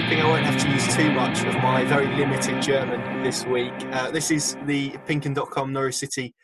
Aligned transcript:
hoping 0.00 0.20
I 0.20 0.28
won't 0.28 0.44
have 0.44 0.62
to 0.62 0.70
use 0.70 0.94
too 0.94 1.10
much 1.10 1.44
of 1.44 1.54
my 1.56 1.82
very 1.84 2.06
limited 2.14 2.62
German 2.62 3.24
this 3.24 3.44
week. 3.44 3.72
Uh, 3.90 4.12
this 4.12 4.30
is 4.30 4.56
the 4.64 4.90
Pinkun.com 5.08 5.72
Norwich 5.72 5.96
City 5.96 6.36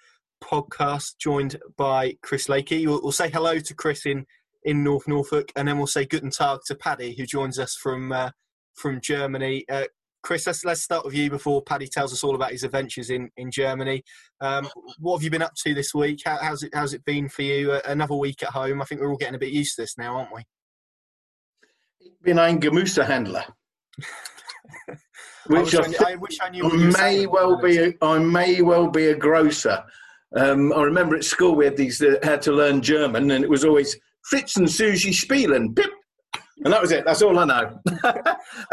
podcast, 0.42 1.18
joined 1.18 1.60
by 1.76 2.16
Chris 2.20 2.48
Lakey. 2.48 2.84
We'll, 2.84 3.00
we'll, 3.00 3.12
say 3.12 3.30
hello 3.30 3.60
to 3.60 3.74
Chris 3.74 4.06
in, 4.06 4.26
in 4.64 4.82
North 4.82 5.06
Norfolk, 5.06 5.52
and 5.54 5.68
then 5.68 5.78
we'll 5.78 5.86
say 5.86 6.04
Guten 6.04 6.30
Tag 6.30 6.60
to 6.66 6.74
Paddy, 6.74 7.14
who 7.16 7.26
joins 7.26 7.60
us 7.60 7.76
from 7.76 8.10
uh, 8.10 8.30
from 8.74 9.00
Germany. 9.00 9.64
Uh, 9.70 9.84
Chris, 10.24 10.48
let's, 10.48 10.64
let's 10.64 10.82
start 10.82 11.04
with 11.04 11.14
you 11.14 11.30
before 11.30 11.62
Paddy 11.62 11.86
tells 11.86 12.12
us 12.12 12.24
all 12.24 12.34
about 12.34 12.50
his 12.50 12.64
adventures 12.64 13.10
in, 13.10 13.30
in 13.36 13.52
Germany. 13.52 14.02
Um, 14.40 14.68
what 14.98 15.18
have 15.18 15.22
you 15.22 15.30
been 15.30 15.42
up 15.42 15.54
to 15.62 15.74
this 15.74 15.94
week? 15.94 16.22
How, 16.24 16.38
how's, 16.40 16.64
it, 16.64 16.74
how's 16.74 16.92
it 16.92 17.04
been 17.04 17.28
for 17.28 17.42
you? 17.42 17.70
Uh, 17.70 17.82
another 17.86 18.16
week 18.16 18.42
at 18.42 18.48
home. 18.48 18.82
I 18.82 18.84
think 18.84 19.00
we're 19.00 19.10
all 19.10 19.16
getting 19.16 19.36
a 19.36 19.38
bit 19.38 19.52
used 19.52 19.76
to 19.76 19.82
this 19.82 19.96
now, 19.96 20.16
aren't 20.16 20.34
we? 20.34 20.42
Bin 22.24 22.38
ein 22.38 22.60
Gemüsehändler. 22.60 23.44
Which 25.46 25.74
I, 25.74 25.80
I, 25.80 26.12
I, 26.12 26.14
wish 26.16 26.38
I 26.40 26.48
knew. 26.48 26.68
may 26.98 27.26
well 27.26 27.60
be. 27.60 27.78
A, 27.78 27.94
I 28.00 28.18
may 28.18 28.62
well 28.62 28.88
be 28.88 29.08
a 29.08 29.14
grocer. 29.14 29.84
Um, 30.34 30.72
I 30.72 30.82
remember 30.82 31.16
at 31.16 31.24
school 31.24 31.54
we 31.54 31.66
had 31.66 31.76
these 31.76 31.98
that 31.98 32.24
had 32.24 32.40
to 32.42 32.52
learn 32.52 32.80
German, 32.80 33.30
and 33.30 33.44
it 33.44 33.50
was 33.50 33.64
always 33.64 33.94
Fritz 34.30 34.56
and 34.56 34.70
Susie 34.70 35.12
spielen, 35.12 35.74
pip, 35.74 35.90
and 36.64 36.72
that 36.72 36.80
was 36.80 36.92
it. 36.92 37.04
That's 37.04 37.20
all 37.20 37.38
I 37.38 37.44
know. 37.44 37.78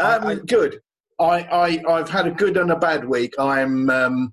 um, 0.00 0.38
good. 0.46 0.80
I, 1.20 1.80
I 1.86 1.98
have 1.98 2.08
had 2.08 2.26
a 2.26 2.30
good 2.30 2.56
and 2.56 2.72
a 2.72 2.76
bad 2.76 3.04
week. 3.04 3.34
I'm 3.38 3.90
um, 3.90 4.32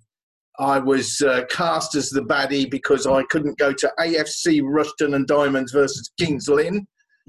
I 0.59 0.79
was 0.79 1.21
uh, 1.21 1.43
cast 1.49 1.95
as 1.95 2.09
the 2.09 2.21
baddie 2.21 2.69
because 2.69 3.05
I 3.05 3.23
couldn't 3.23 3.57
go 3.57 3.73
to 3.73 3.93
AFC 3.99 4.61
Rushden 4.61 5.13
and 5.13 5.27
Diamonds 5.27 5.71
versus 5.73 6.09
Kings 6.17 6.47
Lynn 6.47 6.87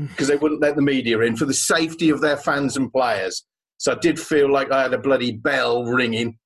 because 0.08 0.28
they 0.28 0.36
wouldn't 0.36 0.60
let 0.60 0.76
the 0.76 0.82
media 0.82 1.18
in 1.20 1.36
for 1.36 1.44
the 1.44 1.54
safety 1.54 2.10
of 2.10 2.20
their 2.20 2.36
fans 2.36 2.76
and 2.76 2.92
players. 2.92 3.44
So 3.78 3.92
I 3.92 3.96
did 3.96 4.18
feel 4.18 4.52
like 4.52 4.70
I 4.70 4.82
had 4.82 4.94
a 4.94 4.98
bloody 4.98 5.32
bell 5.32 5.84
ringing. 5.84 6.38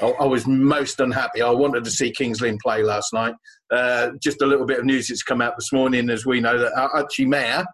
I, 0.00 0.06
I 0.06 0.24
was 0.24 0.46
most 0.46 1.00
unhappy. 1.00 1.42
I 1.42 1.50
wanted 1.50 1.84
to 1.84 1.90
see 1.90 2.10
Kings 2.10 2.40
Lynn 2.40 2.58
play 2.62 2.82
last 2.82 3.12
night. 3.12 3.34
Uh, 3.70 4.10
just 4.22 4.42
a 4.42 4.46
little 4.46 4.66
bit 4.66 4.78
of 4.78 4.84
news 4.84 5.08
that's 5.08 5.22
come 5.22 5.40
out 5.40 5.54
this 5.56 5.72
morning, 5.72 6.10
as 6.10 6.26
we 6.26 6.40
know 6.40 6.58
that 6.58 6.72
Archie 6.76 7.26
Mair, 7.26 7.64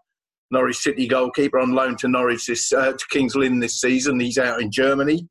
Norwich 0.50 0.76
City 0.76 1.06
goalkeeper 1.06 1.58
on 1.58 1.72
loan 1.72 1.96
to 1.96 2.08
Norwich 2.08 2.46
this 2.46 2.72
uh, 2.72 2.92
to 2.92 3.04
Kings 3.10 3.34
Lynn 3.34 3.58
this 3.58 3.80
season, 3.80 4.20
he's 4.20 4.38
out 4.38 4.60
in 4.60 4.70
Germany. 4.70 5.26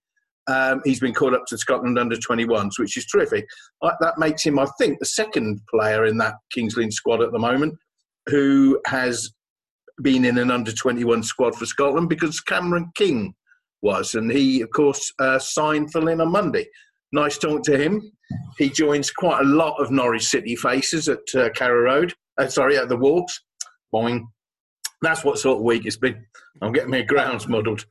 Um, 0.48 0.82
he's 0.86 1.00
been 1.00 1.14
called 1.14 1.34
up 1.34 1.46
to 1.48 1.58
Scotland 1.58 1.98
under 1.98 2.16
21s, 2.16 2.78
which 2.78 2.98
is 2.98 3.08
terrific. 3.08 3.48
that 3.82 4.20
makes 4.20 4.44
him, 4.44 4.60
I 4.60 4.68
think, 4.78 5.00
the 5.00 5.06
second 5.06 5.60
player 5.72 6.06
in 6.06 6.18
that 6.20 6.36
Kings 6.52 6.78
Lynn 6.78 6.92
squad 6.92 7.22
at 7.22 7.32
the 7.32 7.40
moment 7.40 7.74
who 8.28 8.80
has 8.88 9.32
been 10.02 10.26
in 10.26 10.38
an 10.38 10.52
under 10.52 10.72
21 10.72 11.24
squad 11.24 11.56
for 11.56 11.66
Scotland 11.66 12.10
because 12.10 12.42
Cameron 12.42 12.92
King 12.96 13.34
was. 13.82 14.16
And 14.16 14.32
he, 14.32 14.62
of 14.62 14.70
course, 14.72 15.12
uh, 15.20 15.40
signed 15.40 15.92
for 15.92 16.02
Lynn 16.02 16.22
on 16.22 16.32
Monday. 16.32 16.68
Nice 17.12 17.38
talk 17.38 17.64
to 17.64 17.78
him. 17.78 18.12
He 18.58 18.70
joins 18.70 19.12
quite 19.12 19.42
a 19.42 19.48
lot 19.48 19.80
of 19.80 19.92
Norwich 19.92 20.26
City 20.26 20.56
faces 20.56 21.08
at 21.08 21.20
uh, 21.36 21.50
Carrow 21.52 21.84
Road. 21.84 22.14
Uh, 22.38 22.48
sorry, 22.48 22.78
at 22.78 22.90
the 22.90 22.98
Walks. 22.98 23.42
Boing. 23.94 24.24
That's 25.02 25.24
what 25.24 25.38
sort 25.38 25.60
of 25.60 25.64
week 25.64 25.86
it's 25.86 25.98
been. 25.98 26.26
I'm 26.62 26.74
getting 26.74 26.90
my 26.90 27.04
grounds 27.04 27.48
muddled. 27.48 27.86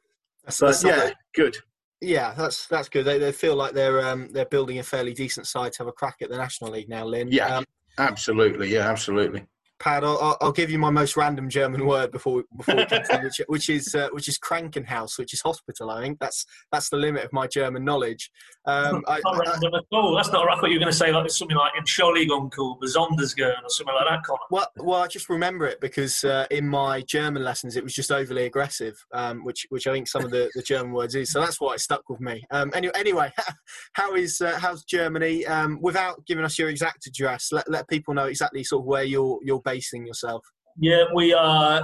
That's, 0.45 0.61
but, 0.61 0.67
that's 0.67 0.85
yeah, 0.85 1.11
good. 1.35 1.57
Yeah, 2.01 2.35
that's 2.37 2.67
that's 2.67 2.89
good. 2.89 3.05
They, 3.05 3.19
they 3.19 3.33
feel 3.33 3.57
like 3.57 3.73
they're 3.73 4.07
um, 4.07 4.29
they're 4.33 4.45
building 4.47 4.79
a 4.79 4.83
fairly 4.83 5.15
decent 5.15 5.47
side 5.47 5.73
to 5.73 5.79
have 5.79 5.89
a 5.89 5.93
crack 5.93 6.17
at 6.21 6.29
the 6.29 6.37
National 6.37 6.73
League 6.73 6.89
now, 6.89 7.05
Lynn. 7.05 7.29
Yeah, 7.31 7.59
um, 7.59 7.65
absolutely. 7.99 8.73
Yeah, 8.73 8.91
absolutely. 8.91 9.47
Pad, 9.85 10.03
I'll, 10.03 10.39
I'll, 10.41 10.51
give 10.51 10.71
you 10.71 10.79
my 10.79 10.89
most 10.89 11.15
random 11.15 11.51
German 11.51 11.85
word 11.85 12.11
before 12.11 12.43
before 12.57 12.75
we 12.75 12.87
continue, 12.87 13.25
which, 13.25 13.41
which 13.49 13.69
is 13.69 13.95
uh, 13.95 14.09
which 14.13 14.29
is 14.29 14.39
Krankenhaus, 14.39 15.19
which 15.19 15.35
is 15.35 15.43
hospital. 15.43 15.91
I 15.91 16.01
think 16.01 16.19
that's 16.21 16.47
that's 16.73 16.89
the 16.89 16.97
limit 16.97 17.23
of 17.23 17.35
my 17.35 17.47
German 17.47 17.85
knowledge. 17.85 18.31
Um, 18.65 19.05
I, 19.07 19.21
not 19.23 19.47
random 19.47 19.75
at 19.75 19.85
all. 19.93 20.17
That's 20.17 20.31
not. 20.31 20.49
I 20.49 20.59
thought 20.59 20.71
you 20.71 20.77
were 20.77 20.81
going 20.81 20.91
to 20.91 20.97
say 20.97 21.13
like 21.13 21.29
something 21.29 21.55
like 21.55 21.73
Entschuldigung, 21.79 22.51
Besondersgern 22.83 23.63
or 23.63 23.69
something 23.69 23.95
like 23.95 24.09
that. 24.09 24.25
Connor. 24.25 24.39
Well, 24.51 24.67
well, 24.79 25.03
I 25.03 25.07
just 25.07 25.29
remember 25.29 25.67
it 25.67 25.83
because 25.83 26.25
uh, 26.25 26.47
in 26.51 26.67
my 26.67 27.03
German 27.03 27.45
lessons 27.45 27.77
it 27.77 27.85
was 27.85 27.93
just 27.93 28.11
overly 28.11 28.47
aggressive, 28.47 28.97
um, 29.13 29.45
which 29.45 29.67
which 29.69 29.87
I 29.87 29.93
think 29.93 30.09
some 30.09 30.25
of 30.25 30.31
the, 30.31 30.51
the 30.55 30.63
German 30.63 30.95
words 30.95 31.15
is. 31.15 31.31
So 31.31 31.41
that's 31.41 31.61
why 31.61 31.75
it 31.75 31.81
stuck 31.81 32.09
with 32.09 32.23
me. 32.23 32.43
Um, 32.51 32.71
anyway, 32.75 32.95
anyway, 32.97 33.33
how 33.93 34.15
is 34.15 34.41
uh, 34.41 34.59
how's 34.59 34.83
Germany? 34.85 35.45
Um, 35.45 35.79
without 35.83 36.25
giving 36.25 36.47
us 36.47 36.59
your 36.59 36.71
exact 36.71 37.07
address, 37.07 37.49
let 37.53 37.71
let 37.71 37.87
people 37.87 38.15
know 38.15 38.27
exactly 38.29 38.65
sort 38.65 38.81
of 38.81 38.87
where 38.87 39.05
you're 39.05 39.39
you're 39.43 39.61
basing 39.75 40.07
yourself? 40.07 40.43
Yeah, 40.77 41.05
we 41.15 41.33
are. 41.33 41.83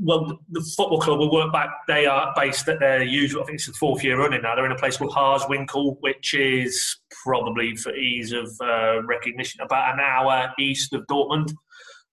Well, 0.00 0.38
the 0.50 0.60
football 0.76 1.00
club 1.00 1.18
we 1.18 1.28
work 1.28 1.52
back. 1.52 1.70
They 1.88 2.06
are 2.06 2.32
based 2.36 2.68
at 2.68 2.78
their 2.78 3.02
usual. 3.02 3.42
I 3.42 3.46
think 3.46 3.56
it's 3.56 3.66
the 3.66 3.72
fourth 3.72 4.04
year 4.04 4.18
running 4.18 4.42
now. 4.42 4.54
They're 4.54 4.66
in 4.66 4.72
a 4.72 4.76
place 4.76 4.96
called 4.96 5.12
Harsewinkel, 5.12 5.96
which 6.00 6.34
is 6.34 7.00
probably 7.24 7.74
for 7.74 7.94
ease 7.94 8.32
of 8.32 8.48
uh, 8.60 9.02
recognition 9.04 9.60
about 9.60 9.94
an 9.94 10.00
hour 10.00 10.52
east 10.58 10.92
of 10.92 11.04
Dortmund. 11.10 11.52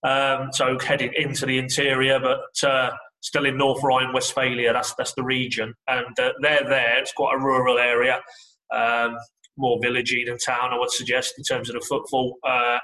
Um, 0.02 0.50
so 0.52 0.78
heading 0.80 1.12
into 1.16 1.46
the 1.46 1.58
interior, 1.58 2.18
but 2.18 2.68
uh, 2.68 2.90
still 3.20 3.46
in 3.46 3.56
North 3.56 3.82
Rhine-Westphalia. 3.82 4.72
That's 4.72 4.94
that's 4.94 5.14
the 5.14 5.22
region, 5.22 5.72
and 5.86 6.18
uh, 6.18 6.32
they're 6.42 6.68
there. 6.68 6.98
It's 6.98 7.12
quite 7.12 7.36
a 7.36 7.38
rural 7.38 7.78
area, 7.78 8.20
um, 8.74 9.16
more 9.56 9.78
villagey 9.78 10.26
than 10.26 10.38
town, 10.38 10.72
I 10.72 10.78
would 10.78 10.90
suggest 10.90 11.34
in 11.38 11.44
terms 11.44 11.68
of 11.68 11.74
the 11.74 11.86
football. 11.88 12.36
Uh, 12.44 12.78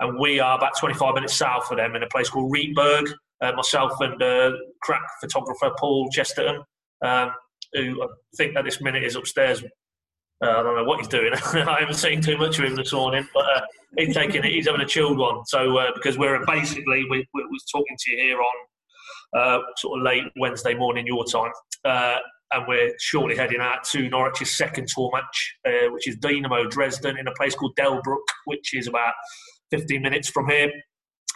and 0.00 0.18
we 0.18 0.40
are 0.40 0.56
about 0.56 0.76
25 0.78 1.14
minutes 1.14 1.34
south 1.34 1.70
of 1.70 1.78
them 1.78 1.96
in 1.96 2.02
a 2.02 2.08
place 2.08 2.28
called 2.28 2.52
Rietberg. 2.52 3.12
Uh, 3.42 3.52
myself 3.52 3.92
and 4.00 4.22
uh, 4.22 4.52
crack 4.82 5.02
photographer 5.20 5.70
Paul 5.78 6.08
Chesterton, 6.10 6.62
um, 7.04 7.32
who 7.74 8.02
I 8.02 8.06
think 8.34 8.56
at 8.56 8.64
this 8.64 8.80
minute 8.80 9.04
is 9.04 9.14
upstairs. 9.14 9.62
Uh, 10.42 10.48
I 10.48 10.62
don't 10.62 10.74
know 10.74 10.84
what 10.84 11.00
he's 11.00 11.08
doing. 11.08 11.32
I 11.52 11.80
haven't 11.80 11.96
seen 11.96 12.22
too 12.22 12.38
much 12.38 12.58
of 12.58 12.64
him 12.64 12.74
this 12.74 12.94
morning, 12.94 13.28
but 13.34 13.44
uh, 13.44 13.60
he's 13.98 14.14
taking 14.14 14.42
it. 14.42 14.52
He's 14.52 14.66
having 14.66 14.80
a 14.80 14.86
chilled 14.86 15.18
one. 15.18 15.44
So 15.44 15.76
uh, 15.76 15.90
because 15.94 16.16
we're 16.16 16.42
basically 16.46 17.04
we, 17.10 17.26
we 17.34 17.44
was 17.44 17.64
talking 17.70 17.94
to 17.98 18.10
you 18.10 18.16
here 18.16 18.38
on 18.38 19.38
uh, 19.38 19.62
sort 19.76 19.98
of 19.98 20.04
late 20.04 20.24
Wednesday 20.38 20.72
morning 20.72 21.06
your 21.06 21.26
time, 21.26 21.52
and 21.84 22.64
we're 22.66 22.94
shortly 22.98 23.36
heading 23.36 23.60
out 23.60 23.84
to 23.90 24.08
Norwich's 24.08 24.56
second 24.56 24.88
tour 24.88 25.10
match, 25.12 25.56
which 25.90 26.08
is 26.08 26.16
Dynamo 26.16 26.64
Dresden 26.64 27.18
in 27.18 27.28
a 27.28 27.32
place 27.32 27.54
called 27.54 27.76
Delbrück, 27.76 28.24
which 28.46 28.72
is 28.72 28.86
about 28.86 29.12
15 29.70 30.02
minutes 30.02 30.28
from 30.28 30.48
here. 30.48 30.70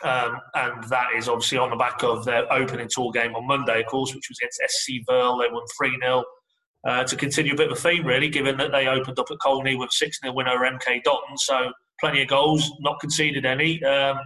Um, 0.02 0.38
and 0.54 0.84
that 0.84 1.08
is 1.16 1.28
obviously 1.28 1.58
on 1.58 1.70
the 1.70 1.76
back 1.76 2.02
of 2.02 2.24
their 2.24 2.50
opening 2.52 2.88
tour 2.90 3.10
game 3.12 3.34
on 3.34 3.46
Monday, 3.46 3.80
of 3.80 3.86
course, 3.86 4.14
which 4.14 4.28
was 4.30 4.38
against 4.40 4.60
SC 4.68 4.92
Verl. 5.08 5.40
They 5.40 5.52
won 5.52 5.62
3 5.76 5.98
0 6.00 6.24
uh, 6.86 7.04
to 7.04 7.16
continue 7.16 7.52
a 7.52 7.56
bit 7.56 7.70
of 7.70 7.76
a 7.76 7.80
theme, 7.80 8.06
really, 8.06 8.30
given 8.30 8.56
that 8.56 8.72
they 8.72 8.86
opened 8.86 9.18
up 9.18 9.30
at 9.30 9.38
Colney 9.40 9.76
with 9.76 9.90
6 9.92 10.18
0 10.22 10.34
win 10.34 10.48
over 10.48 10.64
MK 10.64 11.02
Dons. 11.02 11.44
So 11.44 11.70
plenty 12.00 12.22
of 12.22 12.28
goals, 12.28 12.70
not 12.80 12.98
conceded 13.00 13.44
any. 13.44 13.82
Um, 13.84 14.18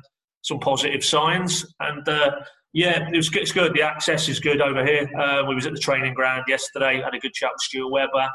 some 0.44 0.60
positive 0.60 1.04
signs. 1.04 1.66
And 1.80 2.06
uh, 2.08 2.30
yeah, 2.72 3.08
it 3.10 3.16
was, 3.16 3.34
it's 3.34 3.52
good. 3.52 3.74
The 3.74 3.82
access 3.82 4.28
is 4.28 4.38
good 4.38 4.60
over 4.60 4.84
here. 4.84 5.10
Uh, 5.18 5.44
we 5.48 5.54
was 5.54 5.66
at 5.66 5.72
the 5.72 5.78
training 5.78 6.14
ground 6.14 6.44
yesterday, 6.46 7.00
had 7.02 7.14
a 7.14 7.18
good 7.18 7.32
chat 7.32 7.50
with 7.52 7.62
Stuart 7.62 7.90
Webber. 7.90 8.28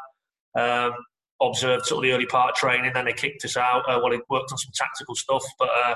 Um, 0.58 0.94
observed 1.42 1.86
sort 1.86 2.04
of 2.04 2.10
the 2.10 2.16
early 2.16 2.26
part 2.26 2.52
of 2.52 2.56
training. 2.56 2.92
Then 2.94 3.06
they 3.06 3.14
kicked 3.14 3.46
us 3.46 3.58
out. 3.58 3.84
Uh, 3.88 4.00
well, 4.04 4.14
it 4.14 4.22
worked 4.30 4.52
on 4.52 4.58
some 4.58 4.72
tactical 4.76 5.16
stuff, 5.16 5.44
but 5.58 5.70
uh, 5.70 5.96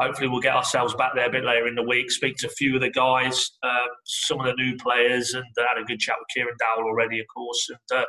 hopefully 0.00 0.28
we'll 0.28 0.40
get 0.40 0.54
ourselves 0.54 0.94
back 0.94 1.12
there 1.14 1.28
a 1.28 1.32
bit 1.32 1.44
later 1.44 1.66
in 1.66 1.74
the 1.74 1.82
week. 1.82 2.10
Speak 2.10 2.36
to 2.38 2.46
a 2.46 2.50
few 2.50 2.74
of 2.74 2.80
the 2.80 2.90
guys, 2.90 3.50
uh, 3.62 3.86
some 4.04 4.40
of 4.40 4.46
the 4.46 4.54
new 4.54 4.76
players, 4.76 5.34
and 5.34 5.44
uh, 5.58 5.62
had 5.68 5.82
a 5.82 5.84
good 5.84 5.98
chat 5.98 6.16
with 6.18 6.28
Kieran 6.34 6.56
Dowell 6.58 6.88
already, 6.88 7.20
of 7.20 7.26
course. 7.34 7.68
And 7.70 8.00
uh, 8.00 8.04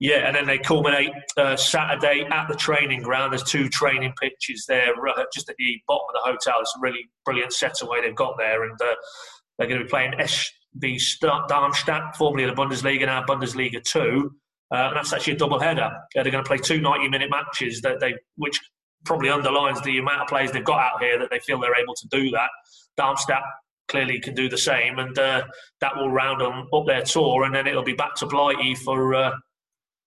yeah, 0.00 0.26
and 0.28 0.36
then 0.36 0.46
they 0.46 0.58
culminate 0.58 1.10
uh, 1.36 1.56
Saturday 1.56 2.24
at 2.30 2.48
the 2.48 2.54
training 2.54 3.02
ground. 3.02 3.32
There's 3.32 3.42
two 3.42 3.68
training 3.68 4.14
pitches 4.20 4.64
there, 4.68 4.94
just 5.34 5.48
at 5.48 5.56
the 5.58 5.80
bottom 5.88 6.06
of 6.14 6.22
the 6.22 6.30
hotel. 6.30 6.60
It's 6.60 6.74
a 6.76 6.80
really 6.80 7.10
brilliant 7.24 7.50
setaway 7.50 8.02
they've 8.02 8.14
got 8.14 8.38
there, 8.38 8.62
and 8.62 8.78
they're 8.78 9.66
going 9.66 9.80
to 9.80 9.84
be 9.84 9.90
playing 9.90 10.12
SV 10.12 11.00
Darmstadt, 11.48 12.16
formerly 12.16 12.46
the 12.46 12.52
Bundesliga, 12.52 13.06
now 13.06 13.24
Bundesliga 13.24 13.82
two. 13.82 14.30
And 14.70 14.96
that's 14.96 15.12
actually 15.12 15.34
a 15.34 15.36
double 15.36 15.58
header. 15.58 15.90
They're 16.14 16.24
going 16.24 16.44
to 16.44 16.48
play 16.48 16.58
two 16.58 16.80
90 16.80 17.08
minute 17.08 17.30
matches 17.30 17.80
that 17.82 18.00
they, 18.00 18.14
which 18.36 18.58
probably 19.04 19.30
underlines 19.30 19.80
the 19.82 19.98
amount 19.98 20.22
of 20.22 20.28
players 20.28 20.52
they've 20.52 20.64
got 20.64 20.80
out 20.80 21.02
here 21.02 21.18
that 21.18 21.30
they 21.30 21.38
feel 21.40 21.60
they're 21.60 21.80
able 21.80 21.94
to 21.94 22.08
do 22.08 22.30
that. 22.30 22.50
Darmstadt 22.96 23.42
clearly 23.88 24.20
can 24.20 24.34
do 24.34 24.48
the 24.48 24.58
same, 24.58 24.98
and 24.98 25.18
uh, 25.18 25.42
that 25.80 25.96
will 25.96 26.10
round 26.10 26.40
them 26.40 26.68
up 26.72 26.86
their 26.86 27.02
tour, 27.02 27.44
and 27.44 27.54
then 27.54 27.66
it'll 27.66 27.82
be 27.82 27.94
back 27.94 28.14
to 28.16 28.26
Blighty 28.26 28.74
for 28.74 29.14
uh, 29.14 29.32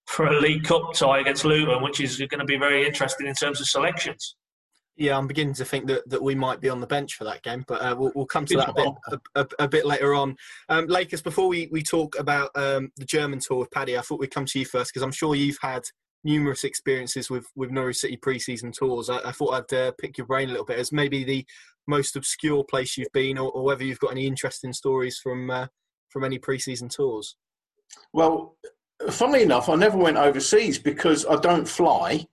for 0.06 0.26
a 0.26 0.40
League 0.40 0.64
Cup 0.64 0.92
tie 0.94 1.20
against 1.20 1.44
Luton, 1.44 1.82
which 1.82 2.00
is 2.00 2.18
going 2.18 2.38
to 2.38 2.44
be 2.44 2.58
very 2.58 2.86
interesting 2.86 3.26
in 3.26 3.34
terms 3.34 3.60
of 3.60 3.68
selections. 3.68 4.36
Yeah, 4.96 5.16
I'm 5.16 5.26
beginning 5.26 5.54
to 5.54 5.64
think 5.64 5.86
that, 5.86 6.08
that 6.10 6.22
we 6.22 6.34
might 6.34 6.60
be 6.60 6.68
on 6.68 6.80
the 6.80 6.86
bench 6.86 7.14
for 7.14 7.24
that 7.24 7.42
game, 7.42 7.64
but 7.66 7.80
uh, 7.80 7.96
we'll, 7.98 8.12
we'll 8.14 8.26
come 8.26 8.44
to 8.46 8.56
that 8.58 8.68
a 8.68 8.74
bit, 8.74 8.88
a, 9.34 9.40
a, 9.40 9.64
a 9.64 9.68
bit 9.68 9.86
later 9.86 10.14
on. 10.14 10.36
Um, 10.68 10.86
Lakers, 10.86 11.22
before 11.22 11.48
we, 11.48 11.68
we 11.72 11.82
talk 11.82 12.18
about 12.18 12.50
um, 12.54 12.90
the 12.98 13.06
German 13.06 13.38
tour 13.38 13.60
with 13.60 13.70
Paddy, 13.70 13.96
I 13.96 14.02
thought 14.02 14.20
we'd 14.20 14.34
come 14.34 14.44
to 14.44 14.58
you 14.58 14.66
first 14.66 14.92
because 14.92 15.02
I'm 15.02 15.12
sure 15.12 15.34
you've 15.34 15.58
had 15.62 15.82
numerous 16.24 16.64
experiences 16.64 17.30
with, 17.30 17.46
with 17.56 17.70
Norwich 17.70 17.96
City 17.96 18.16
pre-season 18.16 18.72
tours. 18.72 19.08
I, 19.08 19.18
I 19.24 19.32
thought 19.32 19.54
I'd 19.54 19.76
uh, 19.76 19.92
pick 19.98 20.18
your 20.18 20.26
brain 20.26 20.48
a 20.48 20.52
little 20.52 20.66
bit 20.66 20.78
as 20.78 20.92
maybe 20.92 21.24
the 21.24 21.44
most 21.86 22.14
obscure 22.16 22.64
place 22.64 22.96
you've 22.96 23.12
been, 23.12 23.38
or, 23.38 23.50
or 23.50 23.64
whether 23.64 23.84
you've 23.84 23.98
got 23.98 24.12
any 24.12 24.26
interesting 24.26 24.72
stories 24.72 25.18
from 25.18 25.50
uh, 25.50 25.66
from 26.10 26.24
any 26.24 26.38
pre-season 26.38 26.88
tours. 26.88 27.36
Well, 28.12 28.56
funnily 29.10 29.42
enough, 29.42 29.68
I 29.68 29.76
never 29.76 29.96
went 29.96 30.18
overseas 30.18 30.78
because 30.78 31.24
I 31.26 31.36
don't 31.36 31.66
fly. 31.66 32.26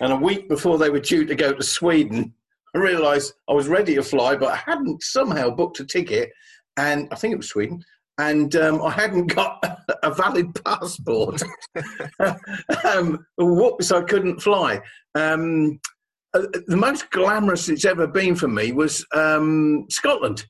And 0.00 0.12
a 0.12 0.16
week 0.16 0.48
before 0.48 0.78
they 0.78 0.90
were 0.90 1.00
due 1.00 1.24
to 1.24 1.34
go 1.34 1.52
to 1.52 1.62
Sweden, 1.62 2.34
I 2.74 2.78
realised 2.78 3.34
I 3.48 3.52
was 3.52 3.68
ready 3.68 3.94
to 3.94 4.02
fly, 4.02 4.36
but 4.36 4.52
I 4.52 4.56
hadn't 4.56 5.02
somehow 5.02 5.50
booked 5.50 5.80
a 5.80 5.84
ticket. 5.84 6.30
And 6.76 7.08
I 7.10 7.16
think 7.16 7.32
it 7.32 7.38
was 7.38 7.48
Sweden. 7.48 7.82
And 8.18 8.54
um, 8.56 8.82
I 8.82 8.90
hadn't 8.90 9.34
got 9.34 9.64
a 10.02 10.12
valid 10.12 10.54
passport. 10.64 11.42
um, 12.84 13.24
whoops, 13.36 13.92
I 13.92 14.02
couldn't 14.02 14.40
fly. 14.40 14.80
Um, 15.14 15.80
uh, 16.34 16.46
the 16.66 16.76
most 16.76 17.10
glamorous 17.10 17.68
it's 17.68 17.84
ever 17.84 18.06
been 18.06 18.34
for 18.34 18.48
me 18.48 18.72
was 18.72 19.04
um, 19.14 19.86
Scotland 19.88 20.46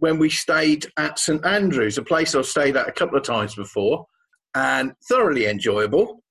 when 0.00 0.18
we 0.18 0.30
stayed 0.30 0.86
at 0.96 1.18
St 1.18 1.44
Andrews, 1.44 1.98
a 1.98 2.02
place 2.02 2.34
I've 2.34 2.46
stayed 2.46 2.76
at 2.76 2.88
a 2.88 2.92
couple 2.92 3.18
of 3.18 3.24
times 3.24 3.54
before, 3.54 4.06
and 4.54 4.92
thoroughly 5.08 5.46
enjoyable. 5.46 6.22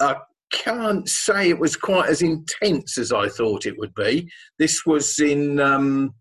I 0.00 0.16
can't 0.50 1.08
say 1.08 1.48
it 1.48 1.58
was 1.58 1.76
quite 1.76 2.08
as 2.08 2.22
intense 2.22 2.98
as 2.98 3.12
I 3.12 3.28
thought 3.28 3.66
it 3.66 3.78
would 3.78 3.94
be. 3.94 4.30
This 4.58 4.84
was 4.84 5.18
in 5.18 5.60
um, 5.60 6.14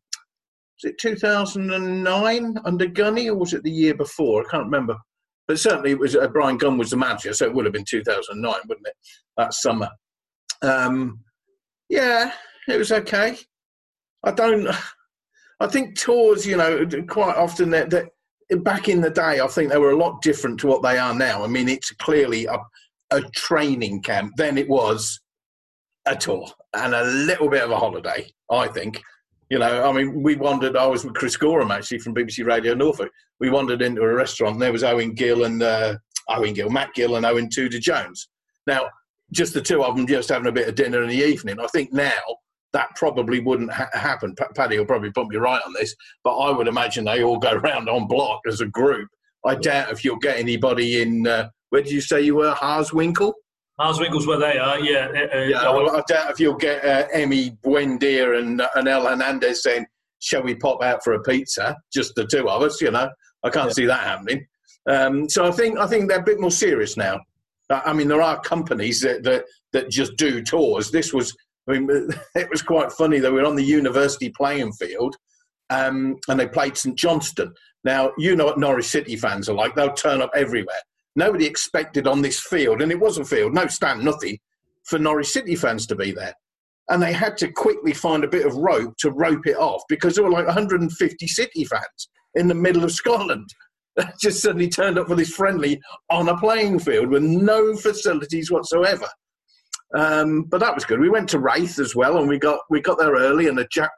was 0.81 0.91
it 0.91 0.97
2009 0.99 2.57
under 2.63 2.85
Gunny, 2.87 3.29
or 3.29 3.35
was 3.35 3.53
it 3.53 3.63
the 3.63 3.71
year 3.71 3.93
before? 3.93 4.41
I 4.41 4.49
can't 4.49 4.65
remember. 4.65 4.95
But 5.47 5.59
certainly, 5.59 5.91
it 5.91 5.99
was 5.99 6.15
uh, 6.15 6.27
Bryan 6.27 6.57
Gunn 6.57 6.77
was 6.77 6.91
the 6.91 6.97
manager, 6.97 7.33
so 7.33 7.45
it 7.45 7.53
would 7.53 7.65
have 7.65 7.73
been 7.73 7.85
2009, 7.85 8.53
wouldn't 8.67 8.87
it? 8.87 8.93
That 9.35 9.53
summer. 9.53 9.89
Um, 10.61 11.19
yeah, 11.89 12.31
it 12.67 12.77
was 12.77 12.91
okay. 12.91 13.37
I 14.23 14.31
don't. 14.31 14.67
I 15.61 15.67
think 15.67 15.99
tours, 15.99 16.45
you 16.45 16.55
know, 16.55 16.87
quite 17.07 17.35
often 17.35 17.69
that 17.71 18.09
back 18.63 18.87
in 18.87 19.01
the 19.01 19.09
day, 19.09 19.41
I 19.41 19.47
think 19.47 19.69
they 19.69 19.77
were 19.77 19.91
a 19.91 19.97
lot 19.97 20.21
different 20.21 20.59
to 20.61 20.67
what 20.67 20.81
they 20.81 20.97
are 20.97 21.13
now. 21.13 21.43
I 21.43 21.47
mean, 21.47 21.67
it's 21.67 21.91
clearly 21.91 22.45
a, 22.45 22.57
a 23.11 23.21
training 23.35 24.01
camp. 24.01 24.33
Then 24.37 24.57
it 24.57 24.69
was 24.69 25.19
a 26.05 26.15
tour 26.15 26.47
and 26.75 26.93
a 26.93 27.03
little 27.03 27.49
bit 27.49 27.63
of 27.63 27.71
a 27.71 27.77
holiday. 27.77 28.31
I 28.51 28.67
think. 28.67 29.01
You 29.49 29.57
know, 29.57 29.83
I 29.83 29.91
mean, 29.91 30.21
we 30.21 30.35
wandered. 30.35 30.77
I 30.77 30.85
was 30.85 31.03
with 31.03 31.15
Chris 31.15 31.35
Goreham 31.35 31.71
actually 31.71 31.99
from 31.99 32.13
BBC 32.13 32.45
Radio 32.45 32.75
Norfolk. 32.75 33.09
We 33.39 33.49
wandered 33.49 33.81
into 33.81 34.01
a 34.01 34.13
restaurant. 34.13 34.53
and 34.53 34.61
There 34.61 34.71
was 34.71 34.83
Owen 34.83 35.13
Gill 35.13 35.45
and 35.45 35.63
uh, 35.63 35.97
Owen 36.29 36.53
Gill, 36.53 36.69
Matt 36.69 36.93
Gill, 36.93 37.15
and 37.15 37.25
Owain 37.25 37.49
Tudur 37.49 37.79
Jones. 37.79 38.29
Now, 38.67 38.87
just 39.31 39.53
the 39.55 39.61
two 39.61 39.83
of 39.83 39.95
them 39.95 40.05
just 40.05 40.29
having 40.29 40.47
a 40.47 40.51
bit 40.51 40.67
of 40.67 40.75
dinner 40.75 41.01
in 41.01 41.09
the 41.09 41.15
evening. 41.15 41.59
I 41.59 41.67
think 41.67 41.91
now 41.91 42.11
that 42.73 42.89
probably 42.95 43.39
wouldn't 43.39 43.71
ha- 43.71 43.89
happen. 43.93 44.35
P- 44.35 44.45
Paddy 44.55 44.77
will 44.77 44.85
probably 44.85 45.11
put 45.11 45.27
me 45.27 45.37
right 45.37 45.61
on 45.65 45.73
this, 45.73 45.95
but 46.23 46.37
I 46.37 46.51
would 46.55 46.67
imagine 46.67 47.05
they 47.05 47.23
all 47.23 47.39
go 47.39 47.53
round 47.55 47.89
on 47.89 48.07
block 48.07 48.41
as 48.47 48.61
a 48.61 48.67
group. 48.67 49.09
I 49.45 49.55
doubt 49.55 49.91
if 49.91 50.05
you'll 50.05 50.17
get 50.17 50.37
anybody 50.37 51.01
in. 51.01 51.25
Uh, 51.25 51.49
where 51.69 51.81
did 51.81 51.91
you 51.91 52.01
say 52.01 52.21
you 52.21 52.35
were? 52.35 52.53
Harsewinkel. 52.53 53.33
Harsewinkel's 53.79 54.27
where 54.27 54.39
they 54.39 54.57
are. 54.57 54.79
Yeah. 54.79 55.07
Uh, 55.13 55.37
uh 55.37 55.41
yeah. 55.41 55.69
Well, 55.71 55.95
I 55.95 56.03
doubt 56.07 56.31
if 56.31 56.39
you'll 56.39 56.55
get 56.55 56.83
uh, 56.83 57.07
Emi 57.15 57.57
Buendia 57.61 58.39
and 58.39 58.61
and 58.75 58.87
El 58.87 59.07
Hernandez 59.07 59.63
saying, 59.63 59.85
"Shall 60.19 60.43
we 60.43 60.55
pop 60.55 60.83
out 60.83 61.03
for 61.03 61.13
a 61.13 61.21
pizza?" 61.21 61.77
Just 61.93 62.15
the 62.15 62.25
two 62.25 62.49
of 62.49 62.61
us. 62.61 62.81
You 62.81 62.91
know, 62.91 63.09
I 63.43 63.49
can't 63.49 63.67
yeah. 63.67 63.73
see 63.73 63.85
that 63.85 64.01
happening. 64.01 64.45
Um, 64.87 65.29
so 65.29 65.45
I 65.45 65.51
think 65.51 65.77
I 65.77 65.87
think 65.87 66.09
they're 66.09 66.19
a 66.19 66.23
bit 66.23 66.39
more 66.39 66.51
serious 66.51 66.97
now. 66.97 67.19
I 67.69 67.93
mean, 67.93 68.07
there 68.07 68.21
are 68.21 68.41
companies 68.41 69.01
that, 69.01 69.23
that 69.23 69.45
that 69.73 69.89
just 69.89 70.15
do 70.17 70.41
tours. 70.41 70.89
This 70.89 71.13
was, 71.13 71.35
I 71.67 71.77
mean, 71.77 72.09
it 72.35 72.49
was 72.49 72.61
quite 72.61 72.91
funny. 72.91 73.19
They 73.19 73.29
were 73.29 73.45
on 73.45 73.55
the 73.55 73.63
university 73.63 74.29
playing 74.29 74.73
field, 74.73 75.15
um, 75.69 76.17
and 76.27 76.39
they 76.39 76.47
played 76.47 76.77
St 76.77 76.97
Johnstone. 76.97 77.53
Now, 77.83 78.11
you 78.17 78.35
know 78.35 78.45
what 78.45 78.59
Norwich 78.59 78.87
City 78.87 79.15
fans 79.15 79.47
are 79.47 79.55
like. 79.55 79.75
They'll 79.75 79.93
turn 79.93 80.21
up 80.21 80.31
everywhere. 80.35 80.81
Nobody 81.15 81.45
expected 81.45 82.07
on 82.07 82.21
this 82.21 82.39
field, 82.39 82.81
and 82.81 82.91
it 82.91 82.99
was 82.99 83.17
a 83.17 83.25
field, 83.25 83.53
no 83.53 83.67
stand, 83.67 84.03
nothing, 84.03 84.37
for 84.85 84.99
Norwich 84.99 85.27
City 85.27 85.55
fans 85.55 85.85
to 85.87 85.95
be 85.95 86.11
there. 86.11 86.33
And 86.89 87.01
they 87.01 87.13
had 87.13 87.37
to 87.37 87.51
quickly 87.51 87.93
find 87.93 88.23
a 88.23 88.27
bit 88.27 88.45
of 88.45 88.55
rope 88.55 88.95
to 88.99 89.11
rope 89.11 89.45
it 89.45 89.57
off 89.57 89.83
because 89.89 90.15
there 90.15 90.23
were 90.23 90.31
like 90.31 90.47
150 90.47 91.27
City 91.27 91.65
fans 91.65 92.09
in 92.35 92.47
the 92.47 92.55
middle 92.55 92.83
of 92.83 92.91
Scotland. 92.91 93.47
that 93.95 94.19
just 94.19 94.41
suddenly 94.41 94.69
turned 94.69 94.97
up 94.97 95.07
for 95.07 95.15
this 95.15 95.33
friendly 95.33 95.79
on 96.09 96.29
a 96.29 96.37
playing 96.37 96.79
field 96.79 97.09
with 97.09 97.23
no 97.23 97.75
facilities 97.75 98.49
whatsoever. 98.49 99.07
Um, 99.95 100.43
but 100.43 100.59
that 100.59 100.73
was 100.73 100.85
good. 100.85 100.99
We 100.99 101.09
went 101.09 101.27
to 101.29 101.39
Raith 101.39 101.79
as 101.79 101.95
well, 101.95 102.17
and 102.17 102.29
we 102.29 102.37
got 102.37 102.59
we 102.69 102.79
got 102.79 102.99
there 102.99 103.13
early, 103.13 103.47
and 103.47 103.59
a 103.59 103.67
chap 103.71 103.91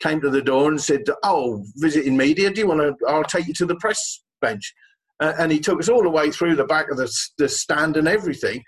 came 0.00 0.20
to 0.20 0.30
the 0.30 0.40
door 0.42 0.70
and 0.70 0.80
said, 0.80 1.02
"Oh, 1.24 1.64
visiting 1.76 2.16
media, 2.16 2.50
do 2.50 2.60
you 2.60 2.68
want 2.68 2.80
to? 2.80 3.06
I'll 3.06 3.24
take 3.24 3.48
you 3.48 3.54
to 3.54 3.66
the 3.66 3.76
press 3.76 4.22
bench." 4.40 4.72
Uh, 5.22 5.34
and 5.38 5.52
he 5.52 5.60
took 5.60 5.78
us 5.78 5.88
all 5.88 6.02
the 6.02 6.10
way 6.10 6.32
through 6.32 6.56
the 6.56 6.64
back 6.64 6.90
of 6.90 6.96
the, 6.96 7.08
the 7.38 7.48
stand 7.48 7.96
and 7.96 8.08
everything. 8.08 8.60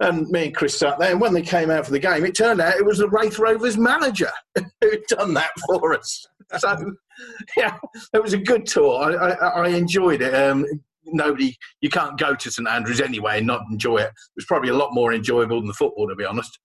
And 0.00 0.28
me 0.28 0.46
and 0.46 0.54
Chris 0.54 0.78
sat 0.78 0.98
there, 0.98 1.10
and 1.10 1.20
when 1.20 1.32
they 1.32 1.40
came 1.40 1.70
out 1.70 1.86
for 1.86 1.92
the 1.92 1.98
game, 1.98 2.26
it 2.26 2.36
turned 2.36 2.60
out 2.60 2.76
it 2.76 2.84
was 2.84 2.98
the 2.98 3.08
Raith 3.08 3.38
Rovers 3.38 3.78
manager 3.78 4.30
who'd 4.80 5.02
done 5.08 5.32
that 5.32 5.50
for 5.66 5.94
us. 5.94 6.26
So 6.58 6.92
yeah, 7.56 7.78
it 8.12 8.22
was 8.22 8.34
a 8.34 8.38
good 8.38 8.66
tour. 8.66 9.18
I, 9.18 9.30
I, 9.32 9.48
I 9.64 9.68
enjoyed 9.68 10.20
it. 10.20 10.34
Um, 10.34 10.66
nobody, 11.06 11.56
you 11.80 11.88
can't 11.88 12.18
go 12.18 12.34
to 12.34 12.50
St 12.50 12.68
Andrews 12.68 13.00
anyway 13.00 13.38
and 13.38 13.46
not 13.46 13.62
enjoy 13.70 13.96
it. 13.96 14.08
It 14.08 14.36
was 14.36 14.44
probably 14.44 14.68
a 14.68 14.76
lot 14.76 14.92
more 14.92 15.14
enjoyable 15.14 15.58
than 15.58 15.68
the 15.68 15.74
football, 15.74 16.06
to 16.06 16.14
be 16.14 16.26
honest. 16.26 16.58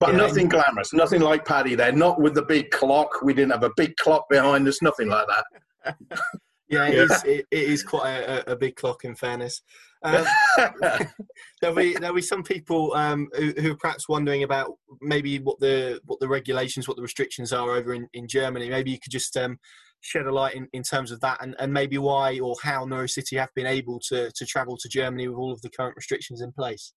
But 0.00 0.10
yeah, 0.10 0.16
nothing 0.18 0.48
glamorous, 0.48 0.92
nothing 0.92 1.20
like 1.22 1.44
Paddy 1.44 1.76
there. 1.76 1.92
Not 1.92 2.20
with 2.20 2.34
the 2.34 2.42
big 2.42 2.70
clock. 2.70 3.22
We 3.22 3.34
didn't 3.34 3.52
have 3.52 3.62
a 3.62 3.72
big 3.76 3.96
clock 3.96 4.26
behind 4.28 4.66
us. 4.66 4.82
Nothing 4.82 5.08
like 5.08 5.26
that. 5.28 5.96
yeah, 6.68 6.86
it, 6.86 6.94
yeah. 6.94 7.02
Is, 7.02 7.24
it, 7.24 7.46
it 7.50 7.64
is 7.64 7.82
quite 7.82 8.10
a, 8.10 8.52
a, 8.52 8.56
big 8.56 8.76
clock. 8.76 9.04
In 9.04 9.14
fairness, 9.14 9.62
um, 10.02 10.24
there'll 11.60 11.76
be 11.76 11.94
there'll 11.94 12.14
be 12.14 12.22
some 12.22 12.42
people 12.42 12.92
um, 12.94 13.28
who, 13.36 13.52
who, 13.58 13.72
are 13.72 13.76
perhaps 13.76 14.08
wondering 14.08 14.42
about 14.42 14.72
maybe 15.00 15.38
what 15.38 15.58
the 15.60 16.00
what 16.04 16.20
the 16.20 16.28
regulations, 16.28 16.88
what 16.88 16.96
the 16.96 17.02
restrictions 17.02 17.52
are 17.52 17.70
over 17.70 17.94
in, 17.94 18.08
in 18.14 18.28
Germany. 18.28 18.68
Maybe 18.68 18.90
you 18.90 18.98
could 18.98 19.12
just 19.12 19.36
um, 19.36 19.58
shed 20.00 20.26
a 20.26 20.32
light 20.32 20.54
in, 20.54 20.68
in 20.72 20.82
terms 20.82 21.10
of 21.10 21.20
that, 21.20 21.38
and, 21.42 21.54
and 21.58 21.72
maybe 21.72 21.98
why 21.98 22.38
or 22.40 22.56
how 22.62 22.84
Norwich 22.84 23.12
City 23.12 23.36
have 23.36 23.54
been 23.54 23.66
able 23.66 24.00
to 24.08 24.30
to 24.32 24.46
travel 24.46 24.76
to 24.76 24.88
Germany 24.88 25.28
with 25.28 25.36
all 25.36 25.52
of 25.52 25.62
the 25.62 25.70
current 25.70 25.96
restrictions 25.96 26.40
in 26.40 26.52
place. 26.52 26.92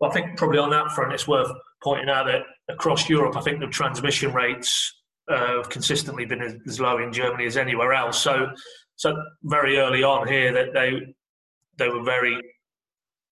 Well, 0.00 0.10
I 0.10 0.14
think 0.14 0.38
probably 0.38 0.58
on 0.58 0.70
that 0.70 0.90
front, 0.92 1.12
it's 1.12 1.28
worth 1.28 1.50
pointing 1.82 2.08
out 2.08 2.26
that 2.26 2.42
across 2.72 3.08
Europe, 3.08 3.36
I 3.36 3.42
think 3.42 3.60
the 3.60 3.66
transmission 3.66 4.32
rates 4.32 4.94
uh, 5.30 5.58
have 5.58 5.68
consistently 5.68 6.24
been 6.24 6.42
as, 6.42 6.54
as 6.66 6.80
low 6.80 6.98
in 6.98 7.12
Germany 7.12 7.44
as 7.44 7.56
anywhere 7.56 7.92
else. 7.92 8.18
So, 8.18 8.48
so 9.00 9.16
very 9.44 9.78
early 9.78 10.02
on 10.02 10.28
here, 10.28 10.52
that 10.52 10.74
they 10.74 11.00
they 11.78 11.88
were 11.88 12.02
very 12.02 12.38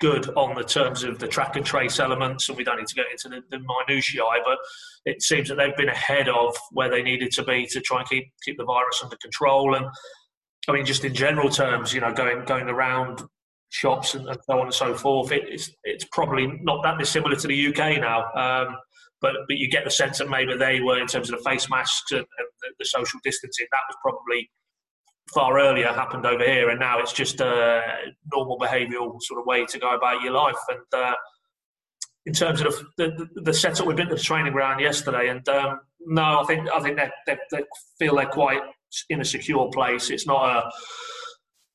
good 0.00 0.26
on 0.30 0.54
the 0.54 0.64
terms 0.64 1.02
of 1.02 1.18
the 1.18 1.28
track 1.28 1.56
and 1.56 1.66
trace 1.66 2.00
elements, 2.00 2.48
and 2.48 2.56
we 2.56 2.64
don't 2.64 2.78
need 2.78 2.86
to 2.86 2.94
get 2.94 3.04
into 3.10 3.28
the, 3.28 3.42
the 3.50 3.58
minutiae, 3.86 4.24
but 4.46 4.56
it 5.04 5.20
seems 5.20 5.46
that 5.46 5.56
they've 5.56 5.76
been 5.76 5.90
ahead 5.90 6.26
of 6.26 6.56
where 6.72 6.88
they 6.88 7.02
needed 7.02 7.30
to 7.32 7.42
be 7.44 7.66
to 7.66 7.82
try 7.82 7.98
and 7.98 8.08
keep 8.08 8.32
keep 8.42 8.56
the 8.56 8.64
virus 8.64 9.00
under 9.02 9.16
control. 9.16 9.74
And 9.74 9.84
I 10.68 10.72
mean, 10.72 10.86
just 10.86 11.04
in 11.04 11.12
general 11.12 11.50
terms, 11.50 11.92
you 11.92 12.00
know, 12.00 12.14
going 12.14 12.46
going 12.46 12.70
around 12.70 13.22
shops 13.68 14.14
and, 14.14 14.26
and 14.26 14.38
so 14.46 14.58
on 14.58 14.66
and 14.68 14.74
so 14.74 14.94
forth, 14.94 15.32
it, 15.32 15.42
it's 15.48 15.70
it's 15.84 16.06
probably 16.12 16.46
not 16.62 16.82
that 16.82 16.98
dissimilar 16.98 17.36
to 17.36 17.46
the 17.46 17.66
UK 17.68 18.00
now. 18.00 18.24
Um, 18.32 18.74
but 19.20 19.34
but 19.46 19.58
you 19.58 19.68
get 19.68 19.84
the 19.84 19.90
sense 19.90 20.16
that 20.16 20.30
maybe 20.30 20.56
they 20.56 20.80
were 20.80 20.98
in 20.98 21.08
terms 21.08 21.30
of 21.30 21.36
the 21.36 21.44
face 21.44 21.68
masks 21.68 22.10
and, 22.10 22.20
and 22.20 22.48
the, 22.62 22.68
the 22.78 22.86
social 22.86 23.20
distancing. 23.22 23.66
That 23.70 23.82
was 23.86 23.96
probably 24.00 24.50
far 25.34 25.58
earlier 25.58 25.88
happened 25.88 26.26
over 26.26 26.44
here, 26.44 26.70
and 26.70 26.80
now 26.80 26.98
it's 26.98 27.12
just 27.12 27.40
a 27.40 27.82
normal 28.32 28.58
behavioural 28.58 29.20
sort 29.20 29.40
of 29.40 29.46
way 29.46 29.66
to 29.66 29.78
go 29.78 29.94
about 29.94 30.22
your 30.22 30.32
life. 30.32 30.56
And 30.68 31.02
uh, 31.02 31.14
in 32.26 32.32
terms 32.32 32.60
of 32.60 32.74
the, 32.96 33.28
the, 33.34 33.42
the, 33.42 33.54
setup, 33.54 33.86
we've 33.86 33.96
been 33.96 34.08
to 34.08 34.14
the 34.14 34.20
training 34.20 34.52
ground 34.52 34.80
yesterday, 34.80 35.28
and 35.28 35.46
um, 35.48 35.80
no, 36.00 36.40
I 36.40 36.44
think 36.44 36.68
I 36.74 36.80
think 36.80 36.96
they, 36.96 37.10
they, 37.26 37.38
they, 37.50 37.62
feel 37.98 38.16
they're 38.16 38.26
quite 38.26 38.60
in 39.10 39.20
a 39.20 39.24
secure 39.24 39.70
place. 39.70 40.10
It's 40.10 40.26
not 40.26 40.44
a 40.44 40.70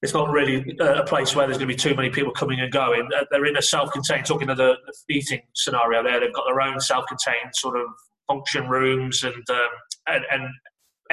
it's 0.01 0.13
not 0.13 0.29
really 0.29 0.75
a 0.81 1.03
place 1.03 1.33
where 1.33 1.48
there's 1.48 1.57
going 1.57 1.69
to 1.69 1.74
be 1.74 1.79
too 1.79 1.95
many 1.95 2.10
people 2.10 2.33
coming 2.33 2.60
and 2.60 2.72
going. 2.72 3.10
They're 3.31 3.45
in 3.45 3.55
a 3.55 3.62
self-contained. 3.62 4.25
Talking 4.25 4.50
of 4.50 4.57
the, 4.57 4.75
the 5.07 5.15
eating 5.15 5.39
scenario, 5.53 6.03
there 6.03 6.19
they've 6.19 6.33
got 6.33 6.43
their 6.45 6.60
own 6.60 6.79
self-contained 6.81 7.55
sort 7.55 7.77
of 7.77 7.88
function 8.27 8.67
rooms 8.67 9.24
and 9.24 9.50
um, 9.50 9.69
and, 10.07 10.25
and 10.29 10.43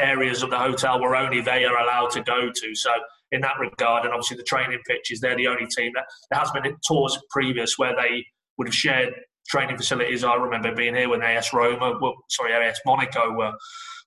areas 0.01 0.43
of 0.43 0.51
the 0.51 0.59
hotel 0.59 1.01
where 1.01 1.15
only 1.15 1.41
they 1.41 1.65
are 1.65 1.79
allowed 1.79 2.11
to 2.11 2.23
go 2.23 2.51
to. 2.51 2.75
So 2.75 2.91
in 3.33 3.41
that 3.43 3.59
regard, 3.61 4.05
and 4.05 4.13
obviously 4.13 4.37
the 4.37 4.43
training 4.45 4.81
pitches, 4.87 5.21
they're 5.21 5.37
the 5.37 5.47
only 5.47 5.67
team 5.67 5.93
that 5.95 6.05
there 6.31 6.41
has 6.41 6.51
been 6.51 6.77
tours 6.87 7.19
previous 7.31 7.79
where 7.79 7.95
they 7.95 8.25
would 8.59 8.67
have 8.67 8.75
shared 8.75 9.15
training 9.49 9.77
facilities. 9.77 10.25
I 10.25 10.35
remember 10.35 10.75
being 10.75 10.95
here 10.95 11.09
when 11.09 11.23
AS 11.23 11.53
Roma, 11.53 11.99
well, 12.01 12.15
sorry, 12.29 12.53
AS 12.53 12.81
Monaco 12.87 13.33
were 13.33 13.53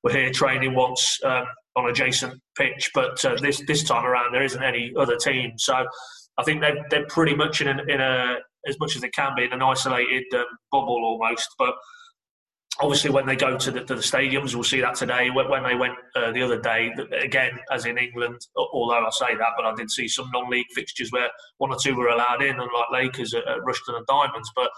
were 0.03 0.12
here 0.12 0.31
training 0.31 0.75
once 0.75 1.17
um, 1.23 1.45
on 1.77 1.89
adjacent 1.89 2.39
pitch, 2.57 2.91
but 2.93 3.23
uh, 3.23 3.38
this 3.41 3.62
this 3.67 3.83
time 3.83 4.05
around 4.05 4.33
there 4.33 4.43
isn't 4.43 4.62
any 4.62 4.91
other 4.97 5.15
team. 5.15 5.53
So 5.57 5.85
I 6.38 6.43
think 6.43 6.62
they're 6.62 6.85
they're 6.89 7.07
pretty 7.07 7.35
much 7.35 7.62
in, 7.62 7.67
in 7.89 8.01
a 8.01 8.38
as 8.67 8.79
much 8.79 8.95
as 8.95 9.01
they 9.01 9.09
can 9.09 9.33
be 9.35 9.43
in 9.43 9.53
an 9.53 9.62
isolated 9.62 10.23
um, 10.35 10.45
bubble 10.71 11.01
almost, 11.03 11.50
but 11.57 11.73
obviously, 12.82 13.12
when 13.12 13.25
they 13.25 13.36
go 13.36 13.58
to 13.58 13.72
the, 13.72 13.82
to 13.82 13.96
the 13.96 14.01
stadiums, 14.01 14.53
we'll 14.53 14.63
see 14.63 14.82
that 14.82 14.96
today. 14.96 15.30
When 15.30 15.63
they 15.63 15.75
went 15.75 15.96
uh, 16.15 16.32
the 16.32 16.42
other 16.42 16.60
day, 16.60 16.92
again, 17.22 17.51
as 17.72 17.86
in 17.86 17.98
England, 17.98 18.39
although 18.56 19.06
I 19.06 19.10
say 19.12 19.36
that, 19.36 19.50
but 19.56 19.65
I 19.65 19.74
did 19.75 19.92
see 19.92 20.08
some 20.08 20.30
non-league 20.34 20.68
fixtures 20.74 21.12
where 21.12 21.30
one 21.58 21.72
or 21.72 21.77
two 21.82 21.96
were 21.96 22.08
allowed 22.08 22.42
in, 22.42 22.56
unlike 22.56 22.92
Lakers 22.92 23.34
at, 23.34 23.48
at 23.48 23.60
Rushden 23.60 23.98
and 23.98 24.06
Diamonds. 24.08 24.51
But 24.56 24.70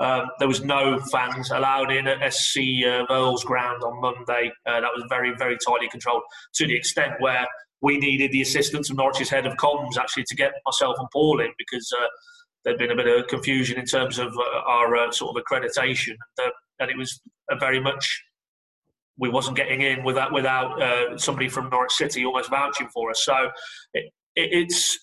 um, 0.00 0.26
there 0.38 0.48
was 0.48 0.62
no 0.62 0.98
fans 1.12 1.50
allowed 1.50 1.92
in 1.92 2.08
at 2.08 2.32
SC 2.32 2.58
uh, 2.86 3.04
ground 3.44 3.82
on 3.82 4.00
Monday. 4.00 4.50
Uh, 4.66 4.80
that 4.80 4.90
was 4.94 5.04
very, 5.08 5.34
very 5.36 5.58
tightly 5.64 5.88
controlled 5.88 6.22
to 6.54 6.66
the 6.66 6.74
extent 6.74 7.12
where 7.18 7.46
we 7.82 7.98
needed 7.98 8.32
the 8.32 8.42
assistance 8.42 8.90
of 8.90 8.96
Norwich's 8.96 9.30
head 9.30 9.46
of 9.46 9.54
comms 9.54 9.96
actually 9.98 10.24
to 10.28 10.34
get 10.34 10.52
myself 10.64 10.96
and 10.98 11.08
Paul 11.12 11.40
in 11.40 11.50
because 11.58 11.88
uh, 12.00 12.06
there'd 12.64 12.78
been 12.78 12.90
a 12.90 12.96
bit 12.96 13.06
of 13.06 13.26
confusion 13.26 13.78
in 13.78 13.86
terms 13.86 14.18
of 14.18 14.32
uh, 14.36 14.58
our 14.66 14.96
uh, 14.96 15.10
sort 15.12 15.36
of 15.36 15.42
accreditation. 15.42 16.14
And, 16.80 16.90
it 16.90 16.96
was 16.96 17.20
very 17.60 17.80
much 17.80 18.22
we 19.18 19.28
wasn't 19.28 19.56
getting 19.56 19.82
in 19.82 20.02
without 20.02 20.32
without 20.32 20.82
uh, 20.82 21.18
somebody 21.18 21.48
from 21.48 21.68
Norwich 21.68 21.92
City 21.92 22.24
almost 22.24 22.50
vouching 22.50 22.88
for 22.88 23.10
us. 23.10 23.24
So 23.24 23.50
it, 23.92 24.12
it, 24.34 24.48
it's 24.52 24.98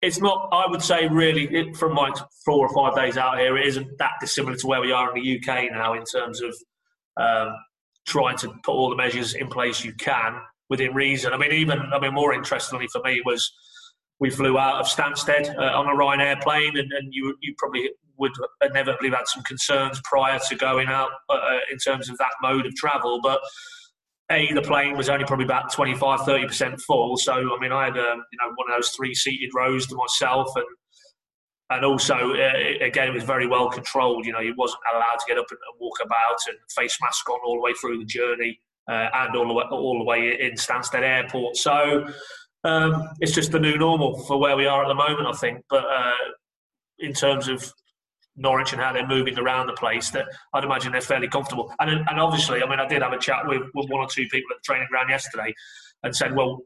it's 0.00 0.20
not. 0.20 0.48
I 0.52 0.66
would 0.68 0.82
say 0.82 1.06
really 1.08 1.44
it, 1.54 1.76
from 1.76 1.94
my 1.94 2.12
four 2.44 2.66
or 2.66 2.74
five 2.74 2.96
days 2.96 3.16
out 3.16 3.38
here, 3.38 3.56
it 3.56 3.66
isn't 3.66 3.98
that 3.98 4.12
dissimilar 4.20 4.56
to 4.56 4.66
where 4.66 4.80
we 4.80 4.92
are 4.92 5.14
in 5.14 5.22
the 5.22 5.38
UK 5.38 5.70
now 5.72 5.94
in 5.94 6.04
terms 6.04 6.40
of 6.40 6.54
um, 7.20 7.54
trying 8.06 8.36
to 8.38 8.48
put 8.64 8.72
all 8.72 8.90
the 8.90 8.96
measures 8.96 9.34
in 9.34 9.48
place 9.48 9.84
you 9.84 9.92
can 9.94 10.40
within 10.70 10.94
reason. 10.94 11.32
I 11.32 11.36
mean, 11.36 11.52
even 11.52 11.80
I 11.92 11.98
mean, 12.00 12.14
more 12.14 12.32
interestingly 12.32 12.86
for 12.92 13.02
me 13.02 13.22
was 13.24 13.52
we 14.20 14.30
flew 14.30 14.58
out 14.58 14.80
of 14.80 14.86
Stansted 14.86 15.56
uh, 15.56 15.78
on 15.78 15.86
a 15.86 15.96
Ryanair 15.96 16.40
plane, 16.42 16.76
and, 16.76 16.90
and 16.92 17.12
you 17.12 17.36
you 17.40 17.54
probably 17.58 17.90
would 18.18 18.32
inevitably 18.62 19.08
have 19.10 19.18
had 19.18 19.28
some 19.28 19.42
concerns 19.44 20.00
prior 20.04 20.38
to 20.48 20.54
going 20.56 20.88
out 20.88 21.10
uh, 21.28 21.58
in 21.70 21.78
terms 21.78 22.10
of 22.10 22.18
that 22.18 22.32
mode 22.42 22.66
of 22.66 22.74
travel. 22.74 23.20
But 23.22 23.40
a 24.30 24.52
the 24.52 24.62
plane 24.62 24.96
was 24.96 25.08
only 25.08 25.24
probably 25.24 25.44
about 25.44 25.72
25 25.72 26.20
30 26.20 26.46
percent 26.46 26.80
full 26.80 27.16
so 27.16 27.32
i 27.32 27.58
mean 27.60 27.72
i 27.72 27.86
had 27.86 27.96
a, 27.96 28.00
um, 28.00 28.24
you 28.32 28.38
know 28.38 28.52
one 28.56 28.70
of 28.70 28.76
those 28.76 28.90
three 28.90 29.14
seated 29.14 29.50
rows 29.54 29.86
to 29.86 29.96
myself 29.96 30.50
and 30.56 30.66
and 31.70 31.84
also 31.84 32.14
uh, 32.14 32.84
again 32.84 33.08
it 33.08 33.14
was 33.14 33.24
very 33.24 33.46
well 33.46 33.68
controlled 33.68 34.26
you 34.26 34.32
know 34.32 34.40
he 34.40 34.52
wasn't 34.56 34.80
allowed 34.92 35.18
to 35.18 35.24
get 35.26 35.38
up 35.38 35.46
and, 35.50 35.58
and 35.70 35.80
walk 35.80 35.98
about 36.04 36.36
and 36.48 36.56
face 36.74 36.98
mask 37.02 37.28
on 37.28 37.38
all 37.44 37.54
the 37.54 37.60
way 37.60 37.72
through 37.74 37.98
the 37.98 38.04
journey 38.04 38.58
uh, 38.90 39.08
and 39.14 39.36
all 39.36 39.46
the 39.46 39.54
way 39.54 39.64
all 39.70 39.98
the 39.98 40.04
way 40.04 40.38
in 40.40 40.52
stansted 40.52 41.02
airport 41.02 41.56
so 41.56 42.06
um, 42.64 43.08
it's 43.20 43.32
just 43.32 43.52
the 43.52 43.60
new 43.60 43.78
normal 43.78 44.18
for 44.24 44.38
where 44.38 44.56
we 44.56 44.66
are 44.66 44.84
at 44.84 44.88
the 44.88 44.94
moment 44.94 45.26
i 45.26 45.32
think 45.32 45.62
but 45.70 45.84
uh, 45.84 46.12
in 46.98 47.12
terms 47.12 47.48
of 47.48 47.72
Norwich 48.38 48.72
and 48.72 48.80
how 48.80 48.92
they're 48.92 49.06
moving 49.06 49.38
around 49.38 49.66
the 49.66 49.74
place, 49.74 50.10
that 50.10 50.26
I'd 50.54 50.64
imagine 50.64 50.92
they're 50.92 51.00
fairly 51.00 51.28
comfortable. 51.28 51.72
And, 51.80 51.90
and 52.08 52.20
obviously, 52.20 52.62
I 52.62 52.68
mean, 52.68 52.80
I 52.80 52.86
did 52.86 53.02
have 53.02 53.12
a 53.12 53.18
chat 53.18 53.46
with, 53.46 53.62
with 53.74 53.90
one 53.90 54.00
or 54.00 54.08
two 54.08 54.26
people 54.30 54.52
at 54.52 54.58
the 54.62 54.64
training 54.64 54.88
ground 54.90 55.10
yesterday 55.10 55.52
and 56.02 56.14
said, 56.14 56.34
well, 56.34 56.60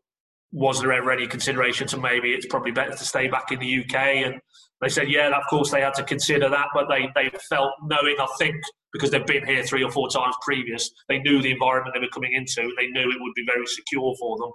was 0.52 0.80
there 0.80 0.92
ever 0.92 1.10
any 1.10 1.26
consideration 1.26 1.86
to 1.88 1.96
maybe 1.96 2.32
it's 2.32 2.46
probably 2.46 2.72
better 2.72 2.90
to 2.90 3.04
stay 3.04 3.26
back 3.26 3.50
in 3.50 3.58
the 3.58 3.80
UK? 3.80 3.94
And 3.94 4.34
they 4.82 4.90
said, 4.90 5.10
yeah, 5.10 5.28
of 5.28 5.44
course 5.48 5.70
they 5.70 5.80
had 5.80 5.94
to 5.94 6.04
consider 6.04 6.50
that, 6.50 6.66
but 6.74 6.88
they, 6.88 7.08
they 7.14 7.30
felt 7.48 7.70
knowing, 7.84 8.16
I 8.20 8.26
think, 8.38 8.56
because 8.92 9.10
they've 9.10 9.26
been 9.26 9.46
here 9.46 9.62
three 9.62 9.82
or 9.82 9.90
four 9.90 10.10
times 10.10 10.34
previous, 10.42 10.90
they 11.08 11.18
knew 11.20 11.40
the 11.40 11.50
environment 11.50 11.94
they 11.94 12.00
were 12.00 12.12
coming 12.12 12.34
into, 12.34 12.70
they 12.78 12.88
knew 12.88 13.10
it 13.10 13.16
would 13.18 13.34
be 13.34 13.44
very 13.46 13.66
secure 13.66 14.14
for 14.20 14.36
them, 14.36 14.52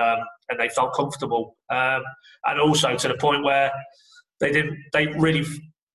um, 0.00 0.18
and 0.48 0.60
they 0.60 0.68
felt 0.68 0.94
comfortable. 0.94 1.56
Um, 1.68 2.02
and 2.44 2.60
also 2.60 2.96
to 2.96 3.08
the 3.08 3.16
point 3.16 3.42
where 3.42 3.72
they 4.38 4.52
didn't, 4.52 4.78
they 4.92 5.08
really 5.08 5.44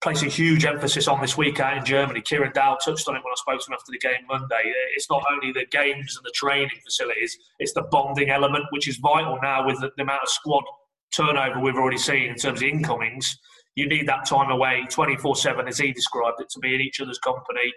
place 0.05 0.21
a 0.21 0.27
huge 0.27 0.65
emphasis 0.65 1.07
on 1.07 1.19
this 1.19 1.35
week 1.35 1.59
out 1.59 1.75
in 1.75 1.83
Germany. 1.83 2.21
Kieran 2.21 2.51
Dowell 2.53 2.77
touched 2.77 3.07
on 3.07 3.15
it 3.15 3.23
when 3.23 3.31
I 3.31 3.37
spoke 3.37 3.59
to 3.59 3.71
him 3.71 3.73
after 3.73 3.91
the 3.91 3.97
game 3.97 4.27
Monday. 4.29 4.71
It's 4.95 5.09
not 5.09 5.23
only 5.31 5.51
the 5.51 5.65
games 5.71 6.15
and 6.15 6.23
the 6.23 6.31
training 6.35 6.77
facilities, 6.83 7.35
it's 7.57 7.73
the 7.73 7.81
bonding 7.89 8.29
element, 8.29 8.65
which 8.69 8.87
is 8.87 8.97
vital 8.97 9.39
now 9.41 9.65
with 9.65 9.81
the, 9.81 9.89
the 9.97 10.03
amount 10.03 10.21
of 10.21 10.29
squad 10.29 10.63
turnover 11.11 11.59
we've 11.59 11.73
already 11.73 11.97
seen 11.97 12.29
in 12.29 12.35
terms 12.35 12.61
of 12.61 12.67
incomings. 12.67 13.35
You 13.73 13.89
need 13.89 14.07
that 14.07 14.27
time 14.27 14.51
away 14.51 14.85
24 14.91 15.37
7, 15.37 15.67
as 15.67 15.79
he 15.79 15.91
described 15.91 16.39
it, 16.39 16.49
to 16.51 16.59
be 16.59 16.75
in 16.75 16.81
each 16.81 17.01
other's 17.01 17.17
company. 17.17 17.73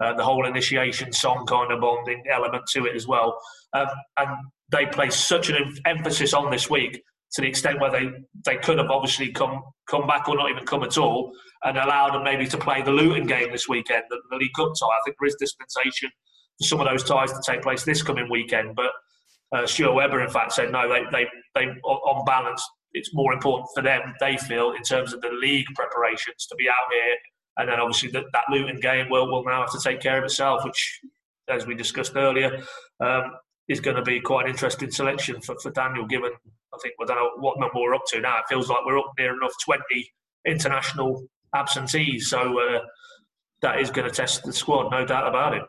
Uh, 0.00 0.14
the 0.14 0.22
whole 0.22 0.46
initiation 0.46 1.12
song 1.12 1.44
kind 1.46 1.72
of 1.72 1.80
bonding 1.80 2.22
element 2.30 2.62
to 2.74 2.86
it 2.86 2.94
as 2.94 3.08
well. 3.08 3.36
Um, 3.72 3.88
and 4.18 4.30
they 4.70 4.86
place 4.86 5.16
such 5.16 5.50
an 5.50 5.74
emphasis 5.84 6.32
on 6.32 6.52
this 6.52 6.70
week 6.70 7.02
to 7.32 7.40
the 7.40 7.48
extent 7.48 7.80
where 7.80 7.90
they, 7.90 8.10
they 8.44 8.56
could 8.56 8.78
have 8.78 8.90
obviously 8.90 9.32
come 9.32 9.62
come 9.88 10.06
back 10.06 10.28
or 10.28 10.36
not 10.36 10.50
even 10.50 10.64
come 10.64 10.82
at 10.82 10.96
all 10.98 11.32
and 11.64 11.76
allowed 11.78 12.14
them 12.14 12.24
maybe 12.24 12.46
to 12.46 12.58
play 12.58 12.82
the 12.82 12.90
Luton 12.90 13.26
game 13.26 13.50
this 13.50 13.68
weekend, 13.68 14.02
the, 14.10 14.20
the 14.30 14.36
League 14.36 14.52
Cup 14.56 14.72
tie. 14.78 14.86
I 14.86 15.00
think 15.04 15.16
there 15.20 15.28
is 15.28 15.36
dispensation 15.38 16.10
for 16.58 16.66
some 16.66 16.80
of 16.80 16.86
those 16.86 17.04
ties 17.04 17.32
to 17.32 17.40
take 17.44 17.62
place 17.62 17.84
this 17.84 18.02
coming 18.02 18.28
weekend. 18.30 18.74
But 18.74 18.90
uh, 19.52 19.66
Stuart 19.66 20.12
in 20.20 20.28
fact, 20.28 20.52
said 20.52 20.72
no, 20.72 20.88
they, 20.88 21.02
they, 21.12 21.26
they, 21.54 21.66
on 21.84 22.24
balance, 22.24 22.66
it's 22.92 23.14
more 23.14 23.32
important 23.32 23.68
for 23.74 23.82
them, 23.82 24.14
they 24.20 24.36
feel, 24.36 24.72
in 24.72 24.82
terms 24.82 25.12
of 25.12 25.20
the 25.20 25.30
league 25.30 25.66
preparations 25.74 26.46
to 26.46 26.54
be 26.56 26.68
out 26.68 26.92
here. 26.92 27.16
And 27.58 27.68
then 27.68 27.80
obviously 27.80 28.10
that, 28.10 28.24
that 28.32 28.44
Luton 28.50 28.80
game 28.80 29.08
will, 29.10 29.30
will 29.30 29.44
now 29.44 29.60
have 29.60 29.72
to 29.72 29.80
take 29.80 30.00
care 30.00 30.18
of 30.18 30.24
itself, 30.24 30.64
which, 30.64 31.00
as 31.48 31.66
we 31.66 31.74
discussed 31.74 32.16
earlier, 32.16 32.62
um, 33.00 33.32
is 33.68 33.80
going 33.80 33.96
to 33.96 34.02
be 34.02 34.20
quite 34.20 34.46
an 34.46 34.50
interesting 34.50 34.90
selection 34.90 35.40
for, 35.40 35.54
for 35.60 35.70
Daniel, 35.70 36.06
given 36.06 36.32
I 36.74 36.78
think 36.82 36.94
we 36.98 37.06
don't 37.06 37.16
know 37.16 37.30
what 37.38 37.58
number 37.58 37.80
we're 37.80 37.94
up 37.94 38.04
to 38.08 38.20
now. 38.20 38.38
It 38.38 38.44
feels 38.48 38.68
like 38.68 38.78
we're 38.86 38.98
up 38.98 39.12
near 39.18 39.34
enough 39.34 39.52
20 39.64 39.82
international 40.46 41.26
absentees. 41.54 42.30
So 42.30 42.58
uh, 42.58 42.80
that 43.62 43.80
is 43.80 43.90
going 43.90 44.08
to 44.08 44.14
test 44.14 44.44
the 44.44 44.52
squad, 44.52 44.90
no 44.90 45.04
doubt 45.04 45.28
about 45.28 45.54
it. 45.54 45.62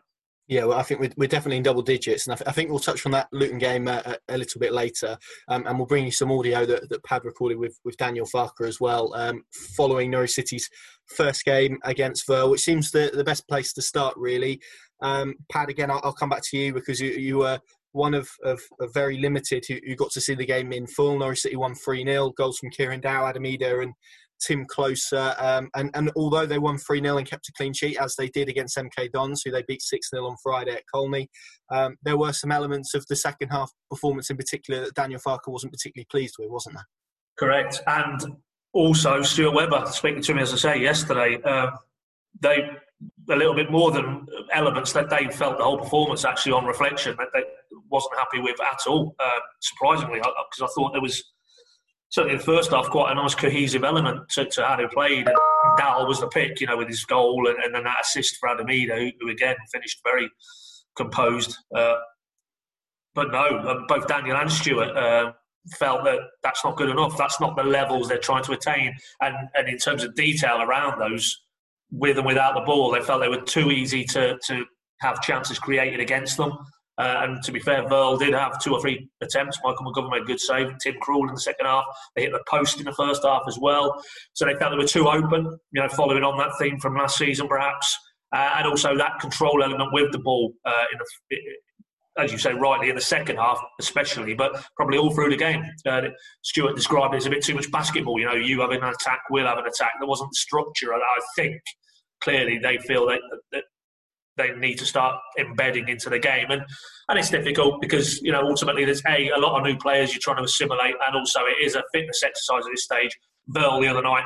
Yeah, 0.46 0.64
well, 0.64 0.78
I 0.78 0.82
think 0.82 1.00
we're, 1.00 1.12
we're 1.16 1.28
definitely 1.28 1.56
in 1.56 1.62
double 1.62 1.80
digits, 1.80 2.26
and 2.26 2.34
I, 2.34 2.36
th- 2.36 2.48
I, 2.48 2.52
think 2.52 2.68
we'll 2.68 2.78
touch 2.78 3.06
on 3.06 3.12
that 3.12 3.28
Luton 3.32 3.56
game 3.56 3.88
uh, 3.88 4.02
a, 4.28 4.36
little 4.36 4.60
bit 4.60 4.74
later, 4.74 5.16
um, 5.48 5.66
and 5.66 5.78
we'll 5.78 5.86
bring 5.86 6.04
you 6.04 6.10
some 6.10 6.30
audio 6.30 6.66
that, 6.66 6.90
that 6.90 7.02
Pad 7.02 7.24
recorded 7.24 7.56
with, 7.56 7.78
with 7.82 7.96
Daniel 7.96 8.26
Farke 8.26 8.68
as 8.68 8.78
well, 8.78 9.14
um, 9.14 9.42
following 9.74 10.10
Norwich 10.10 10.32
City's 10.32 10.68
first 11.06 11.46
game 11.46 11.78
against 11.82 12.26
Ver, 12.26 12.46
which 12.46 12.60
seems 12.60 12.90
the, 12.90 13.10
the 13.14 13.24
best 13.24 13.48
place 13.48 13.72
to 13.72 13.80
start, 13.80 14.14
really. 14.18 14.60
Um, 15.00 15.36
Pad, 15.50 15.70
again, 15.70 15.90
I'll, 15.90 16.02
I'll, 16.04 16.12
come 16.12 16.28
back 16.28 16.42
to 16.50 16.58
you 16.58 16.74
because 16.74 17.00
you, 17.00 17.10
you 17.12 17.38
were 17.38 17.58
one 17.94 18.12
of, 18.12 18.28
of, 18.42 18.60
of 18.80 18.92
very 18.92 19.18
limited 19.18 19.64
who, 19.68 19.78
who, 19.86 19.94
got 19.94 20.10
to 20.10 20.20
see 20.20 20.34
the 20.34 20.44
game 20.44 20.72
in 20.72 20.86
full. 20.86 21.16
Norwich 21.16 21.40
City 21.40 21.56
won 21.56 21.74
3 21.74 22.04
0, 22.04 22.30
goals 22.36 22.58
from 22.58 22.70
Kieran 22.70 23.00
Dowell, 23.00 23.28
Adam 23.28 23.44
Idah, 23.44 23.84
and 23.84 23.94
Timm 24.40 24.66
Klose. 24.66 25.12
Um, 25.40 25.70
and, 25.76 25.90
and 25.94 26.10
although 26.16 26.44
they 26.44 26.58
won 26.58 26.76
3 26.76 27.00
0 27.00 27.18
and 27.18 27.30
kept 27.30 27.48
a 27.48 27.52
clean 27.52 27.72
sheet, 27.72 27.96
as 27.98 28.16
they 28.16 28.28
did 28.28 28.48
against 28.48 28.76
MK 28.76 29.12
Dons, 29.12 29.42
who 29.44 29.52
they 29.52 29.62
beat 29.68 29.80
6 29.80 30.10
0 30.10 30.26
on 30.26 30.36
Friday 30.42 30.72
at 30.72 30.82
Colney, 30.92 31.28
um, 31.72 31.96
there 32.02 32.18
were 32.18 32.32
some 32.32 32.50
elements 32.50 32.94
of 32.94 33.06
the 33.06 33.16
second 33.16 33.50
half 33.50 33.70
performance 33.88 34.28
in 34.28 34.36
particular 34.36 34.84
that 34.84 34.94
Daniel 34.94 35.20
Farke 35.20 35.46
wasn't 35.46 35.72
particularly 35.72 36.06
pleased 36.10 36.34
with, 36.38 36.50
wasn't 36.50 36.74
there? 36.74 36.88
Correct. 37.38 37.80
And 37.86 38.20
also, 38.72 39.22
Stuart 39.22 39.54
Webber, 39.54 39.84
speaking 39.86 40.22
to 40.22 40.34
me, 40.34 40.42
as 40.42 40.52
I 40.52 40.56
say, 40.56 40.80
yesterday, 40.80 41.40
uh, 41.44 41.70
they 42.40 42.70
a 43.30 43.36
little 43.36 43.54
bit 43.54 43.70
more 43.70 43.90
than 43.90 44.26
elements 44.52 44.92
that 44.92 45.10
they 45.10 45.28
felt 45.28 45.58
the 45.58 45.64
whole 45.64 45.78
performance 45.78 46.24
actually 46.24 46.52
on 46.52 46.64
reflection 46.64 47.16
they 47.32 47.42
wasn't 47.94 48.18
happy 48.18 48.40
with 48.40 48.60
at 48.60 48.80
all. 48.86 49.14
Uh, 49.18 49.40
surprisingly, 49.60 50.18
because 50.18 50.60
I, 50.60 50.64
I, 50.64 50.68
thought 50.74 50.92
there 50.92 51.00
was 51.00 51.22
certainly 52.10 52.34
in 52.34 52.38
the 52.38 52.44
first 52.44 52.70
half 52.72 52.90
quite 52.90 53.12
a 53.12 53.14
nice 53.14 53.34
cohesive 53.34 53.84
element 53.84 54.28
to, 54.30 54.44
to 54.44 54.66
how 54.66 54.76
they 54.76 54.86
played. 54.92 55.26
And 55.26 55.78
Dowell 55.78 56.06
was 56.06 56.20
the 56.20 56.28
pick, 56.28 56.60
you 56.60 56.66
know, 56.66 56.76
with 56.76 56.88
his 56.88 57.04
goal 57.04 57.48
and, 57.48 57.58
and 57.62 57.74
then 57.74 57.84
that 57.84 58.02
assist 58.02 58.36
for 58.38 58.48
Adam 58.48 58.66
Idah, 58.66 58.98
who, 58.98 59.10
who, 59.20 59.30
again 59.30 59.56
finished 59.72 60.00
very 60.04 60.28
composed. 60.96 61.56
Uh, 61.74 61.94
but 63.14 63.30
no, 63.30 63.44
uh, 63.44 63.80
both 63.88 64.08
Daniel 64.08 64.36
and 64.36 64.50
Stuart 64.50 64.96
uh, 64.96 65.32
felt 65.78 66.04
that 66.04 66.18
that's 66.42 66.64
not 66.64 66.76
good 66.76 66.90
enough. 66.90 67.16
That's 67.16 67.40
not 67.40 67.56
the 67.56 67.64
levels 67.64 68.08
they're 68.08 68.18
trying 68.18 68.44
to 68.44 68.52
attain. 68.52 68.94
And, 69.22 69.34
and 69.54 69.68
in 69.68 69.78
terms 69.78 70.04
of 70.04 70.14
detail 70.14 70.62
around 70.62 71.00
those, 71.00 71.40
with 71.90 72.18
and 72.18 72.26
without 72.26 72.54
the 72.54 72.60
ball, 72.60 72.90
they 72.90 73.00
felt 73.00 73.20
they 73.20 73.28
were 73.28 73.40
too 73.40 73.70
easy 73.70 74.04
to, 74.04 74.36
to 74.46 74.64
have 75.00 75.22
chances 75.22 75.58
created 75.58 76.00
against 76.00 76.36
them. 76.36 76.52
Uh, 76.96 77.22
and 77.22 77.42
to 77.42 77.50
be 77.50 77.58
fair, 77.58 77.82
Verl 77.84 78.18
did 78.18 78.34
have 78.34 78.62
two 78.62 78.72
or 78.72 78.80
three 78.80 79.08
attempts. 79.20 79.58
Michael 79.64 79.84
McGovern 79.84 80.10
made 80.10 80.22
a 80.22 80.26
good 80.26 80.40
save. 80.40 80.72
Tim 80.82 80.94
Krul 81.02 81.28
in 81.28 81.34
the 81.34 81.40
second 81.40 81.66
half. 81.66 81.84
They 82.14 82.22
hit 82.22 82.32
the 82.32 82.44
post 82.48 82.78
in 82.78 82.84
the 82.84 82.92
first 82.92 83.24
half 83.24 83.42
as 83.48 83.58
well. 83.58 84.00
So 84.32 84.44
they 84.44 84.54
felt 84.54 84.70
they 84.70 84.78
were 84.78 84.86
too 84.86 85.08
open, 85.08 85.58
you 85.72 85.82
know, 85.82 85.88
following 85.88 86.22
on 86.22 86.38
that 86.38 86.52
theme 86.58 86.78
from 86.78 86.96
last 86.96 87.18
season 87.18 87.48
perhaps. 87.48 87.98
Uh, 88.34 88.50
and 88.56 88.66
also 88.66 88.96
that 88.96 89.18
control 89.20 89.62
element 89.62 89.92
with 89.92 90.10
the 90.12 90.18
ball, 90.18 90.52
uh, 90.64 90.84
in 90.92 90.98
the, 91.30 91.38
as 92.16 92.32
you 92.32 92.38
say 92.38 92.52
rightly, 92.52 92.88
in 92.88 92.94
the 92.94 93.00
second 93.00 93.36
half 93.36 93.60
especially, 93.80 94.34
but 94.34 94.64
probably 94.76 94.98
all 94.98 95.12
through 95.12 95.30
the 95.30 95.36
game. 95.36 95.64
Uh, 95.86 96.02
Stuart 96.42 96.76
described 96.76 97.14
it 97.14 97.18
as 97.18 97.26
a 97.26 97.30
bit 97.30 97.42
too 97.44 97.54
much 97.54 97.70
basketball. 97.70 98.18
You 98.18 98.26
know, 98.26 98.34
you 98.34 98.60
have 98.60 98.70
an 98.70 98.82
attack, 98.82 99.20
we'll 99.30 99.46
have 99.46 99.58
an 99.58 99.66
attack. 99.66 99.92
There 99.98 100.08
wasn't 100.08 100.30
the 100.30 100.36
structure. 100.36 100.94
I 100.94 101.00
think 101.36 101.60
clearly 102.22 102.58
they 102.58 102.78
feel 102.78 103.06
that, 103.06 103.20
that 103.52 103.64
they 104.36 104.50
need 104.56 104.76
to 104.76 104.86
start 104.86 105.16
embedding 105.38 105.88
into 105.88 106.10
the 106.10 106.18
game. 106.18 106.50
And 106.50 106.62
and 107.08 107.18
it's 107.18 107.30
difficult 107.30 107.80
because 107.80 108.20
you 108.22 108.32
know 108.32 108.42
ultimately 108.42 108.84
there's 108.84 109.02
a 109.06 109.30
a 109.30 109.38
lot 109.38 109.58
of 109.58 109.64
new 109.64 109.76
players 109.76 110.12
you're 110.12 110.20
trying 110.20 110.38
to 110.38 110.44
assimilate, 110.44 110.94
and 111.06 111.16
also 111.16 111.40
it 111.40 111.64
is 111.64 111.74
a 111.74 111.82
fitness 111.92 112.22
exercise 112.22 112.64
at 112.66 112.70
this 112.72 112.84
stage. 112.84 113.10
Verl 113.50 113.80
the 113.80 113.88
other 113.88 114.02
night, 114.02 114.24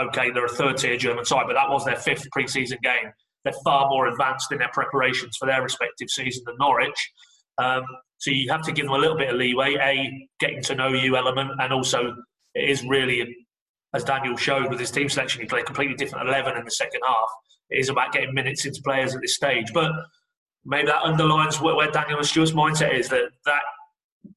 okay, 0.00 0.30
they're 0.30 0.46
a 0.46 0.48
third 0.48 0.76
tier 0.78 0.96
German 0.96 1.24
side, 1.24 1.44
but 1.46 1.54
that 1.54 1.68
was 1.68 1.84
their 1.84 1.96
fifth 1.96 2.26
pre-season 2.32 2.78
game. 2.82 3.12
they're 3.44 3.52
far 3.64 3.88
more 3.88 4.06
advanced 4.08 4.52
in 4.52 4.58
their 4.58 4.70
preparations 4.72 5.36
for 5.38 5.46
their 5.46 5.62
respective 5.62 6.08
season 6.10 6.42
than 6.46 6.56
Norwich. 6.58 7.10
Um, 7.58 7.82
so 8.18 8.30
you 8.30 8.50
have 8.50 8.62
to 8.62 8.72
give 8.72 8.86
them 8.86 8.94
a 8.94 8.98
little 8.98 9.16
bit 9.16 9.30
of 9.30 9.36
leeway, 9.36 9.76
a 9.76 10.28
getting 10.40 10.62
to 10.62 10.74
know 10.74 10.88
you 10.88 11.16
element, 11.16 11.50
and 11.60 11.72
also 11.72 12.14
it 12.54 12.70
is 12.70 12.84
really, 12.84 13.34
as 13.94 14.04
Daniel 14.04 14.36
showed 14.36 14.70
with 14.70 14.80
his 14.80 14.90
team 14.90 15.08
selection, 15.08 15.40
he 15.40 15.46
played 15.46 15.66
completely 15.66 15.94
different 15.94 16.28
eleven 16.28 16.56
in 16.56 16.64
the 16.64 16.70
second 16.70 17.00
half. 17.06 17.28
It 17.70 17.80
is 17.80 17.88
about 17.88 18.12
getting 18.12 18.34
minutes 18.34 18.64
into 18.64 18.80
players 18.82 19.14
at 19.14 19.20
this 19.20 19.34
stage, 19.34 19.72
but 19.72 19.92
maybe 20.64 20.86
that 20.86 21.02
underlines 21.02 21.60
where, 21.60 21.90
Daniel 21.90 22.18
and 22.18 22.26
Stuart's 22.26 22.52
mindset 22.52 22.94
is 22.94 23.08
that 23.08 23.30
that 23.44 23.62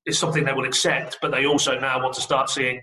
is 0.05 0.17
something 0.17 0.43
they 0.43 0.53
will 0.53 0.65
accept, 0.65 1.17
but 1.21 1.31
they 1.31 1.45
also 1.45 1.79
now 1.79 2.01
want 2.01 2.15
to 2.15 2.21
start 2.21 2.49
seeing 2.49 2.81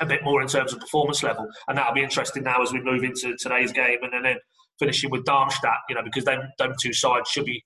a 0.00 0.06
bit 0.06 0.22
more 0.22 0.40
in 0.40 0.48
terms 0.48 0.72
of 0.72 0.80
performance 0.80 1.22
level, 1.22 1.46
and 1.66 1.76
that'll 1.76 1.94
be 1.94 2.02
interesting 2.02 2.44
now 2.44 2.62
as 2.62 2.72
we 2.72 2.80
move 2.80 3.02
into 3.02 3.36
today's 3.36 3.72
game, 3.72 3.98
and 4.02 4.24
then 4.24 4.36
finishing 4.78 5.10
with 5.10 5.24
Darmstadt, 5.24 5.78
you 5.88 5.94
know, 5.94 6.02
because 6.02 6.24
them, 6.24 6.42
them 6.58 6.72
two 6.80 6.92
sides 6.92 7.28
should 7.30 7.44
be 7.44 7.64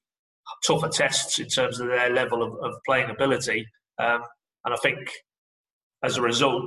tougher 0.66 0.88
tests 0.88 1.38
in 1.38 1.48
terms 1.48 1.78
of 1.78 1.88
their 1.88 2.10
level 2.10 2.42
of, 2.42 2.52
of 2.62 2.74
playing 2.86 3.10
ability. 3.10 3.66
Um, 3.98 4.22
and 4.64 4.74
I 4.74 4.76
think 4.82 4.98
as 6.02 6.16
a 6.16 6.22
result, 6.22 6.64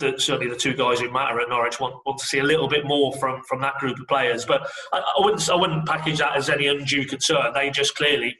certainly 0.00 0.48
the 0.48 0.56
two 0.56 0.74
guys 0.74 1.00
who 1.00 1.10
matter 1.10 1.40
at 1.40 1.48
Norwich 1.48 1.80
want, 1.80 1.94
want 2.04 2.18
to 2.18 2.26
see 2.26 2.38
a 2.38 2.44
little 2.44 2.68
bit 2.68 2.86
more 2.86 3.12
from, 3.14 3.42
from 3.48 3.60
that 3.62 3.74
group 3.76 3.98
of 3.98 4.06
players. 4.06 4.44
But 4.44 4.68
I, 4.92 4.98
I 4.98 5.24
wouldn't 5.24 5.48
I 5.48 5.54
wouldn't 5.54 5.86
package 5.86 6.18
that 6.18 6.36
as 6.36 6.50
any 6.50 6.66
undue 6.66 7.06
concern. 7.06 7.52
They 7.54 7.70
just 7.70 7.96
clearly 7.96 8.36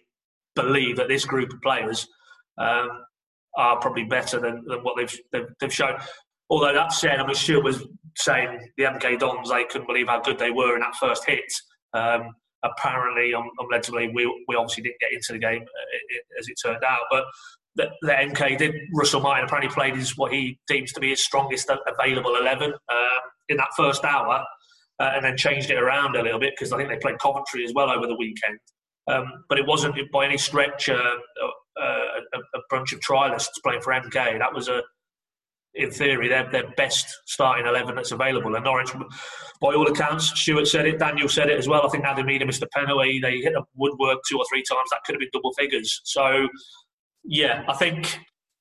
believe 0.55 0.97
that 0.97 1.09
this 1.09 1.25
group 1.25 1.53
of 1.53 1.61
players 1.63 2.09
um, 2.59 2.89
are 3.57 3.79
probably 3.79 4.05
better 4.05 4.39
than, 4.39 4.65
than 4.67 4.81
what 4.81 4.97
they've, 4.97 5.21
they've, 5.33 5.47
they've 5.61 5.73
shown. 5.73 5.99
Although 6.51 6.75
that 6.75 6.93
said, 6.93 7.19
I 7.19 7.27
mean, 7.27 7.35
Stuart 7.35 7.65
was 7.65 7.87
saying 8.17 8.71
the 8.77 8.85
MK 8.85 9.19
Dons, 9.19 9.51
they 9.51 9.65
couldn't 9.65 9.87
believe 9.87 10.09
how 10.09 10.21
good 10.21 10.39
they 10.39 10.51
were 10.51 10.75
in 10.75 10.81
that 10.81 10.95
first 10.97 11.27
hit. 11.27 11.45
Um, 11.93 12.35
apparently, 12.63 13.35
I'm, 13.35 13.49
I'm, 13.61 13.69
led 13.71 13.83
to 13.85 13.93
believe 13.93 14.11
we, 14.15 14.27
we 14.49 14.57
obviously 14.57 14.85
didn't 14.85 15.01
get 15.01 15.13
into 15.13 15.33
the 15.33 15.39
game 15.39 15.63
uh, 15.63 16.39
as 16.39 16.49
it 16.49 16.57
turned 16.63 16.85
out, 16.85 17.03
but 17.11 17.25
the, 17.77 17.91
the 18.03 18.13
MK 18.13 18.59
did. 18.59 18.75
Russell 18.95 19.21
Martin 19.21 19.45
apparently 19.45 19.73
played 19.73 19.95
his 19.97 20.17
what 20.17 20.33
he 20.33 20.59
deems 20.67 20.93
to 20.93 21.01
be 21.01 21.11
his 21.11 21.25
strongest 21.25 21.71
available 21.87 22.37
11 22.37 22.73
um, 22.73 22.77
in 23.49 23.57
that 23.59 23.69
first 23.77 24.05
hour, 24.05 24.45
uh, 24.99 25.11
and 25.15 25.25
then 25.25 25.37
changed 25.37 25.71
it 25.71 25.79
around 25.79 26.17
a 26.17 26.23
little 26.23 26.41
bit 26.41 26.55
because 26.57 26.73
I 26.73 26.79
think 26.79 26.89
they 26.89 26.99
played 26.99 27.19
Coventry 27.19 27.65
as 27.65 27.73
well 27.75 27.91
over 27.91 28.07
the 28.07 28.17
weekend. 28.17 28.59
Um, 29.09 29.45
but 29.49 29.59
it 29.59 29.67
wasn't 29.67 29.95
by 30.13 30.25
any 30.25 30.39
stretch 30.39 30.89
uh, 30.89 30.95
uh, 30.95 31.81
a, 31.81 32.39
a, 32.39 32.61
bunch 32.71 32.93
of 32.93 32.99
trialists 32.99 33.63
playing 33.63 33.81
for 33.81 33.93
MK. 33.93 34.39
That 34.39 34.53
was 34.53 34.69
a 34.69 34.83
in 35.77 35.91
theory, 35.91 36.29
their, 36.29 36.51
their 36.51 36.71
best 36.77 37.07
starting 37.27 37.67
11 37.67 37.95
that's 37.95 38.11
available. 38.11 38.55
And 38.55 38.65
Norwich, 38.65 38.91
by 39.61 39.75
all 39.75 39.87
accounts, 39.87 40.33
Stuart 40.41 40.67
said 40.67 40.87
it, 40.87 40.99
Daniel 40.99 41.29
said 41.29 41.51
it 41.51 41.59
as 41.59 41.69
well. 41.69 41.87
I 41.87 41.91
think 41.91 42.05
Nadim 42.05 42.27
Mina 42.27 42.47
missed 42.47 42.63
a 42.63 42.69
penalty. 42.69 43.21
They 43.21 43.39
hit 43.39 43.55
a 43.55 43.63
woodwork 43.75 44.19
two 44.29 44.39
or 44.39 44.45
three 44.49 44.63
times. 44.69 44.89
That 44.91 45.01
could 45.05 45.15
have 45.15 45.21
been 45.21 45.29
double 45.33 45.53
figures. 45.53 46.01
So, 46.05 46.49
yeah, 47.27 47.65
I 47.69 47.75
think 47.75 48.19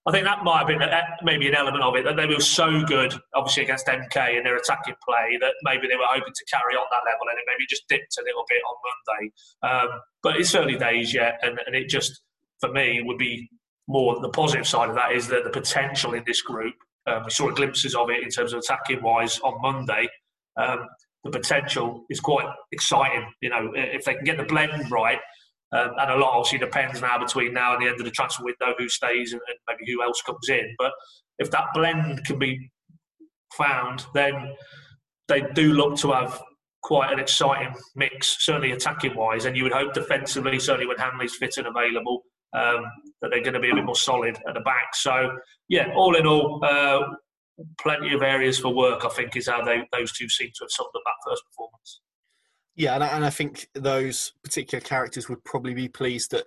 I 0.08 0.12
think 0.12 0.26
that 0.26 0.44
might 0.44 0.60
have 0.60 0.68
been 0.68 0.82
maybe 1.24 1.48
an 1.48 1.56
element 1.56 1.84
of 1.84 1.96
it 1.96 2.06
that 2.06 2.16
they 2.16 2.28
were 2.28 2.40
so 2.40 2.84
good, 2.84 3.16
obviously 3.34 3.64
against 3.64 3.88
MK 3.88 4.38
in 4.38 4.44
their 4.44 4.56
attacking 4.56 4.94
play, 5.08 5.38
that 5.42 5.54
maybe 5.64 5.88
they 5.88 5.96
were 5.96 6.06
hoping 6.08 6.34
to 6.34 6.46
carry 6.46 6.76
on 6.76 6.86
that 6.92 7.02
level, 7.10 7.26
and 7.30 7.40
it 7.40 7.46
maybe 7.48 7.66
just 7.68 7.88
dipped 7.90 8.16
a 8.20 8.24
little 8.24 8.46
bit 8.48 8.62
on 8.70 8.76
Monday. 8.86 9.32
Um, 9.64 10.00
but 10.22 10.36
it's 10.36 10.54
early 10.54 10.78
days 10.78 11.14
yet, 11.14 11.40
and, 11.42 11.60
and 11.66 11.76
it 11.76 11.90
just 11.90 12.22
for 12.60 12.72
me 12.72 13.02
would 13.04 13.18
be 13.18 13.50
more 13.88 14.20
the 14.20 14.30
positive 14.30 14.68
side 14.68 14.90
of 14.90 14.96
that 14.96 15.12
is 15.12 15.28
that 15.28 15.44
the 15.44 15.50
potential 15.50 16.14
in 16.14 16.24
this 16.26 16.42
group 16.42 16.74
um, 17.08 17.24
we 17.26 17.30
saw 17.30 17.52
glimpses 17.52 17.96
of 17.96 18.10
it 18.10 18.24
in 18.24 18.30
terms 18.30 18.54
of 18.54 18.60
attacking 18.60 19.02
wise 19.02 19.40
on 19.40 19.62
Monday. 19.62 20.08
Um, 20.58 20.88
the 21.24 21.32
potential 21.32 22.06
is 22.10 22.20
quite 22.20 22.48
exciting. 22.72 23.28
You 23.42 23.50
know, 23.50 23.72
if 23.76 24.06
they 24.06 24.16
can 24.16 24.24
get 24.24 24.38
the 24.38 24.44
blend 24.44 24.90
right, 24.92 25.20
um, 25.76 25.92
and 26.00 26.12
a 26.12 26.16
lot 26.16 26.38
obviously 26.38 26.60
depends 26.60 27.02
now 27.02 27.18
between 27.20 27.54
now 27.54 27.74
and 27.74 27.82
the 27.82 27.90
end 27.90 28.00
of 28.00 28.06
the 28.06 28.12
transfer 28.12 28.44
window 28.44 28.74
who 28.78 28.88
stays 28.88 29.34
and, 29.34 29.42
and, 29.48 29.58
maybe 29.68 29.92
who 29.92 30.02
else 30.02 30.22
comes 30.22 30.48
in. 30.48 30.74
But 30.78 30.92
if 31.38 31.52
that 31.52 31.66
blend 31.74 32.24
can 32.26 32.40
be 32.40 32.72
found, 33.58 34.06
then 34.14 34.54
they 35.28 35.42
do 35.54 35.74
look 35.74 35.98
to 35.98 36.14
have 36.14 36.42
quite 36.82 37.12
an 37.12 37.20
exciting 37.20 37.74
mix, 37.96 38.46
certainly 38.46 38.72
attacking 38.72 39.16
wise. 39.16 39.46
And 39.46 39.58
you 39.58 39.64
would 39.64 39.74
hope 39.74 39.94
defensively, 39.94 40.60
certainly 40.60 40.88
when 40.88 40.98
Hanley's 40.98 41.36
fit 41.36 41.58
and 41.58 41.68
available, 41.68 42.24
um, 42.54 42.86
that 43.22 43.32
they're 43.32 43.44
going 43.44 43.54
to 43.56 43.60
be 43.60 43.72
a 43.72 43.76
bit 43.76 43.84
more 43.84 43.96
solid 43.96 44.38
at 44.48 44.54
the 44.54 44.62
back. 44.62 44.96
So, 44.96 45.36
yeah, 45.68 45.92
all 45.96 46.16
in 46.16 46.26
all, 46.26 46.64
uh, 46.64 47.02
plenty 47.82 48.14
of 48.14 48.22
areas 48.22 48.60
for 48.60 48.74
work, 48.74 49.04
I 49.04 49.10
think, 49.10 49.36
is 49.36 49.48
how 49.48 49.64
they, 49.64 49.82
those 49.92 50.14
two 50.14 50.30
seem 50.30 50.50
to 50.56 50.64
have 50.64 50.72
summed 50.72 50.90
up 50.96 51.02
that 51.06 51.30
first 51.30 51.44
performance. 51.50 52.02
Yeah, 52.76 52.96
and 52.96 53.04
I, 53.04 53.08
and 53.08 53.26
I 53.26 53.30
think 53.30 53.70
those 53.74 54.34
particular 54.44 54.82
characters 54.82 55.30
would 55.30 55.44
probably 55.44 55.74
be 55.74 55.88
pleased 55.88 56.32
that 56.32 56.46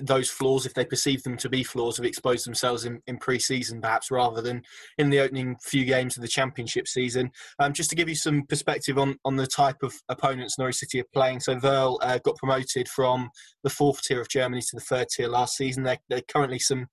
those 0.00 0.30
flaws, 0.30 0.64
if 0.64 0.74
they 0.74 0.84
perceive 0.84 1.22
them 1.22 1.36
to 1.36 1.48
be 1.48 1.62
flaws, 1.62 1.96
have 1.96 2.06
exposed 2.06 2.46
themselves 2.46 2.84
in, 2.84 3.02
in 3.06 3.18
pre-season, 3.18 3.80
perhaps 3.80 4.10
rather 4.10 4.40
than 4.40 4.62
in 4.96 5.10
the 5.10 5.18
opening 5.18 5.56
few 5.60 5.84
games 5.84 6.16
of 6.16 6.22
the 6.22 6.28
championship 6.28 6.86
season. 6.86 7.30
Um, 7.58 7.72
just 7.72 7.90
to 7.90 7.96
give 7.96 8.08
you 8.08 8.14
some 8.14 8.44
perspective 8.44 8.98
on, 8.98 9.16
on 9.24 9.36
the 9.36 9.46
type 9.46 9.82
of 9.82 9.94
opponents 10.08 10.58
Norwich 10.58 10.76
City 10.76 11.00
are 11.00 11.06
playing. 11.12 11.40
So 11.40 11.56
Verl 11.56 11.98
uh, 12.02 12.18
got 12.24 12.36
promoted 12.36 12.88
from 12.88 13.30
the 13.62 13.70
fourth 13.70 14.02
tier 14.02 14.20
of 14.20 14.28
Germany 14.28 14.62
to 14.62 14.76
the 14.76 14.80
third 14.80 15.08
tier 15.08 15.28
last 15.28 15.56
season. 15.56 15.82
They're, 15.82 15.98
they're 16.08 16.22
currently 16.32 16.60
some 16.60 16.86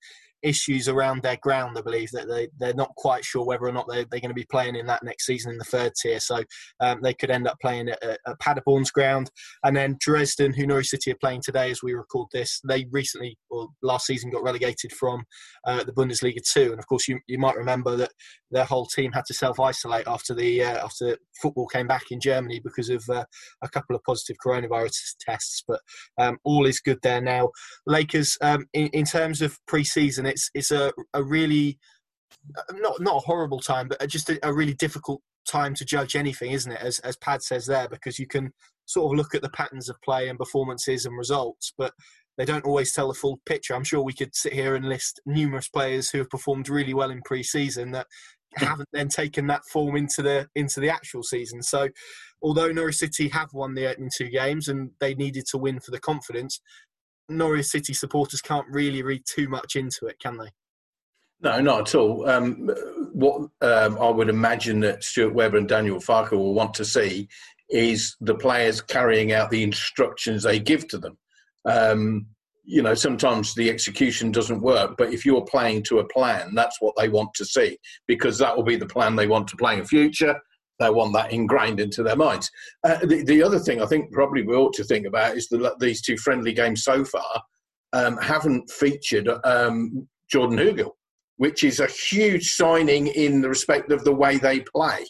issues 0.46 0.88
around 0.88 1.22
their 1.22 1.38
ground. 1.42 1.76
I 1.76 1.82
believe 1.82 2.10
that 2.12 2.28
they 2.28 2.48
they're 2.58 2.74
not 2.74 2.94
quite 2.96 3.24
sure 3.24 3.44
whether 3.44 3.66
or 3.66 3.72
not 3.72 3.86
they're, 3.88 4.06
they're 4.10 4.20
going 4.20 4.30
to 4.30 4.34
be 4.34 4.46
playing 4.50 4.76
in 4.76 4.86
that 4.86 5.02
next 5.02 5.26
season 5.26 5.52
in 5.52 5.58
the 5.58 5.64
third 5.64 5.92
tier. 6.00 6.20
So 6.20 6.42
um, 6.80 7.00
they 7.02 7.14
could 7.14 7.30
end 7.30 7.48
up 7.48 7.58
playing 7.60 7.88
at, 7.88 8.02
at 8.02 8.40
Paderborn's 8.40 8.90
ground, 8.90 9.30
and 9.64 9.76
then 9.76 9.96
Dresden, 10.00 10.52
who 10.52 10.66
Norwich 10.66 10.88
City 10.88 11.10
are 11.10 11.18
playing 11.20 11.42
today 11.44 11.70
as 11.70 11.82
we 11.82 11.94
record 11.94 12.28
this, 12.32 12.60
they 12.66 12.86
recently 12.90 13.36
or 13.50 13.68
last 13.82 14.06
season 14.06 14.30
got 14.30 14.44
relegated 14.44 14.92
from 14.92 15.24
uh, 15.66 15.82
the 15.82 15.92
Bundesliga 15.92 16.38
two, 16.52 16.70
and 16.70 16.78
of 16.78 16.86
course 16.86 17.08
you 17.08 17.18
you 17.26 17.38
might 17.38 17.56
remember 17.56 17.96
that 17.96 18.12
their 18.50 18.64
whole 18.64 18.86
team 18.86 19.12
had 19.12 19.24
to 19.26 19.34
self 19.34 19.58
isolate 19.58 20.06
after 20.06 20.34
the 20.34 20.62
uh, 20.62 20.84
after 20.84 21.18
football 21.40 21.66
came 21.66 21.86
back 21.86 22.04
in 22.10 22.20
Germany 22.20 22.60
because 22.62 22.88
of 22.88 23.04
uh, 23.08 23.24
a 23.62 23.68
couple 23.68 23.96
of 23.96 24.02
positive 24.04 24.36
coronavirus 24.44 25.16
tests. 25.20 25.62
But 25.66 25.80
um, 26.18 26.38
all 26.44 26.66
is 26.66 26.80
good 26.80 26.98
there 27.02 27.20
now. 27.20 27.50
Lakers, 27.86 28.38
um, 28.40 28.66
in, 28.72 28.88
in 28.88 29.04
terms 29.04 29.42
of 29.42 29.58
pre-season, 29.66 30.26
it's 30.26 30.50
it's 30.54 30.70
a, 30.70 30.92
a 31.14 31.22
really 31.22 31.78
not 32.72 33.00
not 33.00 33.16
a 33.16 33.26
horrible 33.26 33.60
time, 33.60 33.88
but 33.88 34.06
just 34.08 34.30
a, 34.30 34.38
a 34.46 34.52
really 34.52 34.74
difficult 34.74 35.22
time 35.48 35.74
to 35.74 35.84
judge 35.84 36.16
anything, 36.16 36.52
isn't 36.52 36.72
it? 36.72 36.80
As 36.80 36.98
as 37.00 37.16
Pad 37.16 37.42
says 37.42 37.66
there, 37.66 37.88
because 37.88 38.18
you 38.18 38.26
can 38.26 38.52
sort 38.86 39.12
of 39.12 39.16
look 39.16 39.34
at 39.34 39.42
the 39.42 39.50
patterns 39.50 39.88
of 39.88 40.00
play 40.02 40.28
and 40.28 40.38
performances 40.38 41.06
and 41.06 41.18
results, 41.18 41.72
but 41.76 41.92
they 42.38 42.44
don't 42.44 42.64
always 42.64 42.92
tell 42.92 43.08
the 43.08 43.14
full 43.14 43.40
picture. 43.46 43.74
I'm 43.74 43.84
sure 43.84 44.02
we 44.02 44.12
could 44.12 44.34
sit 44.34 44.52
here 44.52 44.74
and 44.74 44.88
list 44.88 45.20
numerous 45.24 45.68
players 45.68 46.10
who 46.10 46.18
have 46.18 46.30
performed 46.30 46.68
really 46.68 46.94
well 46.94 47.10
in 47.10 47.22
pre-season 47.24 47.92
that 47.92 48.06
haven't 48.56 48.88
then 48.92 49.08
taken 49.08 49.46
that 49.48 49.64
form 49.64 49.96
into 49.96 50.22
the 50.22 50.48
into 50.54 50.80
the 50.80 50.90
actual 50.90 51.22
season. 51.22 51.62
So, 51.62 51.88
although 52.42 52.70
Norwich 52.70 52.96
City 52.96 53.28
have 53.28 53.52
won 53.52 53.74
the 53.74 53.86
opening 53.86 54.10
two 54.14 54.28
games 54.28 54.68
and 54.68 54.90
they 55.00 55.14
needed 55.14 55.46
to 55.50 55.58
win 55.58 55.80
for 55.80 55.90
the 55.90 56.00
confidence, 56.00 56.60
Norwich 57.28 57.66
City 57.66 57.92
supporters 57.92 58.40
can't 58.40 58.66
really 58.70 59.02
read 59.02 59.22
too 59.26 59.48
much 59.48 59.76
into 59.76 60.06
it, 60.06 60.18
can 60.20 60.38
they? 60.38 60.50
No, 61.40 61.60
not 61.60 61.88
at 61.88 61.94
all. 61.94 62.28
Um, 62.28 62.70
what 63.12 63.50
um, 63.60 63.98
I 63.98 64.08
would 64.08 64.30
imagine 64.30 64.80
that 64.80 65.04
Stuart 65.04 65.34
Webber 65.34 65.58
and 65.58 65.68
Daniel 65.68 65.98
Farke 65.98 66.32
will 66.32 66.54
want 66.54 66.72
to 66.74 66.84
see 66.84 67.28
is 67.68 68.16
the 68.20 68.34
players 68.34 68.80
carrying 68.80 69.32
out 69.32 69.50
the 69.50 69.62
instructions 69.62 70.42
they 70.42 70.58
give 70.58 70.88
to 70.88 70.98
them. 70.98 71.18
Um, 71.66 72.26
you 72.66 72.82
know, 72.82 72.94
sometimes 72.94 73.54
the 73.54 73.70
execution 73.70 74.32
doesn't 74.32 74.60
work, 74.60 74.96
but 74.98 75.12
if 75.12 75.24
you're 75.24 75.44
playing 75.44 75.84
to 75.84 76.00
a 76.00 76.08
plan, 76.08 76.52
that's 76.54 76.80
what 76.80 76.94
they 76.96 77.08
want 77.08 77.32
to 77.34 77.44
see 77.44 77.78
because 78.08 78.38
that 78.38 78.54
will 78.56 78.64
be 78.64 78.76
the 78.76 78.86
plan 78.86 79.14
they 79.14 79.28
want 79.28 79.46
to 79.48 79.56
play 79.56 79.78
in 79.78 79.84
future. 79.84 80.36
They 80.80 80.90
want 80.90 81.14
that 81.14 81.32
ingrained 81.32 81.80
into 81.80 82.02
their 82.02 82.16
minds. 82.16 82.50
Uh, 82.84 82.98
the, 83.06 83.22
the, 83.22 83.42
other 83.42 83.58
thing 83.58 83.80
I 83.80 83.86
think 83.86 84.12
probably 84.12 84.42
we 84.42 84.54
ought 84.54 84.74
to 84.74 84.84
think 84.84 85.06
about 85.06 85.36
is 85.36 85.48
that 85.48 85.76
these 85.80 86.02
two 86.02 86.18
friendly 86.18 86.52
games 86.52 86.82
so 86.82 87.04
far 87.04 87.42
um, 87.92 88.18
haven't 88.18 88.68
featured 88.70 89.28
um, 89.44 90.06
Jordan 90.30 90.58
Hugill, 90.58 90.90
which 91.36 91.64
is 91.64 91.80
a 91.80 91.86
huge 91.86 92.54
signing 92.54 93.06
in 93.06 93.40
the 93.40 93.48
respect 93.48 93.90
of 93.92 94.04
the 94.04 94.12
way 94.12 94.38
they 94.38 94.60
play. 94.60 95.06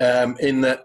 Um, 0.00 0.36
in 0.40 0.60
that 0.62 0.80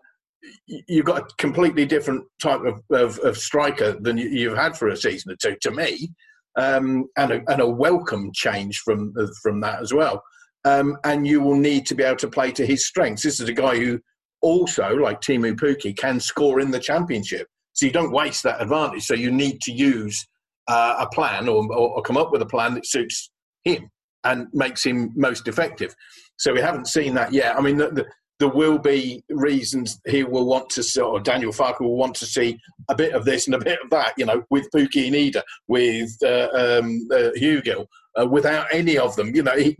you've 0.65 1.06
got 1.06 1.21
a 1.21 1.27
completely 1.38 1.86
different 1.86 2.23
type 2.41 2.62
of, 2.62 2.82
of, 2.91 3.19
of 3.19 3.38
striker 3.38 3.93
than 3.99 4.17
you've 4.17 4.58
had 4.58 4.77
for 4.77 4.89
a 4.89 4.97
season 4.97 5.32
or 5.32 5.36
two, 5.36 5.56
to 5.62 5.71
me, 5.71 6.10
um, 6.58 7.06
and, 7.17 7.32
a, 7.32 7.41
and 7.47 7.62
a 7.62 7.67
welcome 7.67 8.32
change 8.34 8.80
from 8.80 9.13
from 9.41 9.62
that 9.62 9.82
as 9.82 9.93
well. 9.93 10.21
Um, 10.63 10.97
and 11.04 11.25
you 11.25 11.41
will 11.41 11.56
need 11.56 11.86
to 11.88 11.95
be 11.95 12.04
able 12.04 12.17
to 12.17 12.27
play 12.27 12.51
to 12.51 12.65
his 12.65 12.86
strengths. 12.86 13.23
This 13.23 13.39
is 13.39 13.49
a 13.49 13.54
guy 13.54 13.77
who 13.77 13.99
also, 14.41 14.95
like 14.95 15.21
Teemu 15.21 15.56
Pukki, 15.56 15.95
can 15.95 16.19
score 16.19 16.60
in 16.60 16.71
the 16.71 16.80
championship. 16.80 17.47
So 17.73 17.86
you 17.86 17.91
don't 17.91 18.12
waste 18.12 18.43
that 18.43 18.62
advantage. 18.62 19.04
So 19.04 19.13
you 19.13 19.32
need 19.32 19.62
to 19.62 19.71
use 19.71 20.27
uh, 20.67 20.95
a 20.99 21.08
plan 21.08 21.47
or, 21.47 21.65
or, 21.73 22.01
come 22.01 22.17
up 22.17 22.32
with 22.32 22.41
a 22.41 22.45
plan 22.45 22.75
that 22.75 22.86
suits 22.86 23.32
him 23.63 23.89
and 24.23 24.47
makes 24.54 24.86
him 24.86 25.12
most 25.15 25.47
effective. 25.47 25.95
So 26.38 26.54
we 26.54 26.62
haven't 26.62 26.88
seen 26.88 27.13
that 27.15 27.34
yet. 27.34 27.58
I 27.58 27.62
mean, 27.62 27.77
the, 27.77 27.89
the, 27.89 28.06
there 28.41 28.49
will 28.49 28.80
be 28.80 29.23
reasons 29.30 30.01
he 30.08 30.23
will 30.23 30.47
want 30.47 30.67
to 30.71 30.82
see, 30.82 30.99
or 30.99 31.19
Daniel 31.19 31.51
Farke 31.51 31.80
will 31.80 31.95
want 31.95 32.15
to 32.15 32.25
see 32.25 32.58
a 32.89 32.95
bit 32.95 33.13
of 33.13 33.23
this 33.23 33.45
and 33.45 33.54
a 33.54 33.60
bit 33.60 33.77
of 33.84 33.89
that, 33.91 34.13
you 34.17 34.25
know, 34.25 34.43
with 34.49 34.67
Pukki 34.75 35.12
Idah, 35.12 35.43
with 35.67 36.12
uh, 36.23 36.49
um, 36.56 37.08
uh, 37.13 37.30
Hugill, 37.38 37.86
uh, 38.19 38.25
without 38.25 38.65
any 38.71 38.97
of 38.97 39.15
them. 39.15 39.36
You 39.36 39.43
know, 39.43 39.56
he, 39.56 39.77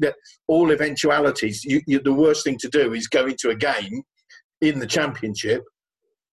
all 0.48 0.72
eventualities, 0.72 1.64
you, 1.64 1.82
you, 1.88 2.00
the 2.02 2.14
worst 2.14 2.44
thing 2.44 2.60
to 2.60 2.70
do 2.70 2.94
is 2.94 3.08
go 3.08 3.26
into 3.26 3.50
a 3.50 3.56
game 3.56 4.04
in 4.62 4.78
the 4.78 4.86
championship, 4.86 5.64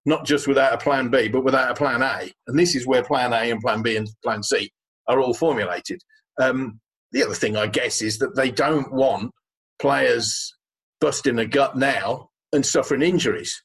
not 0.04 0.26
just 0.26 0.46
without 0.46 0.74
a 0.74 0.78
plan 0.78 1.08
B, 1.08 1.28
but 1.28 1.44
without 1.44 1.70
a 1.70 1.74
plan 1.74 2.02
A. 2.02 2.30
And 2.46 2.58
this 2.58 2.76
is 2.76 2.86
where 2.86 3.02
plan 3.02 3.32
A 3.32 3.50
and 3.50 3.62
plan 3.62 3.80
B 3.80 3.96
and 3.96 4.06
plan 4.22 4.42
C 4.42 4.70
are 5.08 5.18
all 5.18 5.32
formulated. 5.32 6.02
Um, 6.38 6.78
the 7.12 7.24
other 7.24 7.34
thing, 7.34 7.56
I 7.56 7.68
guess, 7.68 8.02
is 8.02 8.18
that 8.18 8.36
they 8.36 8.50
don't 8.50 8.92
want 8.92 9.32
players 9.80 10.52
busting 11.00 11.38
a 11.38 11.46
gut 11.46 11.76
now 11.76 12.28
and 12.52 12.64
suffering 12.64 13.02
injuries. 13.02 13.62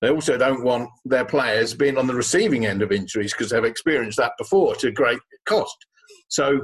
They 0.00 0.10
also 0.10 0.38
don't 0.38 0.62
want 0.62 0.90
their 1.04 1.24
players 1.24 1.74
being 1.74 1.98
on 1.98 2.06
the 2.06 2.14
receiving 2.14 2.66
end 2.66 2.82
of 2.82 2.92
injuries 2.92 3.32
because 3.32 3.50
they've 3.50 3.64
experienced 3.64 4.18
that 4.18 4.32
before 4.38 4.76
to 4.76 4.92
great 4.92 5.18
cost. 5.46 5.76
So 6.28 6.60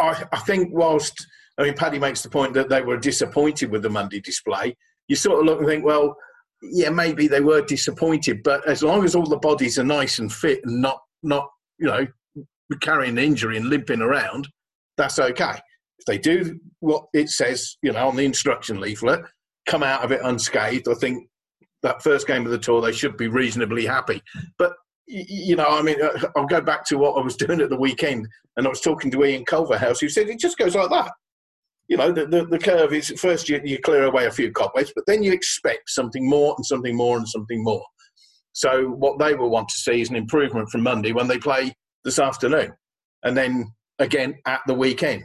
I, 0.00 0.24
I, 0.32 0.38
think 0.38 0.70
whilst 0.72 1.14
I 1.58 1.64
mean 1.64 1.74
Paddy 1.74 1.98
makes 1.98 2.22
the 2.22 2.30
point 2.30 2.54
that 2.54 2.70
they 2.70 2.80
were 2.80 2.96
disappointed 2.96 3.70
with 3.70 3.82
the 3.82 3.90
Monday 3.90 4.20
display, 4.20 4.74
you 5.08 5.16
sort 5.16 5.40
of 5.40 5.46
look 5.46 5.58
and 5.58 5.68
think, 5.68 5.84
well, 5.84 6.16
yeah, 6.62 6.88
maybe 6.88 7.28
they 7.28 7.40
were 7.40 7.60
disappointed, 7.60 8.42
but 8.42 8.66
as 8.66 8.82
long 8.82 9.04
as 9.04 9.14
all 9.14 9.26
the 9.26 9.36
bodies 9.36 9.78
are 9.78 9.84
nice 9.84 10.18
and 10.18 10.32
fit 10.32 10.60
and 10.64 10.80
not 10.80 10.98
not 11.22 11.48
you 11.78 11.86
know 11.86 12.06
carrying 12.80 13.18
an 13.18 13.24
injury 13.24 13.56
and 13.56 13.68
limping 13.68 14.00
around, 14.00 14.48
that's 14.96 15.18
okay. 15.18 15.58
They 16.06 16.18
do 16.18 16.58
what 16.80 17.04
it 17.12 17.30
says, 17.30 17.76
you 17.82 17.92
know, 17.92 18.08
on 18.08 18.16
the 18.16 18.24
instruction 18.24 18.80
leaflet, 18.80 19.22
come 19.66 19.82
out 19.82 20.04
of 20.04 20.12
it 20.12 20.20
unscathed, 20.22 20.88
I 20.88 20.94
think 20.94 21.28
that 21.82 22.02
first 22.02 22.26
game 22.26 22.44
of 22.44 22.52
the 22.52 22.58
tour 22.58 22.80
they 22.80 22.92
should 22.92 23.16
be 23.16 23.28
reasonably 23.28 23.86
happy. 23.86 24.22
But 24.58 24.72
you 25.08 25.54
know, 25.54 25.66
I 25.68 25.82
mean, 25.82 26.02
uh, 26.02 26.18
I'll 26.36 26.46
go 26.46 26.60
back 26.60 26.84
to 26.86 26.98
what 26.98 27.16
I 27.16 27.22
was 27.22 27.36
doing 27.46 27.60
at 27.60 27.70
the 27.70 27.78
weekend, 27.78 28.26
and 28.56 28.66
I 28.66 28.70
was 28.70 28.80
talking 28.80 29.10
to 29.12 29.24
Ian 29.24 29.44
Culverhouse, 29.44 30.00
who 30.00 30.08
said 30.08 30.28
it 30.28 30.40
just 30.40 30.58
goes 30.58 30.74
like 30.74 30.90
that. 30.90 31.12
You 31.88 31.96
know, 31.96 32.10
the, 32.10 32.26
the, 32.26 32.44
the 32.46 32.58
curve 32.58 32.92
is 32.92 33.10
first 33.20 33.48
you, 33.48 33.60
you 33.64 33.78
clear 33.78 34.04
away 34.04 34.26
a 34.26 34.32
few 34.32 34.50
cobwebs, 34.50 34.92
but 34.94 35.04
then 35.06 35.22
you 35.22 35.32
expect 35.32 35.88
something 35.90 36.28
more 36.28 36.54
and 36.56 36.66
something 36.66 36.96
more 36.96 37.16
and 37.16 37.28
something 37.28 37.62
more. 37.62 37.84
So 38.52 38.88
what 38.88 39.20
they 39.20 39.34
will 39.34 39.50
want 39.50 39.68
to 39.68 39.76
see 39.76 40.00
is 40.00 40.10
an 40.10 40.16
improvement 40.16 40.70
from 40.70 40.82
Monday 40.82 41.12
when 41.12 41.28
they 41.28 41.38
play 41.38 41.72
this 42.04 42.18
afternoon, 42.18 42.72
and 43.22 43.36
then 43.36 43.72
again 44.00 44.36
at 44.46 44.60
the 44.66 44.74
weekend. 44.74 45.24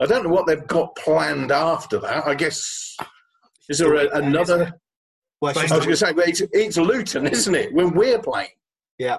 I 0.00 0.06
don't 0.06 0.24
know 0.24 0.30
what 0.30 0.46
they've 0.46 0.66
got 0.66 0.96
planned 0.96 1.52
after 1.52 1.98
that. 1.98 2.26
I 2.26 2.34
guess 2.34 2.96
is 3.68 3.78
there 3.78 3.94
a, 3.94 4.18
another? 4.18 4.72
Well, 5.40 5.56
I 5.56 5.62
was 5.62 5.70
going 5.70 5.88
to 5.88 5.96
say, 5.96 6.12
it's, 6.16 6.42
it's 6.52 6.76
Luton, 6.76 7.26
isn't 7.26 7.54
it? 7.54 7.72
When 7.72 7.94
we're 7.94 8.18
playing. 8.18 8.50
Yeah. 8.98 9.18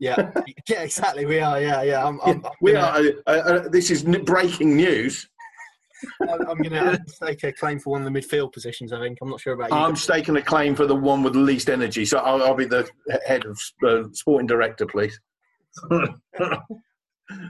Yeah, 0.00 0.32
yeah, 0.68 0.82
exactly. 0.82 1.26
We 1.26 1.38
are. 1.38 1.60
Yeah, 1.60 1.82
yeah. 1.82 2.04
I'm, 2.04 2.20
I'm, 2.24 2.44
I'm 2.44 2.52
we 2.60 2.72
gonna, 2.72 3.08
are. 3.26 3.32
Uh, 3.32 3.38
uh, 3.38 3.68
this 3.68 3.88
is 3.88 4.02
breaking 4.02 4.74
news. 4.74 5.28
I'm, 6.22 6.40
I'm 6.48 6.58
going 6.58 6.72
to 6.72 7.00
stake 7.06 7.44
a 7.44 7.52
claim 7.52 7.78
for 7.78 7.90
one 7.90 8.04
of 8.04 8.12
the 8.12 8.20
midfield 8.20 8.52
positions. 8.52 8.92
I 8.92 8.98
think. 8.98 9.18
I'm 9.22 9.30
not 9.30 9.40
sure 9.40 9.52
about 9.52 9.70
you. 9.70 9.76
I'm 9.76 9.94
staking 9.94 10.36
a 10.36 10.42
claim 10.42 10.74
for 10.74 10.86
the 10.86 10.96
one 10.96 11.22
with 11.22 11.34
the 11.34 11.38
least 11.38 11.70
energy. 11.70 12.04
So 12.04 12.18
I'll, 12.18 12.42
I'll 12.42 12.56
be 12.56 12.64
the 12.64 12.90
head 13.24 13.44
of 13.46 13.60
uh, 13.86 14.08
sporting 14.12 14.48
director, 14.48 14.86
please. 14.86 15.20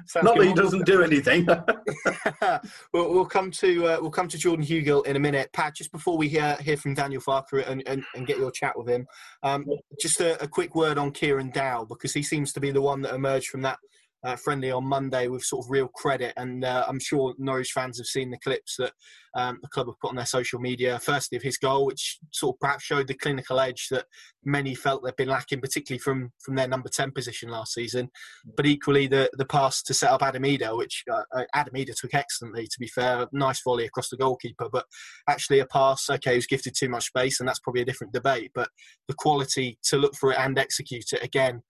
Sounds 0.06 0.24
Not 0.24 0.36
that 0.36 0.46
he 0.46 0.54
doesn't 0.54 0.86
do 0.86 1.02
anything. 1.02 1.46
we'll, 2.92 3.12
we'll, 3.12 3.26
come 3.26 3.50
to 3.52 3.86
uh, 3.86 3.98
we'll 4.00 4.10
come 4.10 4.28
to 4.28 4.38
Jordan 4.38 4.64
Hugill 4.64 5.06
in 5.06 5.16
a 5.16 5.20
minute. 5.20 5.50
Pat, 5.52 5.74
just 5.74 5.92
before 5.92 6.16
we 6.16 6.28
hear 6.28 6.56
hear 6.60 6.76
from 6.76 6.94
Daniel 6.94 7.20
Farke 7.20 7.68
and, 7.68 7.82
and, 7.86 8.04
and 8.14 8.26
get 8.26 8.38
your 8.38 8.50
chat 8.50 8.76
with 8.76 8.88
him, 8.88 9.06
um, 9.42 9.66
just 10.00 10.20
a, 10.20 10.42
a, 10.42 10.48
quick 10.48 10.74
word 10.74 10.98
on 10.98 11.10
Kieran 11.10 11.50
Dowell 11.50 11.86
because 11.86 12.12
he 12.12 12.22
seems 12.22 12.52
to 12.52 12.60
be 12.60 12.70
the 12.70 12.82
one 12.82 13.02
that 13.02 13.14
emerged 13.14 13.48
from 13.48 13.62
that 13.62 13.78
uh, 14.24 14.36
friendly 14.36 14.70
on 14.70 14.84
Monday 14.84 15.28
with 15.28 15.44
sort 15.44 15.64
of 15.64 15.70
real 15.70 15.88
credit. 15.88 16.32
And 16.36 16.64
uh, 16.64 16.84
I'm 16.88 17.00
sure 17.00 17.34
Norwich 17.38 17.72
fans 17.72 17.98
have 17.98 18.06
seen 18.06 18.30
the 18.30 18.38
clips 18.38 18.76
that 18.78 18.92
um, 19.34 19.58
the 19.62 19.68
club 19.68 19.86
have 19.86 19.98
put 20.00 20.10
on 20.10 20.16
their 20.16 20.26
social 20.26 20.60
media. 20.60 20.98
Firstly, 20.98 21.36
of 21.36 21.42
his 21.42 21.58
goal, 21.58 21.86
which 21.86 22.18
sort 22.32 22.54
of 22.54 22.60
perhaps 22.60 22.84
showed 22.84 23.08
the 23.08 23.14
clinical 23.14 23.60
edge 23.60 23.88
that 23.90 24.06
many 24.44 24.74
felt 24.74 25.02
they'd 25.02 25.16
been 25.16 25.28
lacking, 25.28 25.60
particularly 25.60 25.98
from 25.98 26.32
from 26.44 26.54
their 26.54 26.68
number 26.68 26.88
ten 26.88 27.10
position 27.10 27.48
last 27.48 27.72
season. 27.72 28.10
But 28.56 28.66
equally, 28.66 29.06
the 29.06 29.30
the 29.32 29.46
pass 29.46 29.82
to 29.84 29.94
set 29.94 30.10
up 30.10 30.22
Adam 30.22 30.42
Idah, 30.42 30.76
which 30.76 31.02
uh, 31.10 31.22
uh, 31.34 31.44
Adam 31.54 31.74
Idah 31.74 31.94
took 31.96 32.14
excellently. 32.14 32.66
To 32.66 32.78
be 32.78 32.88
fair, 32.88 33.26
nice 33.32 33.62
volley 33.62 33.86
across 33.86 34.10
the 34.10 34.16
goalkeeper, 34.16 34.68
but 34.70 34.84
actually 35.28 35.60
a 35.60 35.66
pass. 35.66 36.10
Okay, 36.10 36.36
was 36.36 36.46
gifted 36.46 36.74
too 36.78 36.88
much 36.88 37.06
space, 37.06 37.40
and 37.40 37.48
that's 37.48 37.60
probably 37.60 37.82
a 37.82 37.86
different 37.86 38.12
debate. 38.12 38.50
But 38.54 38.68
the 39.08 39.14
quality 39.14 39.78
to 39.84 39.96
look 39.96 40.14
for 40.14 40.32
it 40.32 40.38
and 40.38 40.58
execute 40.58 41.12
it 41.12 41.22
again 41.22 41.62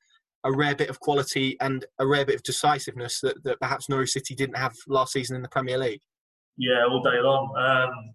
a 0.44 0.52
rare 0.52 0.74
bit 0.74 0.90
of 0.90 1.00
quality 1.00 1.56
and 1.60 1.84
a 1.98 2.06
rare 2.06 2.24
bit 2.24 2.36
of 2.36 2.42
decisiveness 2.42 3.20
that, 3.20 3.42
that 3.44 3.60
perhaps 3.60 3.88
Norwich 3.88 4.10
City 4.10 4.34
didn't 4.34 4.56
have 4.56 4.74
last 4.88 5.12
season 5.12 5.36
in 5.36 5.42
the 5.42 5.48
Premier 5.48 5.78
League. 5.78 6.00
Yeah, 6.56 6.84
all 6.88 7.02
day 7.02 7.20
long. 7.20 7.54
Um, 7.56 8.14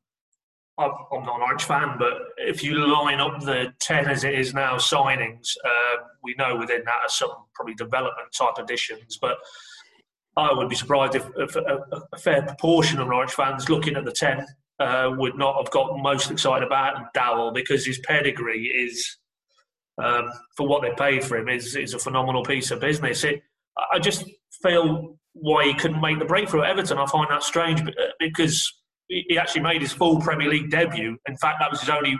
I'm 0.80 1.24
not 1.24 1.36
an 1.36 1.40
Norwich 1.40 1.63
fan, 1.63 1.96
but 1.98 2.13
if 2.38 2.63
you 2.63 2.76
line 2.86 3.20
up 3.20 3.40
the 3.42 3.74
10 3.80 4.08
as 4.08 4.24
it 4.24 4.36
is 4.36 4.54
now 4.54 4.76
signings, 4.76 5.56
uh, 5.66 6.04
we 6.22 6.36
know 6.38 6.56
within 6.56 6.84
that 6.86 7.00
are 7.04 7.10
some 7.10 7.32
probably 7.56 7.74
development 7.74 8.28
type 8.38 8.60
additions. 8.60 9.18
But 9.20 9.38
I 10.36 10.54
would 10.54 10.70
be 10.70 10.76
surprised 10.76 11.16
if, 11.16 11.26
if 11.38 11.56
a, 11.56 11.80
a, 12.13 12.18
fair 12.20 12.44
proportion 12.44 13.00
of 13.00 13.08
Norwich 13.08 13.32
fans 13.32 13.70
looking 13.70 13.96
at 13.96 14.06
the 14.06 14.12
10 14.12 14.46
uh, 14.80 15.12
would 15.18 15.36
not 15.36 15.56
have 15.56 15.72
got 15.72 15.98
most 15.98 16.30
excited 16.30 16.63
about 16.63 17.12
Dowell 17.16 17.52
because 17.52 17.84
his 17.84 18.00
pedigree 18.00 18.68
is 18.68 19.18
um, 20.04 20.30
for 20.56 20.68
what 20.68 20.82
they 20.82 20.92
paid 20.98 21.24
for 21.24 21.38
him 21.38 21.50
is 21.50 21.76
is 21.76 21.94
a 21.94 22.00
phenomenal 22.00 22.44
piece 22.44 22.72
of 22.72 22.80
business. 22.80 23.24
It, 23.24 23.42
I 23.92 24.00
just 24.00 24.26
feel 24.62 25.18
why 25.34 25.66
he 25.66 25.74
couldn't 25.74 26.02
make 26.02 26.20
the 26.20 26.26
breakthrough 26.26 26.64
at 26.64 26.72
Everton. 26.72 26.98
I 26.98 27.06
find 27.06 27.30
that 27.30 27.44
strange 27.44 27.82
uh, 27.82 27.92
because 28.20 28.72
he 29.08 29.38
actually 29.38 29.62
made 29.62 29.82
his 29.82 29.94
full 29.94 30.20
Premier 30.20 30.50
League 30.50 30.70
debut. 30.70 31.18
In 31.28 31.38
fact, 31.38 31.60
that 31.60 31.72
was 31.72 31.80
his 31.80 31.90
only 31.90 32.18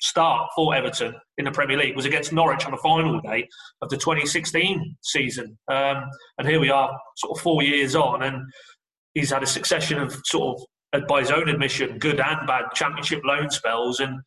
start 0.00 0.48
for 0.54 0.74
Everton 0.74 1.14
in 1.38 1.44
the 1.44 1.50
Premier 1.50 1.76
League 1.76 1.96
was 1.96 2.04
against 2.04 2.32
Norwich 2.32 2.64
on 2.64 2.70
the 2.70 2.76
final 2.78 3.20
day 3.20 3.48
of 3.82 3.88
the 3.88 3.96
2016 3.96 4.96
season. 5.02 5.58
Um, 5.68 6.04
and 6.38 6.46
here 6.46 6.60
we 6.60 6.70
are, 6.70 6.96
sort 7.16 7.36
of 7.36 7.42
four 7.42 7.62
years 7.62 7.96
on, 7.96 8.22
and 8.22 8.42
he's 9.14 9.30
had 9.30 9.42
a 9.42 9.46
succession 9.46 9.98
of 9.98 10.16
sort 10.24 10.60
of, 10.92 11.06
by 11.08 11.20
his 11.20 11.30
own 11.30 11.48
admission, 11.48 11.98
good 11.98 12.20
and 12.20 12.46
bad 12.46 12.66
Championship 12.74 13.22
loan 13.24 13.50
spells, 13.50 14.00
and 14.00 14.20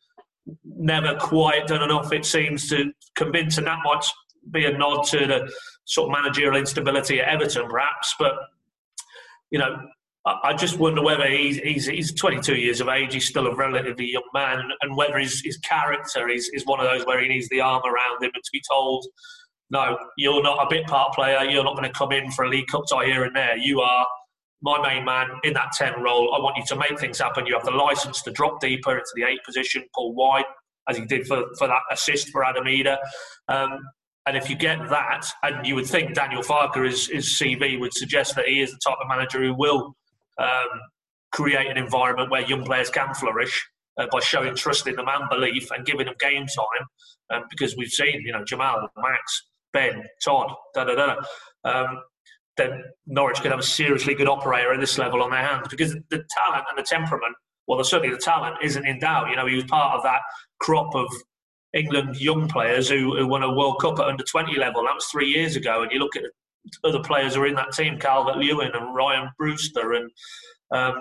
never 0.64 1.16
quite 1.16 1.66
done 1.66 1.82
enough, 1.82 2.12
it 2.12 2.24
seems, 2.24 2.68
to 2.68 2.92
convince, 3.14 3.58
and 3.58 3.66
that 3.66 3.78
might 3.84 4.04
be 4.50 4.64
a 4.64 4.76
nod 4.76 5.04
to 5.04 5.26
the 5.26 5.52
sort 5.84 6.08
of 6.08 6.22
managerial 6.22 6.56
instability 6.56 7.20
at 7.20 7.28
Everton, 7.28 7.68
perhaps. 7.68 8.14
But 8.18 8.34
you 9.50 9.58
know, 9.58 9.76
I, 10.24 10.54
just 10.54 10.78
wonder 10.78 11.02
whether 11.02 11.28
he's, 11.28 11.58
he's, 11.58 11.86
he's 11.86 12.14
22 12.14 12.54
years 12.54 12.80
of 12.80 12.88
age, 12.88 13.12
he's 13.12 13.28
still 13.28 13.46
a 13.46 13.54
relatively 13.54 14.10
young 14.10 14.22
man, 14.32 14.62
and 14.80 14.96
whether 14.96 15.18
his, 15.18 15.42
his 15.44 15.58
character 15.58 16.28
is, 16.28 16.48
is 16.54 16.64
one 16.64 16.80
of 16.80 16.86
those 16.86 17.04
where 17.06 17.20
he 17.20 17.28
needs 17.28 17.48
the 17.48 17.60
arm 17.60 17.82
around 17.84 18.22
him 18.22 18.30
and 18.32 18.42
to 18.42 18.50
be 18.52 18.62
told, 18.70 19.04
no, 19.70 19.98
you're 20.16 20.42
not 20.42 20.64
a 20.64 20.70
bit 20.70 20.86
part 20.86 21.14
player, 21.14 21.42
you're 21.44 21.64
not 21.64 21.76
going 21.76 21.90
to 21.90 21.98
come 21.98 22.12
in 22.12 22.30
for 22.30 22.44
a 22.44 22.48
League 22.48 22.68
Cup 22.68 22.82
tie 22.88 23.04
here 23.04 23.24
and 23.24 23.34
there. 23.34 23.56
You 23.56 23.80
are 23.80 24.06
my 24.62 24.80
main 24.80 25.04
man 25.04 25.28
in 25.42 25.52
that 25.54 25.72
10 25.72 26.00
role. 26.00 26.34
I 26.34 26.38
want 26.40 26.56
you 26.56 26.64
to 26.68 26.76
make 26.76 26.98
things 26.98 27.18
happen. 27.18 27.46
You 27.46 27.54
have 27.54 27.64
the 27.64 27.72
license 27.72 28.22
to 28.22 28.30
drop 28.30 28.60
deeper 28.60 28.92
into 28.96 29.10
the 29.14 29.24
eight 29.24 29.40
position, 29.44 29.84
pull 29.94 30.14
wide, 30.14 30.44
as 30.88 30.96
he 30.96 31.04
did 31.04 31.26
for, 31.26 31.44
for 31.58 31.66
that 31.66 31.82
assist 31.90 32.30
for 32.30 32.44
Adam 32.44 32.64
Idah. 32.64 32.98
Um, 33.48 33.80
and 34.26 34.36
if 34.36 34.48
you 34.48 34.54
get 34.54 34.78
that, 34.88 35.26
and 35.42 35.66
you 35.66 35.74
would 35.74 35.86
think 35.86 36.14
Daniel 36.14 36.42
Farke, 36.42 36.84
his, 36.84 37.08
his 37.08 37.26
CV 37.26 37.78
would 37.80 37.92
suggest 37.92 38.36
that 38.36 38.46
he 38.46 38.60
is 38.60 38.70
the 38.70 38.78
type 38.86 38.98
of 39.02 39.08
manager 39.08 39.42
who 39.42 39.54
will 39.54 39.96
um, 40.38 40.68
create 41.32 41.68
an 41.68 41.76
environment 41.76 42.30
where 42.30 42.42
young 42.42 42.64
players 42.64 42.88
can 42.88 43.12
flourish 43.14 43.68
uh, 43.98 44.06
by 44.12 44.20
showing 44.20 44.54
trust 44.54 44.86
in 44.86 44.94
them 44.94 45.06
and 45.08 45.28
belief 45.28 45.70
and 45.72 45.84
giving 45.84 46.06
them 46.06 46.14
game 46.20 46.46
time. 46.46 46.86
Um, 47.30 47.44
because 47.50 47.76
we've 47.76 47.90
seen, 47.90 48.22
you 48.24 48.32
know, 48.32 48.44
Jamal, 48.44 48.88
Max, 48.96 49.48
Ben, 49.72 50.04
Todd, 50.24 50.52
da 50.74 50.84
da 50.84 50.94
da. 50.94 51.16
Um, 51.64 52.02
then 52.56 52.84
Norwich 53.06 53.40
could 53.40 53.50
have 53.50 53.60
a 53.60 53.64
seriously 53.64 54.14
good 54.14 54.28
operator 54.28 54.72
at 54.72 54.80
this 54.80 54.98
level 54.98 55.22
on 55.22 55.30
their 55.30 55.44
hands 55.44 55.68
because 55.68 55.94
the 56.10 56.24
talent 56.30 56.64
and 56.68 56.78
the 56.78 56.82
temperament, 56.82 57.34
well, 57.66 57.82
certainly 57.82 58.14
the 58.14 58.20
talent 58.20 58.56
isn't 58.62 58.86
in 58.86 58.98
doubt. 58.98 59.30
You 59.30 59.36
know, 59.36 59.46
he 59.46 59.54
was 59.54 59.64
part 59.64 59.96
of 59.96 60.02
that 60.02 60.20
crop 60.60 60.94
of 60.94 61.06
England 61.72 62.20
young 62.20 62.48
players 62.48 62.88
who, 62.88 63.16
who 63.16 63.26
won 63.26 63.42
a 63.42 63.52
World 63.52 63.80
Cup 63.80 63.98
at 63.98 64.06
under 64.06 64.24
20 64.24 64.58
level. 64.58 64.84
That 64.84 64.94
was 64.94 65.06
three 65.06 65.28
years 65.28 65.56
ago. 65.56 65.82
And 65.82 65.90
you 65.90 65.98
look 65.98 66.16
at 66.16 66.24
other 66.84 67.02
players 67.02 67.34
who 67.34 67.42
are 67.42 67.46
in 67.46 67.54
that 67.54 67.72
team, 67.72 67.98
Calvert 67.98 68.36
Lewin 68.36 68.72
and 68.74 68.94
Ryan 68.94 69.30
Brewster 69.38 69.94
and, 69.94 70.10
um, 70.72 70.94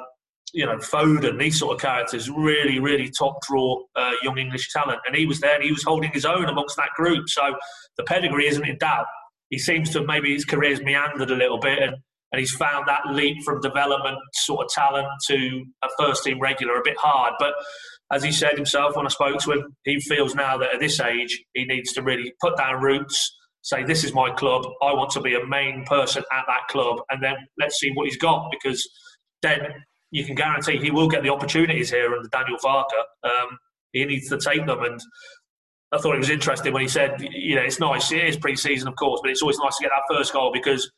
you 0.53 0.65
know, 0.65 0.77
Foden, 0.77 1.37
these 1.37 1.59
sort 1.59 1.75
of 1.75 1.81
characters, 1.81 2.29
really, 2.29 2.79
really 2.79 3.11
top 3.17 3.41
draw 3.45 3.81
uh, 3.97 4.13
young 4.23 4.37
English 4.37 4.71
talent. 4.71 4.99
And 5.05 5.15
he 5.15 5.25
was 5.25 5.41
there 5.41 5.55
and 5.55 5.63
he 5.63 5.71
was 5.71 5.83
holding 5.83 6.11
his 6.11 6.25
own 6.25 6.45
amongst 6.45 6.77
that 6.77 6.89
group. 6.95 7.27
So 7.27 7.55
the 7.97 8.03
pedigree 8.03 8.47
isn't 8.47 8.65
in 8.65 8.77
doubt 8.77 9.05
he 9.51 9.59
seems 9.59 9.91
to 9.91 10.03
maybe 10.03 10.33
his 10.33 10.45
career's 10.45 10.81
meandered 10.81 11.29
a 11.29 11.35
little 11.35 11.59
bit 11.59 11.77
and, 11.83 11.95
and 12.31 12.39
he's 12.39 12.55
found 12.55 12.87
that 12.87 13.01
leap 13.11 13.43
from 13.43 13.59
development 13.61 14.17
sort 14.33 14.65
of 14.65 14.71
talent 14.71 15.07
to 15.27 15.65
a 15.83 15.89
first 15.99 16.23
team 16.23 16.39
regular 16.39 16.75
a 16.75 16.81
bit 16.83 16.97
hard. 16.97 17.33
But 17.37 17.53
as 18.11 18.23
he 18.23 18.31
said 18.31 18.55
himself 18.55 18.95
when 18.95 19.05
I 19.05 19.09
spoke 19.09 19.39
to 19.41 19.51
him, 19.51 19.75
he 19.83 19.99
feels 19.99 20.33
now 20.33 20.57
that 20.57 20.73
at 20.73 20.79
this 20.79 20.99
age 21.01 21.43
he 21.53 21.65
needs 21.65 21.91
to 21.93 22.01
really 22.01 22.33
put 22.41 22.57
down 22.57 22.81
roots, 22.81 23.37
say 23.61 23.83
this 23.83 24.05
is 24.05 24.13
my 24.13 24.31
club, 24.31 24.63
I 24.81 24.93
want 24.93 25.11
to 25.11 25.21
be 25.21 25.35
a 25.35 25.45
main 25.45 25.83
person 25.85 26.23
at 26.31 26.45
that 26.47 26.67
club, 26.69 27.01
and 27.09 27.21
then 27.21 27.35
let's 27.59 27.77
see 27.77 27.91
what 27.93 28.05
he's 28.05 28.17
got 28.17 28.49
because 28.49 28.89
then 29.41 29.59
you 30.11 30.23
can 30.23 30.35
guarantee 30.35 30.77
he 30.77 30.91
will 30.91 31.09
get 31.09 31.23
the 31.23 31.29
opportunities 31.29 31.89
here 31.89 32.15
under 32.15 32.29
Daniel 32.29 32.57
Farke. 32.57 32.85
Um, 33.23 33.57
he 33.91 34.05
needs 34.05 34.29
to 34.29 34.37
take 34.37 34.65
them 34.65 34.81
and. 34.83 35.01
I 35.91 35.97
thought 35.97 36.15
it 36.15 36.19
was 36.19 36.29
interesting 36.29 36.73
when 36.73 36.81
he 36.81 36.87
said, 36.87 37.19
you 37.19 37.55
know, 37.55 37.61
it's 37.61 37.79
nice, 37.79 38.11
it 38.11 38.23
is 38.23 38.37
pre 38.37 38.55
season, 38.55 38.87
of 38.87 38.95
course, 38.95 39.19
but 39.21 39.29
it's 39.29 39.41
always 39.41 39.59
nice 39.59 39.77
to 39.77 39.83
get 39.83 39.91
that 39.91 40.15
first 40.15 40.33
goal 40.33 40.51
because 40.53 40.89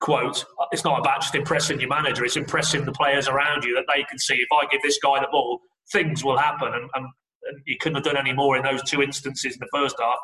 quote, 0.00 0.44
it's 0.72 0.84
not 0.84 1.00
about 1.00 1.22
just 1.22 1.34
impressing 1.34 1.80
your 1.80 1.88
manager, 1.88 2.24
it's 2.24 2.36
impressing 2.36 2.84
the 2.84 2.92
players 2.92 3.28
around 3.28 3.64
you 3.64 3.74
that 3.74 3.84
they 3.92 4.02
can 4.04 4.18
see 4.18 4.34
if 4.34 4.48
I 4.52 4.66
give 4.70 4.82
this 4.82 4.98
guy 5.02 5.20
the 5.20 5.28
ball, 5.30 5.60
things 5.92 6.22
will 6.22 6.36
happen. 6.36 6.68
And, 6.68 6.90
and, 6.94 7.06
and 7.44 7.60
he 7.64 7.76
couldn't 7.78 7.96
have 7.96 8.04
done 8.04 8.16
any 8.16 8.32
more 8.32 8.56
in 8.56 8.62
those 8.62 8.82
two 8.82 9.02
instances 9.02 9.54
in 9.54 9.60
the 9.60 9.68
first 9.72 9.96
half. 10.00 10.18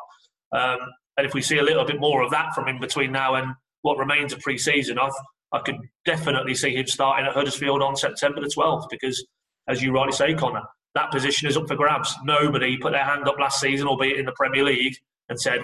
Um, 0.51 0.87
and 1.17 1.25
if 1.25 1.33
we 1.33 1.41
see 1.41 1.57
a 1.57 1.63
little 1.63 1.85
bit 1.85 1.99
more 1.99 2.21
of 2.21 2.31
that 2.31 2.53
from 2.53 2.67
him 2.67 2.79
between 2.79 3.11
now 3.11 3.35
and 3.35 3.53
what 3.81 3.97
remains 3.97 4.33
of 4.33 4.39
pre 4.39 4.57
season, 4.57 4.99
I, 4.99 5.09
I 5.51 5.59
could 5.59 5.77
definitely 6.05 6.55
see 6.55 6.75
him 6.75 6.87
starting 6.87 7.25
at 7.25 7.33
Huddersfield 7.33 7.81
on 7.81 7.95
September 7.95 8.41
the 8.41 8.53
12th 8.55 8.87
because, 8.89 9.25
as 9.67 9.81
you 9.81 9.91
rightly 9.93 10.13
say, 10.13 10.33
Connor, 10.33 10.63
that 10.95 11.11
position 11.11 11.47
is 11.47 11.57
up 11.57 11.67
for 11.67 11.75
grabs. 11.75 12.15
Nobody 12.23 12.77
put 12.77 12.91
their 12.91 13.03
hand 13.03 13.27
up 13.27 13.39
last 13.39 13.59
season, 13.59 13.87
albeit 13.87 14.19
in 14.19 14.25
the 14.25 14.33
Premier 14.33 14.63
League, 14.63 14.95
and 15.29 15.39
said, 15.39 15.63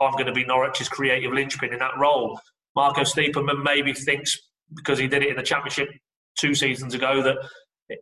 I'm 0.00 0.12
going 0.12 0.26
to 0.26 0.32
be 0.32 0.44
Norwich's 0.44 0.88
creative 0.88 1.32
linchpin 1.32 1.72
in 1.72 1.78
that 1.80 1.98
role. 1.98 2.40
Marco 2.76 3.00
Stiepermann 3.00 3.62
maybe 3.64 3.92
thinks 3.92 4.38
because 4.74 4.98
he 4.98 5.08
did 5.08 5.22
it 5.22 5.30
in 5.30 5.36
the 5.36 5.42
Championship 5.42 5.88
two 6.38 6.54
seasons 6.54 6.94
ago 6.94 7.22
that 7.22 7.36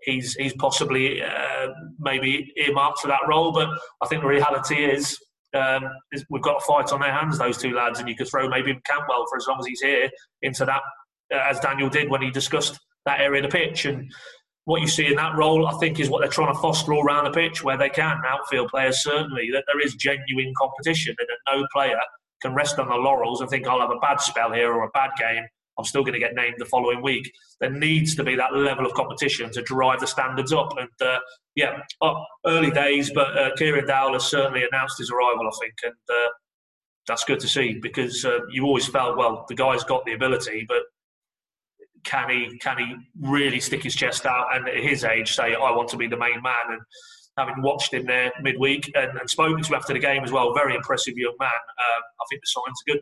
he's 0.03 0.35
he's 0.35 0.53
possibly 0.55 1.23
uh, 1.23 1.69
maybe 1.99 2.53
earmarked 2.57 3.01
for 3.01 3.09
that 3.09 3.21
role. 3.27 3.53
But 3.53 3.69
I 4.03 4.07
think 4.09 4.23
the 4.23 4.29
reality 4.29 4.85
is, 4.85 5.19
um, 5.55 5.89
is, 6.13 6.25
we've 6.29 6.43
got 6.43 6.59
a 6.59 6.67
fight 6.67 6.93
on 6.93 7.01
their 7.01 7.13
hands, 7.13 7.39
those 7.39 7.57
two 7.57 7.75
lads, 7.75 8.01
and 8.01 8.09
you 8.09 8.17
could 8.17 8.29
throw 8.29 8.49
maybe 8.49 8.79
Cantwell 8.85 9.25
for 9.31 9.39
as 9.39 9.47
long 9.49 9.59
as 9.61 9.67
he's 9.67 9.81
here 9.81 10.11
into 10.43 10.65
that, 10.67 10.83
uh, 11.35 11.49
as 11.49 11.61
Daniel 11.61 11.89
did 11.89 12.11
when 12.11 12.21
he 12.21 12.31
discussed 12.31 12.79
that 13.07 13.21
area 13.21 13.43
of 13.43 13.51
the 13.51 13.57
pitch. 13.57 13.87
And 13.87 14.13
what 14.67 14.81
you 14.81 14.89
see 14.89 15.07
in 15.07 15.15
that 15.15 15.37
role, 15.37 15.69
I 15.69 15.79
think, 15.79 16.01
is 16.01 16.11
what 16.11 16.21
they're 16.21 16.29
trying 16.29 16.53
to 16.53 16.61
foster 16.61 16.93
all 16.93 17.05
around 17.05 17.25
the 17.25 17.31
pitch 17.31 17.63
where 17.63 17.79
they 17.79 17.89
can. 17.89 18.21
Outfield 18.27 18.69
players 18.69 19.03
certainly 19.03 19.49
that 19.53 19.65
there 19.67 19.81
is 19.81 19.95
genuine 19.95 20.53
competition 20.59 21.15
and 21.19 21.29
that 21.29 21.53
no 21.53 21.67
player 21.73 22.01
can 22.43 22.53
rest 22.53 22.79
on 22.81 22.89
the 22.89 22.97
laurels 22.97 23.41
and 23.41 23.49
think 23.49 23.67
I'll 23.67 23.81
have 23.81 23.91
a 23.91 24.01
bad 24.01 24.21
spell 24.21 24.53
here 24.53 24.73
or 24.73 24.85
a 24.85 24.91
bad 24.91 25.11
game. 25.19 25.45
I'm 25.79 25.85
still 25.85 26.03
going 26.03 26.15
to 26.15 26.19
get 26.19 26.35
named 26.35 26.57
the 26.59 26.65
following 26.65 27.01
week. 27.01 27.31
There 27.61 27.71
needs 27.71 28.17
to 28.17 28.25
be 28.25 28.35
that 28.35 28.55
level 28.55 28.85
of 28.85 28.93
competition 28.95 29.53
to 29.53 29.63
drive 29.63 30.01
the 30.01 30.07
standards 30.07 30.53
up. 30.53 30.73
And 30.77 31.09
uh, 31.09 31.21
yeah, 31.55 31.79
oh, 32.01 32.25
early 32.45 32.73
days, 32.73 33.13
but 33.15 33.39
uh, 33.39 33.55
Kieran 33.57 33.87
Dowell 33.87 34.15
has 34.15 34.25
certainly 34.25 34.65
announced 34.65 34.99
his 34.99 35.13
arrival, 35.13 35.47
I 35.47 35.57
think, 35.61 35.75
and 35.85 35.95
uh, 36.11 36.31
that's 37.07 37.23
good 37.23 37.39
to 37.41 37.49
see 37.49 37.79
because 37.81 38.25
uh, 38.25 38.41
you 38.51 38.65
always 38.65 38.89
felt 38.89 39.17
well 39.17 39.45
the 39.49 39.55
guy's 39.55 39.85
got 39.85 40.05
the 40.07 40.15
ability, 40.15 40.65
but 40.67 40.83
can 42.07 42.31
he 42.31 42.59
can 42.59 42.79
he 42.79 42.95
really 43.21 43.61
stick 43.61 43.83
his 43.83 43.95
chest 43.95 44.25
out 44.25 44.47
and 44.55 44.69
at 44.69 44.77
his 44.77 45.05
age 45.05 45.35
say 45.35 45.55
I 45.55 45.71
want 45.73 45.89
to 45.91 45.97
be 45.97 46.07
the 46.07 46.17
main 46.17 46.41
man 46.43 46.71
and 46.71 46.81
having 47.37 47.63
watched 47.63 47.93
him 47.93 48.07
there 48.07 48.33
midweek 48.41 48.91
and, 48.95 49.19
and 49.19 49.29
spoken 49.29 49.63
to 49.63 49.77
after 49.77 49.93
the 49.93 49.99
game 49.99 50.25
as 50.25 50.33
well. 50.33 50.55
Very 50.55 50.75
impressive 50.75 51.15
young 51.17 51.35
man. 51.39 51.49
Um, 51.49 52.03
I 52.21 52.25
think 52.31 52.41
the 52.41 52.47
signs 52.47 52.83
are 52.89 52.93
good. 52.95 53.01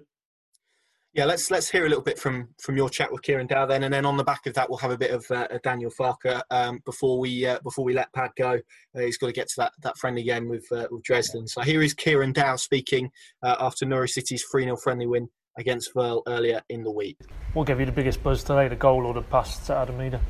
Yeah, 1.13 1.27
let's 1.27 1.49
let's 1.49 1.71
hear 1.71 1.87
a 1.87 1.89
little 1.89 2.03
bit 2.03 2.19
from 2.19 2.49
from 2.61 2.77
your 2.77 2.91
chat 2.91 3.13
with 3.13 3.23
Kieran 3.23 3.47
Dowell 3.47 3.69
then, 3.69 3.85
and 3.85 3.95
then 3.95 4.05
on 4.05 4.17
the 4.17 4.25
back 4.25 4.47
of 4.47 4.55
that, 4.55 4.69
we'll 4.69 4.81
have 4.81 4.91
a 4.91 4.99
bit 4.99 5.13
of 5.13 5.25
uh, 5.31 5.47
Daniel 5.63 5.93
Farke 5.93 6.43
um, 6.51 6.81
before 6.85 7.21
we 7.21 7.47
uh, 7.47 7.61
before 7.63 7.85
we 7.85 7.95
let 7.95 8.13
Pad 8.15 8.33
go. 8.37 8.59
Uh, 8.97 9.01
he's 9.01 9.17
got 9.17 9.29
to 9.29 9.33
get 9.33 9.47
to 9.47 9.55
that 9.59 9.73
that 9.83 9.97
friendly 9.97 10.25
game 10.25 10.49
with 10.49 10.67
uh, 10.73 10.89
with 10.91 11.05
Dresden. 11.05 11.47
So 11.47 11.61
here 11.61 11.83
is 11.83 11.95
Kieran 11.95 12.33
Dowell 12.33 12.59
speaking 12.59 13.13
uh, 13.45 13.55
after 13.61 13.87
Norwich 13.87 14.11
City's 14.11 14.45
three 14.51 14.65
0 14.65 14.77
friendly 14.77 15.07
win 15.07 15.29
against 15.57 15.95
Verl 15.95 16.23
earlier 16.27 16.63
in 16.69 16.83
the 16.83 16.91
week. 16.91 17.19
What 17.53 17.67
gave 17.67 17.81
you 17.81 17.87
the 17.87 17.93
biggest 17.93 18.23
buzz 18.23 18.43
today, 18.43 18.69
the 18.69 18.77
goal 18.77 19.07
or 19.07 19.15
the 19.15 19.23
pass 19.23 19.59
to 19.67 19.77
Adam 19.77 19.99
Idah? 19.99 20.21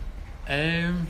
Um, 0.48 1.06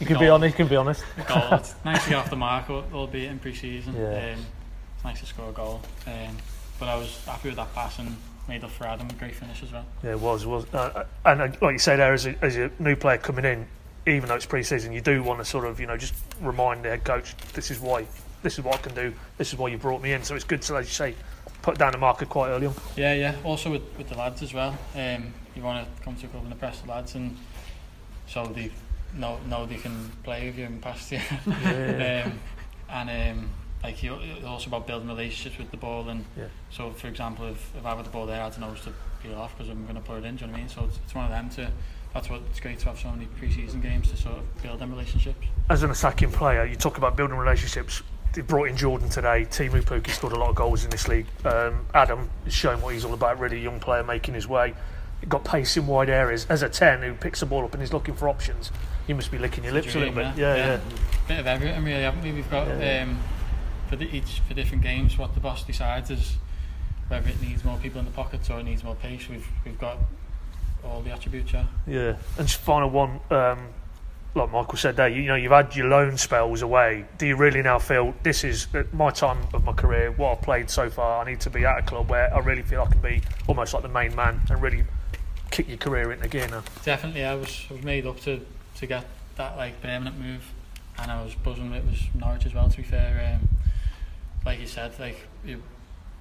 you 0.00 0.06
can 0.06 0.18
be 0.18 0.28
honest. 0.28 0.54
You 0.54 0.64
can 0.64 0.68
be 0.68 0.76
honest. 0.76 1.04
goal. 1.26 1.42
It's 1.52 1.74
nice 1.84 2.04
to 2.04 2.10
get 2.10 2.18
off 2.18 2.30
the 2.30 2.36
mark, 2.36 2.68
albeit 2.70 3.30
in 3.30 3.38
pre-season. 3.38 3.94
Yeah. 3.94 4.34
Um, 4.34 4.46
it's 4.94 5.04
nice 5.04 5.20
to 5.20 5.26
score 5.26 5.50
a 5.50 5.52
goal. 5.52 5.80
Um, 6.06 6.36
but 6.78 6.88
I 6.88 6.96
was 6.96 7.24
happy 7.24 7.48
with 7.48 7.56
that 7.56 7.72
pass 7.74 7.98
and 7.98 8.16
made 8.48 8.64
up 8.64 8.70
for 8.70 8.86
Adam. 8.86 9.08
A 9.08 9.12
great 9.14 9.34
finish 9.34 9.62
as 9.62 9.72
well. 9.72 9.86
Yeah, 10.02 10.12
it 10.12 10.20
was. 10.20 10.44
It 10.44 10.48
was. 10.48 10.66
Uh, 10.72 10.78
uh 10.78 11.04
and 11.24 11.40
uh, 11.40 11.56
like 11.60 11.72
you 11.72 11.78
say 11.78 11.96
there, 11.96 12.12
as 12.12 12.26
a, 12.26 12.34
as 12.44 12.56
a 12.56 12.70
new 12.78 12.96
player 12.96 13.18
coming 13.18 13.44
in, 13.44 13.66
even 14.06 14.28
though 14.28 14.36
it's 14.36 14.46
pre-season, 14.46 14.92
you 14.92 15.00
do 15.00 15.22
want 15.22 15.38
to 15.40 15.44
sort 15.44 15.64
of 15.64 15.80
you 15.80 15.86
know 15.86 15.96
just 15.96 16.14
remind 16.40 16.84
the 16.84 16.88
head 16.88 17.04
coach 17.04 17.36
this 17.52 17.70
is 17.70 17.78
why 17.78 18.06
this 18.42 18.58
is 18.58 18.64
what 18.64 18.76
I 18.76 18.78
can 18.78 18.94
do. 18.94 19.12
This 19.36 19.52
is 19.52 19.58
why 19.58 19.68
you 19.68 19.78
brought 19.78 20.02
me 20.02 20.12
in. 20.12 20.22
So 20.22 20.34
it's 20.34 20.44
good 20.44 20.62
to, 20.62 20.76
as 20.76 20.86
you 20.86 20.92
say, 20.92 21.14
put 21.62 21.78
down 21.78 21.92
the 21.92 21.98
marker 21.98 22.26
quite 22.26 22.50
early 22.50 22.66
on. 22.66 22.74
Yeah, 22.96 23.14
yeah. 23.14 23.34
Also 23.44 23.70
with, 23.70 23.82
with 23.96 24.08
the 24.08 24.16
lads 24.16 24.42
as 24.42 24.54
well. 24.54 24.76
Um, 24.94 25.32
you 25.54 25.62
want 25.62 25.86
to 25.86 26.02
come 26.02 26.16
to 26.16 26.26
a 26.26 26.28
club 26.28 26.44
and 26.44 26.52
impress 26.52 26.80
the 26.80 26.88
lads, 26.88 27.14
and 27.14 27.36
so 28.26 28.46
they 28.46 28.70
know 29.14 29.38
know 29.48 29.66
they 29.66 29.76
can 29.76 30.10
play 30.22 30.46
with 30.46 30.58
you 30.58 30.66
and 30.66 30.80
pass 30.80 31.12
you. 31.12 31.20
Yeah. 31.46 32.24
um, 32.26 32.40
and 32.90 33.38
um, 33.38 33.50
like 33.82 34.02
you, 34.02 34.14
it's 34.14 34.44
also 34.44 34.68
about 34.68 34.86
building 34.86 35.08
relationships 35.08 35.58
with 35.58 35.70
the 35.70 35.76
ball. 35.76 36.08
And 36.08 36.24
yeah. 36.36 36.46
so, 36.70 36.90
for 36.90 37.08
example, 37.08 37.46
if, 37.46 37.72
if 37.76 37.84
I 37.84 37.94
have 37.94 38.04
the 38.04 38.10
ball 38.10 38.26
there, 38.26 38.42
I 38.42 38.50
don't 38.50 38.60
know 38.60 38.74
to 38.74 38.92
peel 39.22 39.34
off 39.34 39.56
because 39.56 39.70
I'm 39.70 39.82
going 39.84 39.96
to 39.96 40.00
put 40.00 40.18
it 40.18 40.24
in. 40.24 40.36
Do 40.36 40.44
you 40.44 40.46
know 40.46 40.52
what 40.52 40.58
I 40.58 40.62
mean? 40.62 40.68
So 40.68 40.84
it's, 40.84 40.98
it's 41.04 41.14
one 41.14 41.24
of 41.24 41.30
them 41.30 41.50
to. 41.50 41.70
That's 42.14 42.30
what 42.30 42.40
it's 42.50 42.58
great 42.58 42.78
to 42.80 42.86
have 42.86 42.98
so 42.98 43.10
many 43.10 43.26
pre-season 43.26 43.82
games 43.82 44.10
to 44.10 44.16
sort 44.16 44.38
of 44.38 44.62
build 44.62 44.78
them 44.78 44.90
relationships. 44.90 45.46
As 45.68 45.82
an 45.82 45.90
attacking 45.90 46.32
player, 46.32 46.64
you 46.64 46.74
talk 46.74 46.96
about 46.96 47.16
building 47.16 47.36
relationships. 47.36 48.02
They 48.34 48.42
brought 48.42 48.68
in 48.68 48.76
Jordan 48.76 49.08
today. 49.08 49.46
Teemu 49.46 49.82
Pukki 49.82 50.10
scored 50.10 50.32
a 50.32 50.38
lot 50.38 50.50
of 50.50 50.54
goals 50.54 50.84
in 50.84 50.90
this 50.90 51.08
league. 51.08 51.26
Um, 51.44 51.86
Adam 51.94 52.30
is 52.46 52.52
showing 52.52 52.80
what 52.82 52.94
he's 52.94 53.04
all 53.04 53.14
about. 53.14 53.38
Really 53.38 53.60
young 53.60 53.80
player 53.80 54.04
making 54.04 54.34
his 54.34 54.46
way. 54.46 54.74
Got 55.28 55.44
pace 55.44 55.76
in 55.76 55.86
wide 55.86 56.08
areas. 56.10 56.46
As 56.48 56.62
a 56.62 56.68
ten 56.68 57.02
who 57.02 57.14
picks 57.14 57.40
the 57.40 57.46
ball 57.46 57.64
up 57.64 57.74
and 57.74 57.82
is 57.82 57.92
looking 57.92 58.14
for 58.14 58.28
options, 58.28 58.70
you 59.08 59.14
must 59.14 59.32
be 59.32 59.38
licking 59.38 59.64
your 59.64 59.72
lips 59.72 59.94
a 59.94 59.98
little 59.98 60.14
bit. 60.14 60.36
Yeah, 60.36 60.54
yeah, 60.54 60.56
yeah. 60.56 60.80
Bit 61.26 61.40
of 61.40 61.46
everything, 61.46 61.84
really, 61.84 62.02
haven't 62.02 62.22
we? 62.22 62.32
We've 62.32 62.50
got 62.50 62.68
yeah. 62.68 63.02
um, 63.02 63.18
for 63.88 63.96
the, 63.96 64.04
each 64.14 64.40
for 64.46 64.54
different 64.54 64.84
games. 64.84 65.18
What 65.18 65.34
the 65.34 65.40
boss 65.40 65.64
decides 65.64 66.10
is 66.10 66.36
whether 67.08 67.28
it 67.28 67.40
needs 67.42 67.64
more 67.64 67.78
people 67.78 67.98
in 67.98 68.04
the 68.04 68.12
pockets 68.12 68.50
or 68.50 68.60
it 68.60 68.64
needs 68.64 68.84
more 68.84 68.94
pace. 68.94 69.28
We've 69.28 69.48
we've 69.64 69.78
got 69.78 69.98
all 70.84 71.00
the 71.00 71.10
attributes. 71.10 71.52
Yeah. 71.52 71.64
Yeah, 71.86 72.16
and 72.38 72.46
just 72.46 72.60
final 72.60 72.90
one. 72.90 73.18
Um, 73.30 73.68
like 74.38 74.52
Michael 74.52 74.76
said 74.76 74.96
there, 74.96 75.08
you 75.08 75.24
know, 75.24 75.34
you've 75.34 75.52
had 75.52 75.74
your 75.76 75.88
loan 75.88 76.16
spells 76.16 76.62
away. 76.62 77.04
Do 77.18 77.26
you 77.26 77.36
really 77.36 77.62
now 77.62 77.78
feel 77.78 78.14
this 78.22 78.44
is 78.44 78.68
my 78.92 79.10
time 79.10 79.38
of 79.52 79.64
my 79.64 79.72
career? 79.72 80.10
What 80.12 80.38
I've 80.38 80.42
played 80.42 80.70
so 80.70 80.88
far, 80.88 81.22
I 81.22 81.30
need 81.30 81.40
to 81.40 81.50
be 81.50 81.64
at 81.64 81.78
a 81.78 81.82
club 81.82 82.08
where 82.08 82.34
I 82.34 82.38
really 82.38 82.62
feel 82.62 82.82
I 82.82 82.86
can 82.86 83.00
be 83.00 83.22
almost 83.46 83.74
like 83.74 83.82
the 83.82 83.88
main 83.88 84.14
man 84.14 84.40
and 84.48 84.62
really 84.62 84.84
kick 85.50 85.68
your 85.68 85.78
career 85.78 86.12
into 86.12 86.28
gear 86.28 86.48
now. 86.48 86.62
Definitely, 86.84 87.24
I 87.24 87.34
was, 87.34 87.66
I 87.70 87.74
was 87.74 87.82
made 87.82 88.06
up 88.06 88.20
to 88.20 88.40
to 88.76 88.86
get 88.86 89.04
that 89.36 89.56
like 89.56 89.80
permanent 89.82 90.18
move, 90.18 90.52
and 90.98 91.10
I 91.10 91.22
was 91.22 91.34
buzzing. 91.34 91.72
It 91.72 91.84
was 91.84 92.00
Norwich 92.14 92.46
as 92.46 92.54
well. 92.54 92.68
To 92.68 92.76
be 92.76 92.82
fair, 92.82 93.38
um, 93.40 93.48
like 94.44 94.60
you 94.60 94.66
said, 94.66 94.98
like 94.98 95.26
you, 95.44 95.62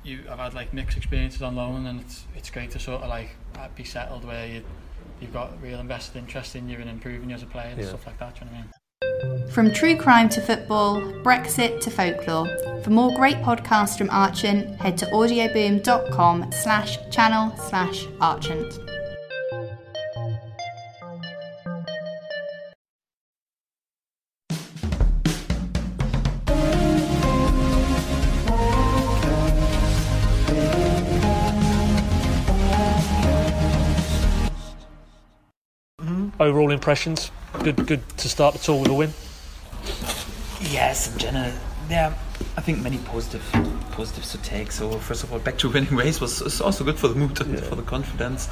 you, 0.04 0.24
I've 0.30 0.40
had 0.40 0.54
like 0.54 0.74
mixed 0.74 0.98
experiences 0.98 1.42
on 1.42 1.56
loan, 1.56 1.86
and 1.86 2.02
it's 2.02 2.26
it's 2.36 2.50
great 2.50 2.72
to 2.72 2.80
sort 2.80 3.04
of 3.04 3.10
like 3.10 3.30
be 3.76 3.84
settled 3.84 4.26
where 4.26 4.48
you 4.48 4.64
you've 5.22 5.34
got 5.34 5.62
real 5.62 5.80
invested 5.80 6.18
interest 6.18 6.56
in 6.56 6.70
you 6.70 6.78
and 6.80 6.90
improving 6.90 7.30
you 7.30 7.36
as 7.36 7.44
a 7.44 7.48
player 7.48 7.68
and 7.68 7.82
yeah. 7.82 7.88
stuff 7.88 8.06
like 8.06 8.20
that. 8.20 8.36
Do 8.36 8.46
you 8.46 8.52
know 8.52 8.58
what 8.58 8.60
I 8.60 8.62
mean? 8.64 8.72
From 9.52 9.72
true 9.74 9.96
crime 9.96 10.30
to 10.30 10.42
football, 10.42 11.02
Brexit 11.24 11.80
to 11.82 11.90
folklore. 11.90 12.48
For 12.84 12.90
more 12.90 13.14
great 13.16 13.38
podcasts 13.38 13.98
from 13.98 14.10
Archant, 14.10 14.76
head 14.78 14.98
to 15.00 15.06
audioboom.com 15.08 16.52
slash 16.52 16.98
channel 17.10 17.56
slash 17.58 18.06
Archant. 18.20 18.87
Impressions? 36.88 37.32
Good, 37.64 37.86
good 37.86 38.18
to 38.18 38.30
start 38.30 38.54
the 38.54 38.60
tour 38.62 38.80
with 38.80 38.90
a 38.90 38.94
win. 38.94 39.12
Yes, 40.72 41.12
in 41.12 41.20
general, 41.20 41.52
yeah. 41.90 42.14
I 42.56 42.62
think 42.62 42.82
many 42.82 42.98
positive 43.00 43.44
positives 43.92 44.32
to 44.32 44.38
take. 44.38 44.72
So 44.72 44.92
first 44.92 45.26
of 45.26 45.34
all, 45.34 45.40
back 45.40 45.58
to 45.58 45.70
winning 45.74 45.98
ways 45.98 46.22
was 46.22 46.62
also 46.62 46.86
good 46.86 46.98
for 46.98 47.10
the 47.10 47.16
mood 47.16 47.42
and 47.42 47.56
yeah. 47.56 47.60
for 47.60 47.76
the 47.76 47.82
confidence. 47.82 48.48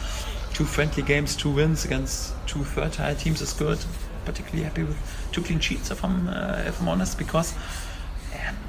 Two 0.53 0.65
friendly 0.65 1.01
games, 1.01 1.37
two 1.37 1.49
wins 1.49 1.85
against 1.85 2.33
two 2.45 2.65
fertile 2.65 3.15
teams 3.15 3.39
is 3.39 3.53
good. 3.53 3.79
Particularly 4.25 4.63
happy 4.63 4.83
with 4.83 4.97
two 5.31 5.41
clean 5.41 5.61
sheets, 5.61 5.89
if 5.89 6.03
I'm 6.03 6.27
uh, 6.27 6.61
if 6.67 6.81
I'm 6.81 6.89
honest, 6.89 7.17
because 7.17 7.53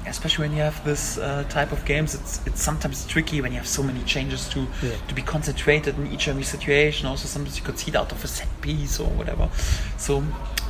especially 0.05 0.47
when 0.47 0.57
you 0.57 0.63
have 0.63 0.83
this 0.85 1.17
uh, 1.17 1.43
type 1.49 1.71
of 1.71 1.83
games, 1.85 2.15
it's 2.15 2.45
it's 2.45 2.61
sometimes 2.61 3.05
tricky 3.05 3.41
when 3.41 3.51
you 3.51 3.57
have 3.57 3.67
so 3.67 3.83
many 3.83 4.03
changes 4.03 4.49
to 4.49 4.67
yeah. 4.81 4.95
to 5.07 5.15
be 5.15 5.21
concentrated 5.21 5.97
in 5.97 6.07
each 6.07 6.27
and 6.27 6.35
every 6.35 6.43
situation. 6.43 7.07
Also, 7.07 7.27
sometimes 7.27 7.57
you 7.57 7.63
could 7.63 7.79
see 7.79 7.95
out 7.95 8.11
of 8.11 8.23
a 8.23 8.27
set 8.27 8.49
piece 8.61 8.99
or 8.99 9.09
whatever. 9.09 9.49
So, 9.97 10.23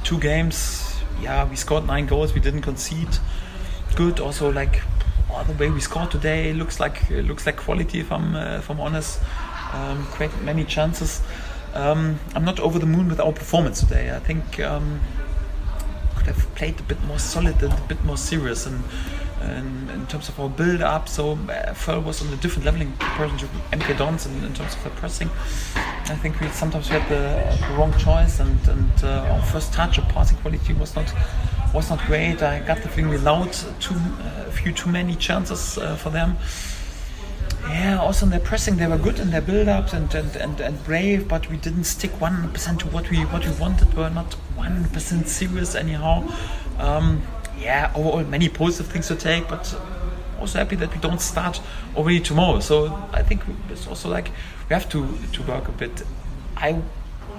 two 0.04 0.20
games 0.20 0.98
yeah, 1.22 1.48
we 1.50 1.56
scored 1.56 1.86
nine 1.86 2.06
goals. 2.06 2.34
We 2.34 2.42
didn't 2.42 2.62
concede. 2.62 3.18
Good. 3.96 4.20
Also, 4.20 4.52
like 4.52 4.82
oh, 5.32 5.44
the 5.44 5.54
way 5.54 5.70
we 5.70 5.80
scored 5.80 6.12
today 6.12 6.54
looks 6.54 6.80
like 6.80 7.10
looks 7.10 7.46
like 7.46 7.58
quality. 7.58 8.00
If 8.00 8.12
I'm 8.12 8.36
uh, 8.36 8.58
if 8.58 8.70
I'm 8.70 8.80
honest, 8.80 9.20
um, 9.74 10.06
created 10.08 10.42
many 10.42 10.64
chances. 10.64 11.22
Um, 11.74 12.20
I'm 12.34 12.46
not 12.46 12.60
over 12.60 12.80
the 12.80 12.86
moon 12.86 13.10
with 13.10 13.20
our 13.20 13.34
performance 13.34 13.80
today. 13.80 14.16
I 14.16 14.20
think 14.20 14.60
um, 14.60 15.00
could 16.18 16.28
have 16.28 16.56
played 16.56 16.80
a 16.80 16.84
bit 16.84 17.02
more 17.04 17.20
solid 17.20 17.62
and 17.64 17.74
a 17.74 17.88
bit 17.88 18.04
more 18.04 18.18
serious 18.18 18.66
and. 18.66 18.84
In, 19.40 19.88
in 19.92 20.08
terms 20.08 20.30
of 20.30 20.40
our 20.40 20.50
build 20.50 20.82
up, 20.82 21.08
so 21.08 21.34
uh, 21.34 21.72
Verl 21.72 22.04
was 22.04 22.24
on 22.24 22.34
a 22.34 22.36
different 22.38 22.66
level 22.66 22.82
in 22.82 22.92
comparison 22.98 23.38
to 23.38 23.46
MK 23.78 23.96
Dons 24.00 24.26
in, 24.26 24.34
in 24.44 24.52
terms 24.56 24.74
of 24.76 24.84
the 24.84 24.90
pressing. 24.90 25.30
I 26.10 26.16
think 26.16 26.42
we 26.42 26.48
sometimes 26.50 26.88
had 26.88 27.08
the, 27.08 27.66
the 27.68 27.74
wrong 27.76 27.96
choice, 28.00 28.40
and, 28.40 28.60
and 28.68 29.04
uh, 29.04 29.32
our 29.32 29.42
first 29.44 29.74
touch 29.74 30.00
or 30.00 30.02
passing 30.10 30.38
quality 30.40 30.74
was 30.74 30.96
not 30.96 31.14
was 31.74 31.90
not 31.90 32.00
great. 32.08 32.42
I 32.42 32.60
got 32.62 32.82
the 32.82 32.90
feeling 32.90 33.12
we 33.12 33.18
allowed 33.18 33.54
too, 33.80 33.94
uh, 33.96 34.46
a 34.48 34.52
few 34.52 34.72
too 34.72 34.90
many 34.90 35.16
chances 35.16 35.78
uh, 35.78 35.96
for 35.96 36.10
them. 36.10 36.36
Yeah, 37.70 38.00
also 38.00 38.26
in 38.26 38.32
their 38.32 38.40
pressing, 38.40 38.78
they 38.78 38.88
were 38.88 38.98
good 38.98 39.20
in 39.20 39.32
their 39.32 39.42
build-ups 39.42 39.94
and, 39.94 40.14
and, 40.14 40.36
and, 40.36 40.60
and 40.60 40.84
brave, 40.84 41.28
but 41.28 41.50
we 41.50 41.58
didn't 41.58 41.84
stick 41.84 42.12
100% 42.12 42.80
to 42.80 42.88
what 42.88 43.10
we 43.10 43.18
what 43.26 43.46
we 43.46 43.52
wanted. 43.54 43.94
We 43.94 44.04
were 44.04 44.10
not 44.10 44.36
100% 44.58 45.28
serious 45.28 45.76
anyhow. 45.76 46.28
Um, 46.80 47.22
yeah, 47.60 47.92
overall 47.96 48.24
many 48.24 48.50
positive 48.50 48.92
things 48.92 49.08
to 49.08 49.16
take, 49.16 49.48
but 49.48 49.76
also 50.40 50.60
happy 50.60 50.76
that 50.78 50.94
we 50.94 51.00
don't 51.00 51.22
start 51.22 51.62
already 51.96 52.20
tomorrow. 52.20 52.60
So 52.60 52.94
I 53.12 53.24
think 53.24 53.42
it's 53.70 53.88
also 53.88 54.10
like 54.10 54.30
we 54.70 54.74
have 54.74 54.88
to 54.90 55.18
to 55.34 55.44
work 55.44 55.68
a 55.68 55.72
bit. 55.72 56.04
I 56.56 56.82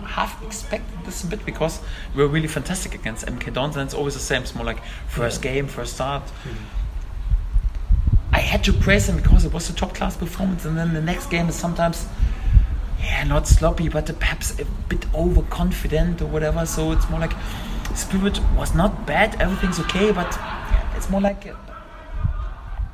have 0.05 0.37
expected 0.43 1.05
this 1.05 1.23
a 1.25 1.27
bit 1.27 1.45
because 1.45 1.81
we 2.15 2.23
were 2.23 2.29
really 2.29 2.49
fantastic 2.49 2.95
against 2.95 3.27
MK 3.27 3.53
Dons, 3.53 3.77
and 3.77 3.85
it's 3.85 3.95
always 3.95 4.15
the 4.15 4.21
same. 4.21 4.43
It's 4.43 4.55
more 4.55 4.65
like 4.65 4.83
first 5.09 5.43
game, 5.43 5.67
first 5.67 5.95
start. 5.95 6.23
I 6.25 6.88
had 8.49 8.65
to 8.65 8.73
praise 8.73 9.09
him 9.09 9.17
because 9.17 9.45
it 9.45 9.53
was 9.53 9.71
a 9.71 9.75
top 9.75 9.95
class 9.95 10.17
performance, 10.17 10.65
and 10.65 10.77
then 10.77 10.95
the 10.95 11.03
next 11.03 11.27
game 11.31 11.49
is 11.49 11.55
sometimes. 11.55 12.07
Yeah, 13.01 13.23
not 13.23 13.47
sloppy, 13.47 13.89
but 13.89 14.07
perhaps 14.19 14.59
a 14.59 14.65
bit 14.89 15.07
overconfident 15.15 16.21
or 16.21 16.27
whatever. 16.27 16.67
So 16.67 16.91
it's 16.91 17.09
more 17.09 17.21
like 17.21 17.33
spirit 17.95 18.41
was 18.57 18.75
not 18.75 19.07
bad, 19.07 19.41
everything's 19.41 19.79
okay, 19.79 20.11
but 20.11 20.37
it's 20.97 21.09
more 21.09 21.21
like 21.21 21.47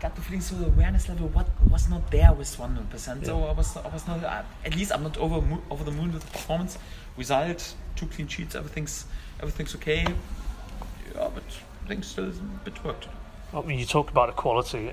got 0.05 0.15
the 0.17 0.21
feeling 0.21 0.43
so 0.43 0.55
the 0.57 0.67
awareness 0.67 1.09
level 1.09 1.29
what 1.29 1.49
was 1.71 1.89
not 1.89 2.11
there 2.11 2.31
with 2.35 2.59
100 2.59 2.91
percent 2.91 3.23
yeah. 3.23 3.29
so 3.29 3.45
I 3.45 3.53
was 3.53 3.75
I 3.75 3.89
was 3.89 4.07
not 4.07 4.23
uh, 4.23 4.43
at 4.63 4.77
least 4.77 4.93
I'm 4.93 5.03
not 5.03 5.17
over 5.17 5.43
over 5.71 5.83
the 5.83 5.91
moon 5.91 6.13
with 6.13 6.23
the 6.27 6.31
performance 6.31 6.77
result 7.17 7.75
two 7.97 8.07
clean 8.09 8.29
sheets 8.29 8.55
everything's 8.55 9.07
everything's 9.41 9.75
okay 9.77 10.03
yeah 10.03 11.31
but 11.35 11.49
I 11.85 11.89
think 11.89 12.05
still 12.05 12.29
a 12.29 12.65
bit 12.67 12.85
work 12.85 13.01
to 13.01 13.09
do 13.09 13.15
I 13.55 13.63
mean 13.63 13.79
you 13.79 13.87
talked 13.87 14.11
about 14.11 14.29
the 14.29 14.35
quality 14.35 14.93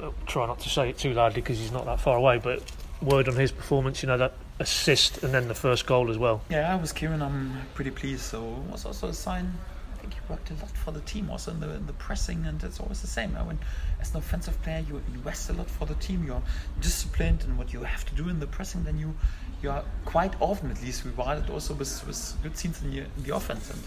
uh, 0.00 0.10
try 0.26 0.46
not 0.46 0.60
to 0.60 0.68
say 0.68 0.90
it 0.90 0.98
too 0.98 1.12
loudly 1.12 1.40
because 1.40 1.58
he's 1.58 1.72
not 1.72 1.84
that 1.86 2.00
far 2.00 2.16
away 2.16 2.38
but 2.38 2.62
word 3.00 3.28
on 3.28 3.36
his 3.36 3.52
performance 3.52 4.02
you 4.02 4.08
know 4.08 4.18
that 4.18 4.34
assist 4.58 5.22
and 5.22 5.32
then 5.32 5.48
the 5.48 5.54
first 5.54 5.86
goal 5.86 6.10
as 6.10 6.18
well 6.18 6.42
yeah 6.50 6.72
I 6.72 6.76
was 6.76 6.92
Kieran 6.92 7.22
I'm 7.22 7.60
pretty 7.74 7.90
pleased 7.90 8.22
so 8.22 8.42
it 8.66 8.72
was 8.72 8.84
also 8.84 9.08
a 9.08 9.14
sign 9.14 9.52
I 9.94 10.00
think 10.00 10.14
he 10.14 10.20
worked 10.28 10.50
a 10.50 10.54
lot 10.54 10.70
for 10.70 10.90
the 10.92 11.00
team 11.00 11.30
also 11.30 11.50
in 11.52 11.60
the, 11.60 11.70
in 11.74 11.86
the 11.86 11.92
pressing 11.94 12.44
and 12.46 12.62
it's 12.62 12.80
always 12.80 13.00
the 13.00 13.06
same 13.06 13.32
when 13.32 13.58
as 14.00 14.12
an 14.12 14.18
offensive 14.18 14.60
player, 14.62 14.84
you 14.88 15.02
invest 15.14 15.50
a 15.50 15.52
lot 15.52 15.68
for 15.68 15.86
the 15.86 15.94
team. 15.94 16.24
You're 16.24 16.42
disciplined 16.80 17.44
in 17.44 17.56
what 17.56 17.72
you 17.72 17.82
have 17.82 18.04
to 18.06 18.14
do 18.14 18.28
in 18.28 18.40
the 18.40 18.46
pressing. 18.46 18.84
Then 18.84 18.98
you 18.98 19.14
you 19.62 19.70
are 19.70 19.84
quite 20.06 20.32
often, 20.40 20.70
at 20.70 20.82
least, 20.82 21.04
rewarded 21.04 21.50
also 21.50 21.74
with, 21.74 22.06
with 22.06 22.36
good 22.42 22.56
scenes 22.56 22.82
in 22.82 22.90
the, 22.90 22.98
in 23.00 23.22
the 23.24 23.36
offense. 23.36 23.70
And 23.70 23.82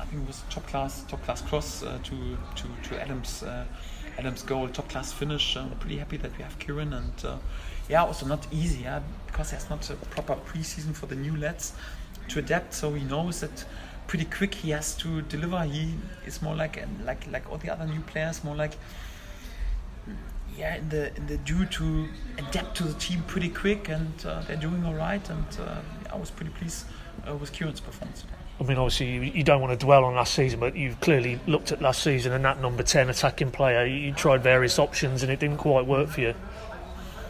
I 0.00 0.04
think 0.06 0.22
it 0.22 0.26
was 0.26 0.42
top 0.50 0.66
class 0.66 1.04
top 1.08 1.22
class 1.24 1.42
cross 1.42 1.82
uh, 1.82 1.98
to 2.02 2.36
to 2.56 2.88
to 2.88 3.00
Adams. 3.00 3.42
Uh, 3.42 3.64
Adams 4.18 4.42
goal, 4.42 4.68
top 4.68 4.88
class 4.88 5.12
finish. 5.12 5.56
I'm 5.56 5.70
pretty 5.78 5.96
happy 5.96 6.16
that 6.18 6.36
we 6.36 6.42
have 6.42 6.58
Kieran 6.58 6.92
and 6.92 7.24
uh, 7.24 7.38
yeah, 7.88 8.04
also 8.04 8.26
not 8.26 8.46
easy, 8.52 8.82
yeah, 8.82 9.00
because 9.26 9.50
there's 9.50 9.70
not 9.70 9.88
a 9.88 9.94
proper 9.94 10.34
preseason 10.34 10.94
for 10.94 11.06
the 11.06 11.16
new 11.16 11.36
lads 11.36 11.72
to 12.28 12.38
adapt. 12.38 12.74
So 12.74 12.92
he 12.92 13.02
knows 13.04 13.40
that 13.40 13.64
pretty 14.06 14.26
quick 14.26 14.54
he 14.54 14.70
has 14.70 14.94
to 14.96 15.22
deliver. 15.22 15.62
He 15.62 15.94
is 16.26 16.42
more 16.42 16.54
like 16.54 16.84
like 17.04 17.26
like 17.30 17.50
all 17.50 17.58
the 17.58 17.70
other 17.70 17.86
new 17.86 18.00
players, 18.00 18.44
more 18.44 18.56
like 18.56 18.76
yeah, 20.56 20.76
in 20.76 20.88
the 20.88 21.16
in 21.16 21.26
the 21.26 21.38
due 21.38 21.64
to 21.66 22.08
adapt 22.38 22.76
to 22.76 22.84
the 22.84 22.94
team 22.94 23.22
pretty 23.26 23.48
quick, 23.48 23.88
and 23.88 24.12
uh, 24.26 24.42
they're 24.42 24.56
doing 24.56 24.84
all 24.84 24.94
right. 24.94 25.30
And 25.30 25.46
uh, 25.60 25.80
I 26.12 26.16
was 26.16 26.30
pretty 26.30 26.52
pleased 26.52 26.84
uh, 27.28 27.34
with 27.34 27.52
Kieran's 27.52 27.80
performance 27.80 28.20
today. 28.20 28.39
I 28.60 28.64
mean, 28.64 28.76
obviously, 28.76 29.10
you, 29.10 29.22
you, 29.22 29.42
don't 29.42 29.62
want 29.62 29.78
to 29.78 29.84
dwell 29.84 30.04
on 30.04 30.14
last 30.14 30.34
season, 30.34 30.60
but 30.60 30.76
you've 30.76 31.00
clearly 31.00 31.40
looked 31.46 31.72
at 31.72 31.80
last 31.80 32.02
season 32.02 32.32
and 32.32 32.44
that 32.44 32.60
number 32.60 32.82
10 32.82 33.08
attacking 33.08 33.52
player. 33.52 33.86
You 33.86 34.12
tried 34.12 34.42
various 34.42 34.78
options 34.78 35.22
and 35.22 35.32
it 35.32 35.40
didn't 35.40 35.56
quite 35.56 35.86
work 35.86 36.10
for 36.10 36.20
you. 36.20 36.34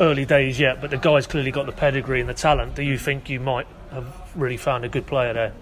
Early 0.01 0.25
days 0.25 0.59
yet, 0.59 0.81
but 0.81 0.91
the 0.91 0.97
guy's 0.97 1.29
clearly 1.29 1.53
got 1.53 1.67
the 1.67 1.73
pedigree 1.73 2.21
and 2.21 2.29
the 2.29 2.35
talent. 2.35 2.75
Do 2.75 2.83
you 2.83 2.99
think 2.99 3.31
you 3.31 3.39
might 3.39 3.69
have 3.93 4.13
really 4.35 4.57
found 4.57 4.85
a 4.85 4.89
good 4.89 5.07
player 5.07 5.33
there 5.33 5.53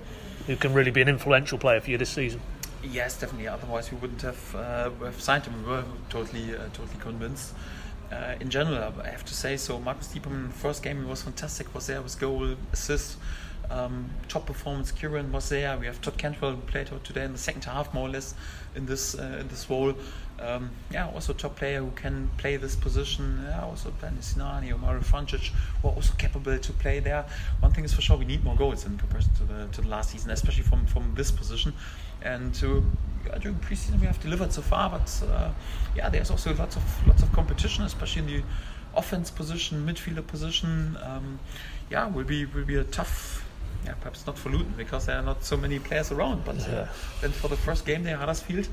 who 0.46 0.56
can 0.56 0.72
really 0.72 0.90
be 0.90 1.02
an 1.02 1.08
influential 1.08 1.58
player 1.58 1.80
for 1.80 1.90
you 1.90 1.98
this 1.98 2.10
season? 2.10 2.40
Yes, 2.82 3.18
definitely. 3.18 3.48
Otherwise, 3.48 3.92
we 3.92 3.98
wouldn't 3.98 4.22
have, 4.22 4.54
uh, 4.54 4.90
have 5.04 5.20
signed 5.20 5.44
him. 5.44 5.62
We 5.64 5.70
were 5.70 5.84
totally, 6.08 6.54
uh, 6.54 6.68
totally 6.72 6.98
convinced. 7.00 7.52
Uh, 8.10 8.36
in 8.40 8.48
general, 8.48 8.94
I 9.02 9.08
have 9.08 9.24
to 9.26 9.34
say 9.34 9.58
so. 9.58 9.78
Marcus 9.78 10.08
Stiepermann, 10.08 10.50
first 10.50 10.82
game, 10.82 11.02
he 11.02 11.04
was 11.04 11.22
fantastic. 11.22 11.74
Was 11.74 11.88
there 11.88 12.00
with 12.00 12.18
goal, 12.18 12.54
assist, 12.72 13.18
um, 13.70 14.10
top 14.28 14.46
performance. 14.46 14.92
Kieran 14.92 15.30
was 15.32 15.48
there. 15.48 15.76
We 15.78 15.86
have 15.86 16.00
Todd 16.00 16.18
Cantwell 16.18 16.56
played 16.66 16.90
today 17.04 17.24
in 17.24 17.32
the 17.32 17.38
second 17.38 17.64
half, 17.64 17.92
more 17.92 18.08
or 18.08 18.10
less, 18.10 18.34
in 18.74 18.86
this 18.86 19.18
uh, 19.18 19.38
in 19.40 19.48
this 19.48 19.68
role. 19.68 19.94
Um, 20.40 20.70
yeah, 20.90 21.08
also 21.08 21.32
top 21.32 21.56
player 21.56 21.80
who 21.80 21.90
can 21.90 22.30
play 22.36 22.56
this 22.56 22.76
position. 22.76 23.44
Yeah, 23.44 23.64
also 23.64 23.90
Benny 24.00 24.18
Sinani 24.18 24.72
or 24.72 24.78
Mario 24.78 25.00
Vrancic 25.00 25.50
who 25.82 25.88
are 25.88 25.94
also 25.94 26.14
capable 26.14 26.56
to 26.58 26.72
play 26.74 27.00
there. 27.00 27.24
One 27.60 27.72
thing 27.72 27.84
is 27.84 27.92
for 27.92 28.02
sure, 28.02 28.16
we 28.16 28.24
need 28.24 28.44
more 28.44 28.56
goals 28.56 28.86
in 28.86 28.96
comparison 28.98 29.34
to 29.34 29.44
the 29.44 29.68
to 29.72 29.80
the 29.80 29.88
last 29.88 30.10
season, 30.10 30.30
especially 30.30 30.62
from 30.62 30.86
from 30.86 31.14
this 31.14 31.30
position. 31.30 31.72
And 32.22 32.54
to, 32.56 32.84
yeah, 33.26 33.38
during 33.38 33.58
preseason 33.58 34.00
we 34.00 34.06
have 34.06 34.20
delivered 34.20 34.52
so 34.52 34.62
far, 34.62 34.90
but 34.90 35.22
uh, 35.30 35.50
yeah, 35.96 36.08
there's 36.08 36.30
also 36.30 36.54
lots 36.54 36.76
of 36.76 37.06
lots 37.06 37.22
of 37.22 37.32
competition, 37.32 37.84
especially 37.84 38.22
in 38.22 38.26
the 38.28 38.42
offense 38.94 39.30
position, 39.30 39.86
midfielder 39.86 40.26
position. 40.26 40.96
Um, 41.02 41.38
yeah, 41.90 42.06
will 42.06 42.24
be 42.24 42.44
will 42.44 42.64
be 42.64 42.76
a 42.76 42.84
tough. 42.84 43.44
Yeah, 43.84 43.94
perhaps 43.94 44.26
not 44.26 44.38
for 44.38 44.50
Luton 44.50 44.74
because 44.76 45.06
there 45.06 45.16
are 45.16 45.22
not 45.22 45.44
so 45.44 45.56
many 45.56 45.78
players 45.78 46.12
around. 46.12 46.44
But 46.44 46.68
uh, 46.68 46.86
then 47.20 47.30
for 47.30 47.48
the 47.48 47.56
first 47.56 47.86
game 47.86 48.02
there, 48.02 48.16
Huddersfield, 48.16 48.68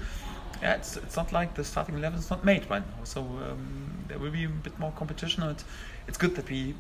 yeah, 0.62 0.76
it's 0.76 0.98
it's 0.98 1.16
not 1.16 1.32
like 1.32 1.54
the 1.54 1.64
starting 1.64 1.96
eleven 1.96 2.20
is 2.20 2.30
not 2.30 2.44
made 2.44 2.70
right 2.70 2.84
now. 2.86 3.04
So 3.04 3.22
um, 3.22 4.06
there 4.08 4.20
will 4.20 4.32
be 4.32 4.46
a 4.46 4.50
bit 4.50 4.78
more 4.80 4.92
competition, 4.92 5.44
and 5.44 5.64
it's 6.08 6.18
good 6.18 6.36
that 6.36 6.50
we 6.50 6.76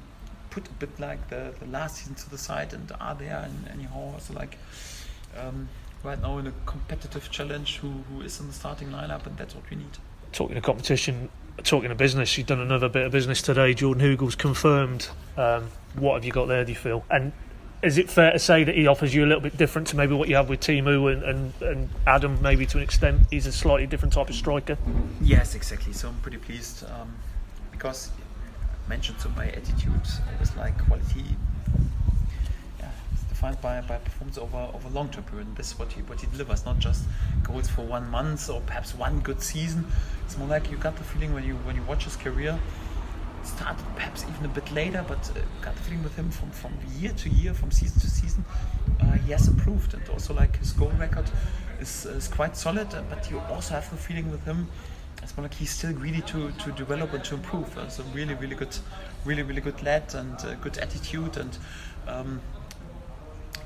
put 0.49 0.67
a 0.67 0.71
bit 0.73 0.99
like 0.99 1.29
the, 1.29 1.53
the 1.59 1.67
last 1.67 1.97
season 1.97 2.15
to 2.15 2.29
the 2.29 2.37
side 2.37 2.73
and 2.73 2.89
are 3.01 3.13
there 3.15 3.43
and 3.43 3.67
anyhow 3.73 4.13
also 4.13 4.33
like 4.33 4.57
um, 5.37 5.67
right 6.01 6.21
now 6.21 6.37
in 6.37 6.47
a 6.47 6.53
competitive 6.65 7.29
challenge 7.29 7.77
who, 7.77 7.89
who 8.09 8.21
is 8.21 8.39
in 8.39 8.47
the 8.47 8.53
starting 8.53 8.89
lineup, 8.89 9.25
and 9.25 9.37
that's 9.37 9.53
what 9.55 9.69
we 9.69 9.75
need. 9.75 9.97
Talking 10.31 10.55
of 10.55 10.63
competition, 10.63 11.29
talking 11.63 11.91
of 11.91 11.97
business, 11.97 12.37
you've 12.37 12.47
done 12.47 12.61
another 12.61 12.87
bit 12.87 13.05
of 13.05 13.11
business 13.11 13.41
today. 13.41 13.73
Jordan 13.73 14.03
Hugill 14.03 14.37
confirmed. 14.37 15.09
Um, 15.35 15.69
what 15.95 16.15
have 16.15 16.25
you 16.25 16.31
got 16.31 16.47
there? 16.47 16.63
Do 16.63 16.71
you 16.71 16.77
feel? 16.77 17.03
And 17.09 17.33
is 17.81 17.97
it 17.97 18.09
fair 18.09 18.31
to 18.31 18.39
say 18.39 18.63
that 18.63 18.75
he 18.75 18.87
offers 18.87 19.13
you 19.13 19.23
a 19.23 19.27
little 19.27 19.41
bit 19.41 19.57
different 19.57 19.87
to 19.89 19.95
maybe 19.95 20.13
what 20.13 20.27
you 20.27 20.35
have 20.35 20.49
with 20.49 20.59
Teemu 20.59 21.11
and, 21.11 21.23
and, 21.23 21.53
and 21.61 21.89
Adam, 22.07 22.41
maybe 22.41 22.65
to 22.67 22.77
an 22.77 22.83
extent? 22.83 23.21
He's 23.29 23.45
a 23.45 23.51
slightly 23.51 23.85
different 23.87 24.13
type 24.13 24.29
of 24.29 24.35
striker. 24.35 24.77
Yes, 25.21 25.55
exactly. 25.55 25.93
So 25.93 26.09
I'm 26.09 26.15
pretty 26.21 26.37
pleased 26.37 26.85
um, 26.89 27.13
because 27.71 28.11
I 28.85 28.89
mentioned 28.89 29.19
so 29.19 29.29
my 29.29 29.47
attitude 29.47 30.01
always 30.33 30.55
like 30.57 30.77
quality 30.85 31.23
Yeah, 32.79 32.89
it's 33.13 33.23
defined 33.23 33.61
by, 33.61 33.81
by 33.81 33.97
performance 33.97 34.37
over 34.37 34.57
over 34.73 34.89
long 34.89 35.09
term 35.09 35.23
period. 35.25 35.47
And 35.47 35.55
this 35.55 35.71
is 35.71 35.79
what 35.79 35.91
he 35.91 36.01
what 36.03 36.21
he 36.21 36.27
delivers, 36.27 36.65
not 36.65 36.79
just 36.79 37.03
goals 37.43 37.67
for 37.67 37.81
one 37.83 38.09
month 38.09 38.49
or 38.49 38.61
perhaps 38.61 38.95
one 38.95 39.19
good 39.19 39.41
season. 39.41 39.85
It's 40.25 40.37
more 40.37 40.47
like 40.47 40.71
you 40.71 40.77
got 40.77 40.95
the 40.95 41.03
feeling 41.03 41.33
when 41.33 41.43
you 41.43 41.55
when 41.57 41.75
you 41.75 41.83
watch 41.83 42.05
his 42.05 42.15
career. 42.15 42.57
Started 43.45 43.85
perhaps 43.95 44.25
even 44.29 44.45
a 44.45 44.53
bit 44.53 44.71
later, 44.71 45.05
but 45.07 45.29
uh, 45.29 45.39
got 45.61 45.75
the 45.75 45.81
feeling 45.83 46.03
with 46.03 46.15
him 46.15 46.29
from, 46.31 46.49
from 46.51 46.73
year 46.97 47.13
to 47.13 47.29
year, 47.29 47.53
from 47.53 47.71
season 47.71 47.99
to 48.01 48.09
season, 48.09 48.43
uh, 48.99 49.11
he 49.11 49.31
has 49.31 49.47
improved, 49.47 49.93
and 49.93 50.07
also 50.09 50.33
like 50.33 50.57
his 50.57 50.71
goal 50.73 50.91
record 50.99 51.29
is, 51.79 52.05
is 52.05 52.27
quite 52.27 52.57
solid. 52.57 52.93
Uh, 52.93 53.03
but 53.09 53.29
you 53.29 53.39
also 53.51 53.75
have 53.75 53.89
the 53.91 53.97
feeling 53.97 54.31
with 54.31 54.43
him 54.43 54.67
it's 55.25 55.35
more 55.35 55.43
like 55.43 55.55
he's 55.55 55.71
still 55.71 55.91
greedy 55.91 56.21
to, 56.21 56.51
to 56.51 56.71
develop 56.73 57.13
and 57.13 57.23
to 57.25 57.33
improve. 57.35 57.75
Uh, 57.77 57.89
so 57.89 58.03
really, 58.13 58.35
really 58.35 58.55
good, 58.55 58.77
really, 59.25 59.41
really 59.41 59.61
good 59.61 59.81
lad 59.81 60.13
and 60.13 60.37
uh, 60.45 60.53
good 60.55 60.77
attitude 60.77 61.37
and 61.37 61.57
um, 62.07 62.39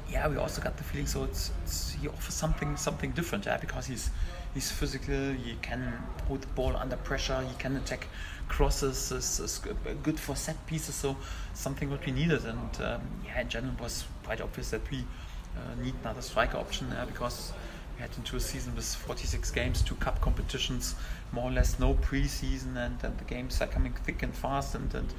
yeah, 0.09 0.27
we 0.27 0.37
also 0.37 0.61
got 0.61 0.77
the 0.77 0.83
feeling 0.83 1.05
so 1.05 1.23
it's, 1.25 1.51
it's 1.63 1.91
he 1.91 2.07
offers 2.07 2.33
something 2.33 2.77
something 2.77 3.11
different, 3.11 3.45
yeah, 3.45 3.57
because 3.57 3.85
he's 3.85 4.09
he's 4.53 4.71
physical, 4.71 5.33
he 5.33 5.55
can 5.61 6.01
hold 6.27 6.41
the 6.41 6.47
ball 6.47 6.75
under 6.77 6.95
pressure, 6.95 7.41
he 7.41 7.55
can 7.59 7.75
attack 7.75 8.07
crosses, 8.49 9.11
is, 9.11 9.39
is 9.39 9.61
good 10.03 10.19
for 10.19 10.35
set 10.35 10.65
pieces, 10.67 10.95
so 10.95 11.15
something 11.53 11.89
what 11.89 12.05
we 12.05 12.11
needed, 12.11 12.45
and 12.45 12.81
um, 12.81 13.01
yeah, 13.25 13.41
in 13.41 13.47
general 13.47 13.73
it 13.73 13.81
was 13.81 14.05
quite 14.23 14.41
obvious 14.41 14.71
that 14.71 14.89
we 14.91 14.97
uh, 15.55 15.81
need 15.81 15.93
another 16.03 16.21
striker 16.21 16.57
option, 16.57 16.93
because 17.07 17.53
had 17.99 18.09
into 18.17 18.35
a 18.37 18.39
season 18.39 18.75
with 18.75 18.85
46 18.85 19.51
games, 19.51 19.81
two 19.81 19.95
cup 19.95 20.21
competitions, 20.21 20.95
more 21.31 21.49
or 21.49 21.51
less 21.51 21.79
no 21.79 21.93
preseason, 21.95 22.77
and, 22.77 23.03
and 23.03 23.17
the 23.17 23.23
games 23.25 23.61
are 23.61 23.67
coming 23.67 23.93
thick 23.93 24.23
and 24.23 24.33
fast. 24.33 24.75
And, 24.75 24.93
and 24.95 25.13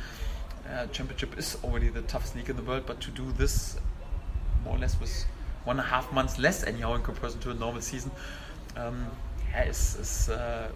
uh, 0.69 0.87
championship 0.87 1.39
is 1.39 1.59
already 1.63 1.89
the 1.89 2.03
toughest 2.03 2.35
league 2.37 2.49
in 2.49 2.57
the 2.57 2.63
world, 2.63 2.85
but 2.87 3.01
to 3.03 3.11
do 3.11 3.31
this 3.33 3.77
more 4.65 4.77
or 4.77 4.79
less 4.79 4.99
with 4.99 5.25
one 5.65 5.79
and 5.79 5.87
a 5.87 5.91
half 5.91 6.11
months 6.13 6.39
less 6.39 6.65
anyhow 6.65 6.95
in 6.95 7.03
comparison 7.03 7.41
to 7.41 7.51
a 7.51 7.55
normal 7.55 7.83
season, 7.83 8.11
um, 8.77 9.07
yeah, 9.51 9.65
is, 9.65 9.97
is 9.97 10.29
uh, 10.31 10.71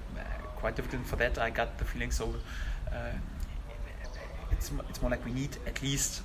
quite 0.65 0.77
difficult. 0.77 1.05
For 1.05 1.17
that, 1.17 1.37
I 1.37 1.51
got 1.51 1.77
the 1.77 1.85
feeling 1.85 2.11
so. 2.11 2.35
Uh, 2.91 3.13
it's 4.51 4.71
it's 4.89 5.03
more 5.03 5.11
like 5.11 5.23
we 5.27 5.33
need 5.33 5.59
at 5.67 5.83
least, 5.83 6.23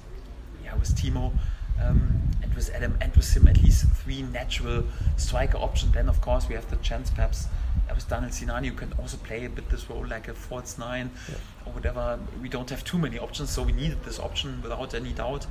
yeah, 0.64 0.76
with 0.76 0.96
Teemu. 0.96 1.34
Um, 1.82 2.00
and 2.44 2.54
with 2.56 2.70
Adam 2.76 2.98
and 3.00 3.16
with 3.16 3.34
him 3.36 3.48
at 3.48 3.62
least 3.64 3.86
three 4.02 4.22
natural 4.22 4.84
striker 5.18 5.58
options. 5.58 5.94
Then 5.94 6.10
of 6.10 6.20
course 6.20 6.48
we 6.50 6.56
have 6.56 6.70
the 6.70 6.76
chance 6.78 7.10
perhaps 7.10 7.48
with 7.96 8.08
Danel 8.10 8.32
Sinani 8.32 8.68
who 8.68 8.76
can 8.76 8.92
also 9.00 9.16
play 9.16 9.46
a 9.46 9.50
bit 9.50 9.70
this 9.70 9.90
role 9.90 10.06
like 10.06 10.28
a 10.28 10.34
false 10.34 10.78
nine 10.78 11.10
yeah. 11.30 11.36
or 11.66 11.72
whatever. 11.72 12.20
We 12.42 12.50
don't 12.50 12.70
have 12.70 12.84
too 12.84 12.98
many 12.98 13.18
options, 13.18 13.50
so 13.50 13.64
we 13.64 13.72
needed 13.72 14.04
this 14.04 14.20
option 14.20 14.62
without 14.62 14.94
any 14.94 15.14
doubt. 15.14 15.48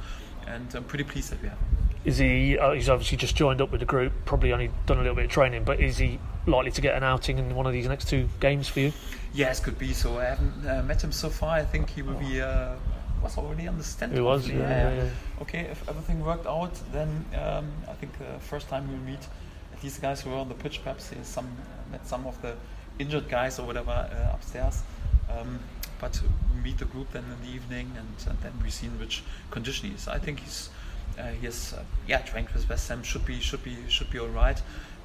And 0.47 0.72
I'm 0.74 0.84
pretty 0.84 1.05
pleased 1.05 1.30
that 1.32 1.43
we 1.43 1.49
have. 1.49 1.59
Is 2.05 2.18
he? 2.18 2.59
Uh, 2.59 2.72
he's 2.72 2.89
obviously 2.89 3.18
just 3.18 3.36
joined 3.36 3.61
up 3.61 3.70
with 3.70 3.80
the 3.80 3.86
group. 3.86 4.12
Probably 4.24 4.53
only 4.53 4.70
done 4.86 4.99
a 4.99 5.03
little 5.03 5.16
bit 5.16 5.26
of 5.26 5.30
training, 5.30 5.64
but 5.64 5.80
is 5.80 5.99
he 5.99 6.18
likely 6.47 6.70
to 6.70 6.80
get 6.80 6.97
an 6.97 7.03
outing 7.03 7.39
in 7.39 7.55
one 7.55 7.66
of 7.66 7.72
these 7.72 7.86
next 7.86 8.09
two 8.09 8.28
games 8.41 8.68
for 8.68 8.80
you? 8.80 8.93
Yes, 9.34 9.61
could 9.61 9.78
be. 9.78 9.93
So 9.93 10.18
I 10.18 10.24
haven't 10.24 10.66
uh, 10.66 10.82
met 10.84 11.03
him 11.03 11.12
so 11.12 11.28
far. 11.28 11.57
I 11.57 11.64
think 11.64 11.91
he 11.91 12.03
will 12.03 12.14
be. 12.14 12.41
Uh, 12.41 12.76
was 13.22 13.36
already 13.36 13.66
understanding. 13.66 14.16
He 14.16 14.22
was, 14.22 14.49
yeah, 14.49 14.59
yeah, 14.59 14.95
yeah, 14.95 15.11
Okay, 15.43 15.61
if 15.61 15.89
everything 15.89 16.24
worked 16.24 16.47
out, 16.47 16.72
then 16.93 17.24
um, 17.34 17.70
I 17.89 17.93
think 17.95 18.16
the 18.18 18.39
first 18.39 18.68
time 18.68 18.89
we'll 18.89 19.01
meet 19.01 19.26
at 19.72 19.82
least 19.82 19.97
the 19.97 20.03
guys 20.03 20.20
who 20.20 20.30
were 20.30 20.36
on 20.36 20.49
the 20.49 20.55
pitch, 20.55 20.82
perhaps 20.82 21.12
some 21.22 21.49
met 21.91 22.07
some 22.07 22.26
of 22.26 22.41
the 22.43 22.55
injured 22.99 23.28
guys 23.28 23.59
or 23.59 23.66
whatever 23.66 23.91
uh, 23.91 24.34
upstairs. 24.34 24.82
Um, 25.30 25.61
but 26.01 26.20
meet 26.62 26.78
the 26.78 26.84
group 26.84 27.12
then 27.12 27.24
in 27.24 27.49
the 27.49 27.55
evening, 27.55 27.92
and, 27.96 28.28
and 28.28 28.38
then 28.40 28.53
we 28.62 28.70
see 28.70 28.86
in 28.86 28.99
which 28.99 29.22
condition 29.51 29.88
he 29.88 29.94
is. 29.94 30.09
I 30.09 30.18
think 30.18 30.40
he's 30.40 30.70
uh, 31.18 31.28
he 31.28 31.46
has 31.46 31.72
uh, 31.72 31.82
yeah 32.07 32.18
trained 32.18 32.51
with 32.51 32.68
West 32.68 32.88
Ham, 32.88 33.03
should 33.03 33.24
be 33.24 33.40
should 33.40 33.62
be 33.62 33.76
should 33.88 34.11
be 34.11 34.18
all 34.18 34.28
right. 34.28 34.61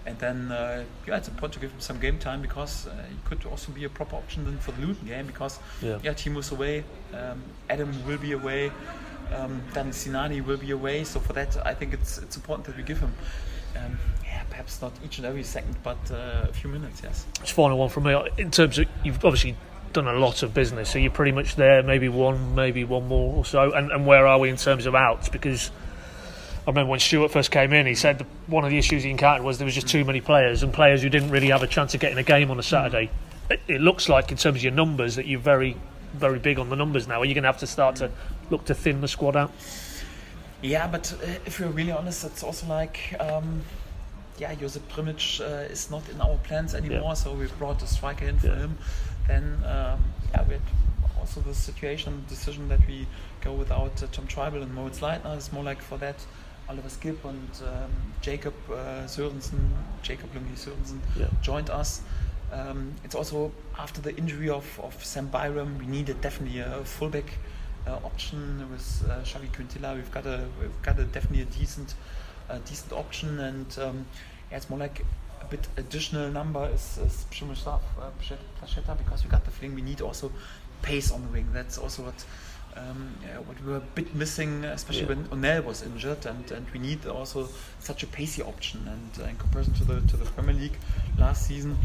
And 0.05 0.19
then, 0.19 0.51
uh, 0.51 0.83
yeah, 1.07 1.15
it's 1.15 1.29
important 1.29 1.53
to 1.53 1.59
give 1.61 1.71
him 1.71 1.79
some 1.79 1.97
game 1.97 2.19
time 2.19 2.41
because 2.41 2.87
uh, 2.87 2.91
he 3.09 3.15
could 3.23 3.45
also 3.45 3.71
be 3.71 3.85
a 3.85 3.89
proper 3.89 4.17
option 4.17 4.43
then 4.43 4.57
for 4.57 4.73
the 4.73 4.81
Luton 4.85 5.07
game 5.07 5.25
because, 5.25 5.59
yeah, 5.81 5.97
yeah 6.03 6.11
Teemu's 6.11 6.51
away, 6.51 6.83
um, 7.13 7.41
Adam 7.69 7.89
will 8.05 8.17
be 8.17 8.33
away, 8.33 8.69
um, 9.33 9.61
then 9.73 9.91
Sinani 9.91 10.45
will 10.45 10.57
be 10.57 10.71
away. 10.71 11.05
So 11.05 11.21
for 11.21 11.31
that, 11.33 11.55
I 11.65 11.73
think 11.73 11.93
it's 11.93 12.17
it's 12.17 12.35
important 12.35 12.65
that 12.65 12.75
we 12.75 12.83
give 12.83 12.99
him, 12.99 13.13
um, 13.77 13.97
yeah, 14.25 14.43
perhaps 14.49 14.81
not 14.81 14.91
each 15.05 15.19
and 15.19 15.25
every 15.25 15.43
second, 15.43 15.77
but 15.83 15.97
uh, 16.11 16.47
a 16.49 16.53
few 16.53 16.69
minutes, 16.69 17.01
yes. 17.01 17.25
Just 17.39 17.53
final 17.53 17.77
one 17.77 17.87
from 17.87 18.03
me. 18.03 18.21
In 18.37 18.51
terms 18.51 18.79
of, 18.79 18.87
you've 19.05 19.23
obviously 19.23 19.55
done 19.93 20.07
a 20.07 20.13
lot 20.13 20.43
of 20.43 20.53
business, 20.53 20.89
so 20.89 20.99
you're 20.99 21.11
pretty 21.11 21.31
much 21.31 21.55
there, 21.55 21.83
maybe 21.83 22.09
one, 22.09 22.55
maybe 22.55 22.83
one 22.83 23.07
more 23.07 23.35
or 23.35 23.45
so. 23.45 23.71
And, 23.71 23.91
and 23.91 24.05
where 24.05 24.27
are 24.27 24.39
we 24.39 24.49
in 24.49 24.57
terms 24.57 24.85
of 24.85 24.95
outs? 24.95 25.29
Because 25.29 25.71
I 26.65 26.69
remember 26.69 26.91
when 26.91 26.99
Stuart 26.99 27.31
first 27.31 27.51
came 27.51 27.73
in, 27.73 27.85
he 27.85 27.95
said 27.95 28.25
one 28.47 28.63
of 28.63 28.69
the 28.69 28.77
issues 28.77 29.03
he 29.03 29.09
encountered 29.09 29.43
was 29.43 29.57
there 29.57 29.65
was 29.65 29.75
just 29.75 29.87
too 29.87 30.03
many 30.05 30.21
players 30.21 30.63
and 30.63 30.73
players 30.73 31.01
who 31.01 31.09
didn't 31.09 31.29
really 31.29 31.49
have 31.49 31.63
a 31.63 31.67
chance 31.67 31.93
of 31.93 31.99
getting 31.99 32.17
a 32.17 32.23
game 32.23 32.51
on 32.51 32.59
a 32.59 32.63
Saturday. 32.63 33.09
It, 33.49 33.61
it 33.67 33.81
looks 33.81 34.09
like, 34.09 34.31
in 34.31 34.37
terms 34.37 34.57
of 34.57 34.63
your 34.63 34.71
numbers, 34.73 35.15
that 35.15 35.27
you're 35.27 35.39
very, 35.39 35.77
very 36.13 36.39
big 36.39 36.59
on 36.59 36.69
the 36.69 36.75
numbers 36.75 37.07
now. 37.07 37.21
Are 37.21 37.25
you 37.25 37.33
going 37.33 37.43
to 37.43 37.49
have 37.49 37.59
to 37.59 37.67
start 37.67 37.97
to 37.97 38.11
look 38.49 38.65
to 38.65 38.73
thin 38.73 39.01
the 39.01 39.07
squad 39.07 39.35
out? 39.35 39.51
Yeah, 40.61 40.87
but 40.87 41.13
uh, 41.21 41.27
if 41.45 41.59
you're 41.59 41.69
really 41.69 41.91
honest, 41.91 42.23
it's 42.23 42.43
also 42.43 42.67
like. 42.67 43.15
Um, 43.19 43.61
yeah, 44.37 44.55
Josip 44.55 44.91
Drmic 44.91 45.41
uh, 45.41 45.71
is 45.71 45.91
not 45.91 46.07
in 46.09 46.19
our 46.19 46.37
plans 46.37 46.73
anymore, 46.73 47.09
yeah. 47.09 47.13
so 47.13 47.33
we've 47.33 47.55
brought 47.59 47.83
a 47.83 47.87
striker 47.87 48.25
in 48.25 48.39
for 48.39 48.47
yeah. 48.47 48.55
him. 48.55 48.77
Then, 49.27 49.63
um, 49.65 50.03
yeah, 50.31 50.43
we 50.47 50.53
had 50.53 50.61
also 51.19 51.39
the 51.41 51.53
situation, 51.53 52.25
decision 52.27 52.67
that 52.69 52.85
we 52.87 53.07
go 53.41 53.53
without 53.53 54.01
uh, 54.03 54.07
Tom 54.11 54.27
Trybull 54.27 54.61
and 54.61 54.73
Moritz 54.73 54.99
Leitner. 54.99 55.35
It's 55.35 55.51
more 55.51 55.63
like 55.63 55.81
for 55.81 55.97
that 55.99 56.17
Oliver 56.69 56.89
Skipp 56.89 57.23
and 57.25 57.49
um, 57.67 57.91
Jacob 58.21 58.53
uh, 58.69 59.05
Sörensen, 59.05 59.69
Jacob 60.01 60.29
Lungi 60.33 60.55
Sörensen 60.55 60.99
yeah. 61.17 61.27
joined 61.41 61.69
us. 61.69 62.01
Um, 62.51 62.93
it's 63.03 63.15
also 63.15 63.51
after 63.77 64.01
the 64.01 64.15
injury 64.15 64.49
of, 64.49 64.79
of 64.81 65.03
Sam 65.03 65.27
Byram, 65.27 65.77
we 65.79 65.87
needed 65.87 66.21
definitely 66.21 66.59
a 66.59 66.83
fullback 66.83 67.33
uh, 67.87 67.95
option 68.03 68.69
with 68.69 69.03
uh, 69.09 69.21
Xavi 69.23 69.51
Quintilla. 69.53 69.95
We've 69.95 70.11
got 70.11 70.25
a 70.25 70.45
we've 70.59 70.81
got 70.81 70.99
a 70.99 71.05
definitely 71.05 71.41
a 71.41 71.45
decent 71.45 71.95
uh, 72.49 72.59
decent 72.65 72.93
option, 72.93 73.39
and 73.39 73.77
um, 73.79 74.05
yeah, 74.51 74.57
it's 74.57 74.69
more 74.69 74.79
like 74.79 75.05
bit 75.53 75.67
additional 75.77 76.31
number 76.31 76.67
is, 76.73 76.97
is 76.97 77.25
Przemysław 77.29 77.81
uh, 77.97 78.09
Placheta 78.59 78.97
because 78.97 79.23
we 79.23 79.29
got 79.29 79.43
the 79.45 79.51
feeling 79.51 79.75
we 79.75 79.83
need 79.83 80.01
also 80.01 80.31
pace 80.81 81.11
on 81.11 81.21
the 81.21 81.31
wing. 81.31 81.47
That's 81.53 81.77
also 81.77 82.03
what 82.03 82.25
um, 82.75 83.15
yeah, 83.23 83.37
what 83.37 83.61
we 83.61 83.71
were 83.71 83.77
a 83.77 83.87
bit 83.95 84.15
missing, 84.15 84.65
especially 84.65 85.03
yeah. 85.03 85.09
when 85.09 85.25
Onel 85.25 85.63
was 85.63 85.83
injured, 85.83 86.25
and, 86.25 86.51
and 86.51 86.65
we 86.73 86.79
need 86.79 87.05
also 87.05 87.47
such 87.79 88.01
a 88.01 88.07
pacey 88.07 88.41
option. 88.41 88.79
And 88.87 89.23
uh, 89.23 89.29
in 89.29 89.35
comparison 89.35 89.73
to 89.75 89.83
the 89.83 90.01
to 90.01 90.17
the 90.17 90.25
Premier 90.25 90.55
League 90.55 90.77
last 91.19 91.45
season, 91.47 91.77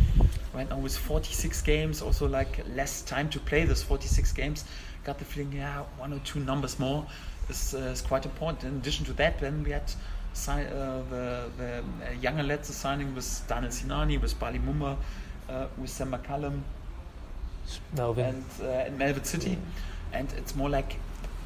right 0.54 0.68
now 0.70 0.78
with 0.78 0.96
46 0.96 1.60
games, 1.62 2.00
also 2.00 2.26
like 2.26 2.64
less 2.74 3.02
time 3.02 3.28
to 3.30 3.38
play 3.38 3.66
those 3.66 3.82
46 3.82 4.32
games, 4.32 4.64
got 5.04 5.18
the 5.18 5.26
feeling, 5.26 5.52
yeah, 5.52 5.82
one 5.98 6.14
or 6.14 6.20
two 6.20 6.40
numbers 6.40 6.78
more 6.78 7.06
is, 7.50 7.74
uh, 7.74 7.92
is 7.92 8.00
quite 8.00 8.24
important. 8.24 8.64
In 8.64 8.78
addition 8.78 9.04
to 9.06 9.12
that, 9.14 9.38
then 9.40 9.62
we 9.62 9.72
had 9.72 9.92
the, 10.34 11.50
the 11.56 11.78
uh, 11.78 12.12
younger 12.20 12.42
lads 12.42 12.70
are 12.70 12.74
signing 12.74 13.14
with 13.14 13.44
Danel 13.48 13.70
Sinani, 13.70 14.20
with 14.20 14.38
Bali 14.38 14.58
Mumba, 14.58 14.96
uh, 15.48 15.66
with 15.76 15.90
Sam 15.90 16.12
McCallum, 16.12 16.60
Melvin. 17.96 18.24
and, 18.24 18.44
uh, 18.62 18.90
Melvin 18.96 19.22
Sitti 19.22 19.56
and 20.12 20.32
it's 20.34 20.54
more 20.54 20.68
like 20.68 20.96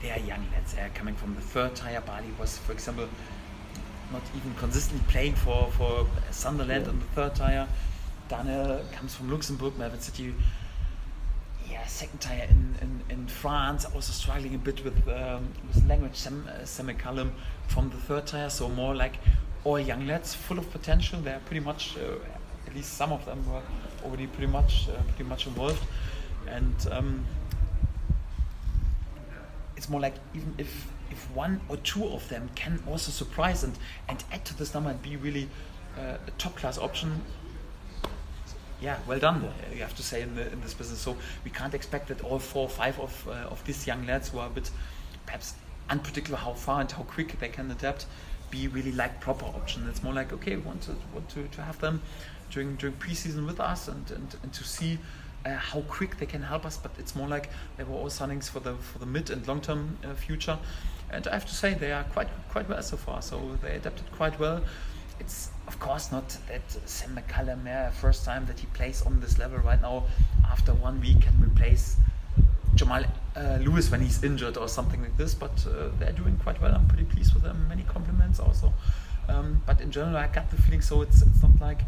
they 0.01 0.11
are 0.11 0.18
young 0.18 0.45
lads. 0.53 0.74
They 0.74 0.83
are 0.83 0.91
coming 0.91 1.14
from 1.14 1.35
the 1.35 1.41
third 1.41 1.74
tier. 1.76 2.01
Bali 2.01 2.26
was, 2.39 2.59
for 2.59 2.72
example, 2.72 3.09
not 4.12 4.22
even 4.37 4.55
consistently 4.55 5.05
playing 5.09 5.35
for 5.35 5.70
for 5.72 6.07
Sunderland 6.30 6.85
yeah. 6.85 6.91
on 6.91 6.99
the 6.99 7.07
third 7.07 7.35
tier. 7.35 7.68
Danel 8.28 8.80
comes 8.93 9.14
from 9.14 9.30
Luxembourg, 9.30 9.76
Melvin 9.78 10.01
Sitti. 10.01 10.33
Yeah, 11.73 11.87
second 11.87 12.20
tier 12.20 12.47
in, 12.51 12.77
in, 12.83 13.01
in 13.09 13.27
France, 13.27 13.87
also 13.87 14.12
struggling 14.12 14.55
a 14.55 14.59
bit 14.59 14.85
with 14.85 15.09
um, 15.09 15.49
with 15.66 15.87
language. 15.89 16.14
Sam, 16.14 16.47
uh, 16.47 16.66
Sam 16.66 16.89
McCallum 16.89 17.31
from 17.68 17.89
the 17.89 17.97
third 17.97 18.27
tier, 18.27 18.51
so 18.51 18.68
more 18.68 18.95
like 18.95 19.16
all 19.64 19.81
young 19.81 20.07
lads, 20.07 20.35
full 20.35 20.59
of 20.59 20.70
potential. 20.70 21.18
They're 21.20 21.41
pretty 21.47 21.64
much, 21.64 21.97
uh, 21.97 22.18
at 22.66 22.75
least 22.75 22.93
some 22.93 23.11
of 23.11 23.25
them 23.25 23.43
were 23.51 23.62
already 24.05 24.27
pretty 24.27 24.53
much 24.53 24.89
uh, 24.91 25.03
pretty 25.09 25.25
much 25.25 25.47
involved, 25.47 25.83
and. 26.47 26.75
Um, 26.91 27.25
it's 29.75 29.89
more 29.89 30.01
like 30.01 30.14
even 30.33 30.55
if 30.59 30.87
if 31.11 31.29
one 31.35 31.61
or 31.68 31.77
two 31.79 32.05
of 32.05 32.29
them 32.29 32.49
can 32.55 32.81
also 32.87 33.11
surprise 33.11 33.64
and 33.64 33.77
and 34.09 34.23
add 34.31 34.45
to 34.45 34.57
this 34.57 34.75
number 34.75 34.91
and 34.91 35.03
be 35.03 35.16
really 35.16 35.49
uh, 35.99 36.18
a 36.25 36.31
top 36.39 36.55
class 36.55 36.79
option 36.79 37.20
yeah, 38.83 38.99
well 39.07 39.18
done. 39.18 39.45
Uh, 39.45 39.74
you 39.74 39.80
have 39.80 39.97
to 39.97 40.03
say 40.03 40.22
in, 40.22 40.35
the, 40.35 40.53
in, 40.53 40.61
this 40.61 40.74
business. 40.74 40.99
So 40.99 41.16
we 41.45 41.51
can't 41.51 41.74
expect 41.74 42.09
that 42.09 42.22
all 42.22 42.39
four 42.39 42.64
or 42.64 42.68
five 42.68 42.99
of 42.99 43.28
uh, 43.28 43.53
of 43.55 43.64
these 43.64 43.87
young 43.87 44.05
lads 44.07 44.30
who 44.30 44.39
are 44.39 44.49
a 44.49 44.51
bit 44.51 44.70
perhaps 45.24 45.55
unpredictable 45.89 46.39
how 46.39 46.55
far 46.55 46.80
and 46.80 46.91
how 46.91 47.03
quick 47.03 47.39
they 47.39 47.49
can 47.49 47.70
adapt 47.70 48.07
be 48.51 48.68
really 48.68 48.93
like 48.93 49.20
proper 49.20 49.47
option. 49.47 49.89
It's 49.89 50.03
more 50.03 50.12
like 50.12 50.33
okay, 50.33 50.57
we 50.57 50.62
want 50.62 50.83
to 50.83 50.93
want 51.14 51.28
to, 51.30 51.47
to 51.47 51.62
have 51.62 51.78
them 51.80 52.03
during 52.51 52.76
during 52.76 52.97
preseason 52.97 53.47
with 53.47 53.61
us 53.61 53.89
and, 53.89 54.11
and, 54.11 54.37
and 54.43 54.53
to 54.53 54.64
see 54.64 54.99
uh, 55.47 55.55
how 55.55 55.80
quick 55.83 56.18
they 56.18 56.26
can 56.26 56.43
help 56.43 56.64
us, 56.64 56.76
but 56.76 56.93
it's 56.99 57.14
more 57.16 57.28
like 57.28 57.51
they 57.76 57.85
were 57.85 57.97
all 57.97 58.07
signings 58.07 58.49
for 58.49 58.61
the 58.61 58.74
for 58.74 58.99
the 58.99 59.07
mid 59.07 59.30
and 59.30 59.47
long 59.47 59.61
term 59.61 59.99
uh, 60.05 60.14
future. 60.14 60.59
And 61.11 61.26
I 61.28 61.33
have 61.33 61.47
to 61.47 61.55
say 61.55 61.74
they 61.74 61.93
are 61.93 62.05
quite 62.05 62.28
quite 62.51 62.68
well 62.68 62.83
so 62.83 62.97
far. 62.97 63.22
So 63.22 63.59
they 63.62 63.76
adapted 63.76 64.11
quite 64.12 64.39
well. 64.39 64.62
It's 65.23 65.51
of 65.68 65.79
course 65.79 66.11
not 66.11 66.37
that 66.49 66.66
Sam 66.85 67.16
McCallum, 67.16 67.64
yeah, 67.64 67.91
first 67.91 68.25
time 68.25 68.45
that 68.47 68.59
he 68.59 68.66
plays 68.79 69.03
on 69.03 69.20
this 69.20 69.39
level 69.39 69.59
right 69.59 69.81
now. 69.81 70.05
After 70.51 70.75
one 70.75 71.01
week, 71.01 71.20
can 71.23 71.41
replace 71.41 71.97
Jamal 72.75 73.05
uh, 73.37 73.59
Lewis 73.61 73.89
when 73.93 74.01
he's 74.01 74.25
injured 74.25 74.57
or 74.57 74.66
something 74.68 75.01
like 75.01 75.16
this. 75.16 75.33
But 75.33 75.64
uh, 75.66 75.91
they're 75.99 76.18
doing 76.23 76.37
quite 76.43 76.61
well. 76.61 76.75
I'm 76.75 76.89
pretty 76.89 77.05
pleased 77.05 77.35
with 77.35 77.45
them. 77.45 77.66
Many 77.68 77.85
compliments 77.85 78.41
also. 78.41 78.73
Um, 79.29 79.62
but 79.64 79.81
in 79.81 79.93
general, 79.93 80.16
I 80.16 80.27
got 80.27 80.51
the 80.51 80.61
feeling 80.61 80.83
so 80.83 81.03
it's 81.03 81.23
it's 81.23 81.43
not 81.43 81.61
like 81.61 81.83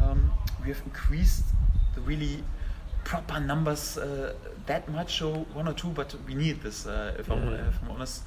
um, 0.00 0.30
we 0.62 0.68
have 0.68 0.80
increased 0.84 1.44
the 1.96 2.00
really 2.02 2.44
proper 3.02 3.40
numbers 3.40 3.98
uh, 3.98 4.34
that 4.66 4.88
much, 4.88 5.18
so 5.18 5.46
one 5.54 5.66
or 5.68 5.72
two, 5.72 5.88
but 5.88 6.14
we 6.26 6.34
need 6.34 6.60
this, 6.60 6.86
uh, 6.86 7.14
if, 7.18 7.30
I'm, 7.30 7.48
if, 7.54 7.82
I'm, 7.82 7.90
honest. 7.92 8.22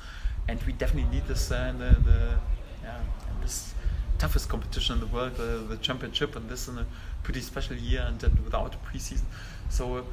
And 0.47 0.61
we 0.63 0.73
definitely 0.73 1.11
need 1.11 1.27
this 1.27 1.51
uh, 1.51 1.67
in 1.69 1.79
the, 1.79 1.91
the 2.09 2.39
yeah, 2.81 2.99
in 3.29 3.41
this 3.41 3.73
toughest 4.19 4.49
competition 4.49 4.95
in 4.95 4.99
the 4.99 5.07
world, 5.07 5.35
the, 5.35 5.65
the 5.67 5.77
championship, 5.77 6.35
and 6.35 6.47
this 6.49 6.67
in 6.67 6.77
a 6.77 6.85
pretty 7.23 7.41
special 7.41 7.75
year 7.75 8.05
and 8.07 8.21
without 8.43 8.75
a 8.75 8.77
preseason. 8.77 9.23
So 9.69 9.97
uh, 9.97 10.03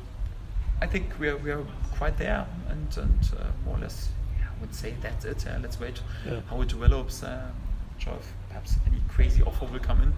I 0.81 0.87
think 0.87 1.19
we 1.19 1.29
are, 1.29 1.37
we 1.37 1.51
are 1.51 1.65
quite 1.97 2.17
there, 2.17 2.47
and, 2.69 2.97
and 2.97 3.31
uh, 3.39 3.45
more 3.65 3.77
or 3.77 3.81
less, 3.81 4.09
yeah, 4.39 4.47
I 4.47 4.61
would 4.61 4.75
say 4.75 4.95
that's 5.01 5.25
it. 5.25 5.45
let's 5.61 5.79
wait 5.79 6.01
yeah. 6.27 6.41
how 6.49 6.61
it 6.63 6.69
develops. 6.69 7.23
Uh, 7.23 7.51
sure 7.99 8.15
if 8.15 8.33
perhaps 8.49 8.77
any 8.87 9.01
crazy 9.09 9.43
offer 9.43 9.67
will 9.67 9.81
come 9.81 10.03
in 10.03 10.13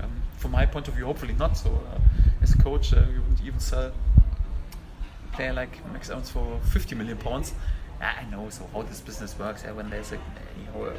Um, 0.00 0.22
from 0.36 0.52
my 0.52 0.66
point 0.66 0.88
of 0.88 0.94
view, 0.94 1.06
hopefully 1.06 1.34
not. 1.34 1.56
So, 1.56 1.70
uh, 1.70 1.98
as 2.42 2.54
a 2.54 2.58
coach, 2.58 2.92
uh, 2.92 3.00
you 3.12 3.20
wouldn't 3.20 3.42
even 3.44 3.60
sell 3.60 3.92
a 3.92 5.36
player 5.36 5.52
like 5.52 5.84
Max 5.92 6.10
Aarons 6.10 6.30
for 6.30 6.60
50 6.72 6.94
million 6.94 7.16
pounds. 7.18 7.52
I 8.00 8.24
know 8.30 8.48
so 8.48 8.68
how 8.72 8.82
this 8.82 9.00
business 9.00 9.36
works. 9.38 9.62
Yeah, 9.64 9.72
when 9.72 9.90
there's 9.90 10.12
a 10.12 10.16
you 10.16 10.64
know 10.72 10.86
a 10.86 10.94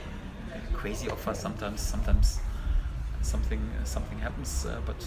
crazy 0.73 1.09
offer, 1.09 1.33
sometimes 1.33 1.81
sometimes 1.81 2.39
something 3.21 3.61
something 3.83 4.19
happens. 4.19 4.65
Uh, 4.65 4.81
but 4.85 5.05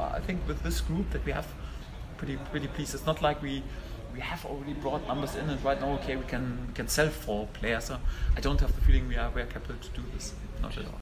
I 0.00 0.20
think 0.20 0.46
with 0.46 0.62
this 0.62 0.80
group 0.80 1.10
that 1.10 1.24
we 1.24 1.32
have, 1.32 1.46
pretty 2.16 2.36
pretty 2.50 2.68
pleased. 2.68 2.94
It's 2.94 3.06
not 3.06 3.22
like 3.22 3.42
we 3.42 3.62
we 4.14 4.20
have 4.20 4.44
already 4.46 4.72
brought 4.72 5.06
numbers 5.06 5.36
in 5.36 5.48
and 5.48 5.62
right 5.62 5.80
now 5.80 5.92
okay 5.94 6.16
we 6.16 6.24
can 6.24 6.68
can 6.74 6.88
sell 6.88 7.08
four 7.08 7.46
players. 7.52 7.84
So 7.84 7.98
I 8.36 8.40
don't 8.40 8.60
have 8.60 8.74
the 8.74 8.80
feeling 8.80 9.08
we 9.08 9.16
are 9.16 9.30
we 9.30 9.42
are 9.42 9.46
capable 9.46 9.80
to 9.80 9.90
do 9.90 10.02
this. 10.14 10.34
Not 10.62 10.76
at 10.76 10.84
all. 10.86 11.00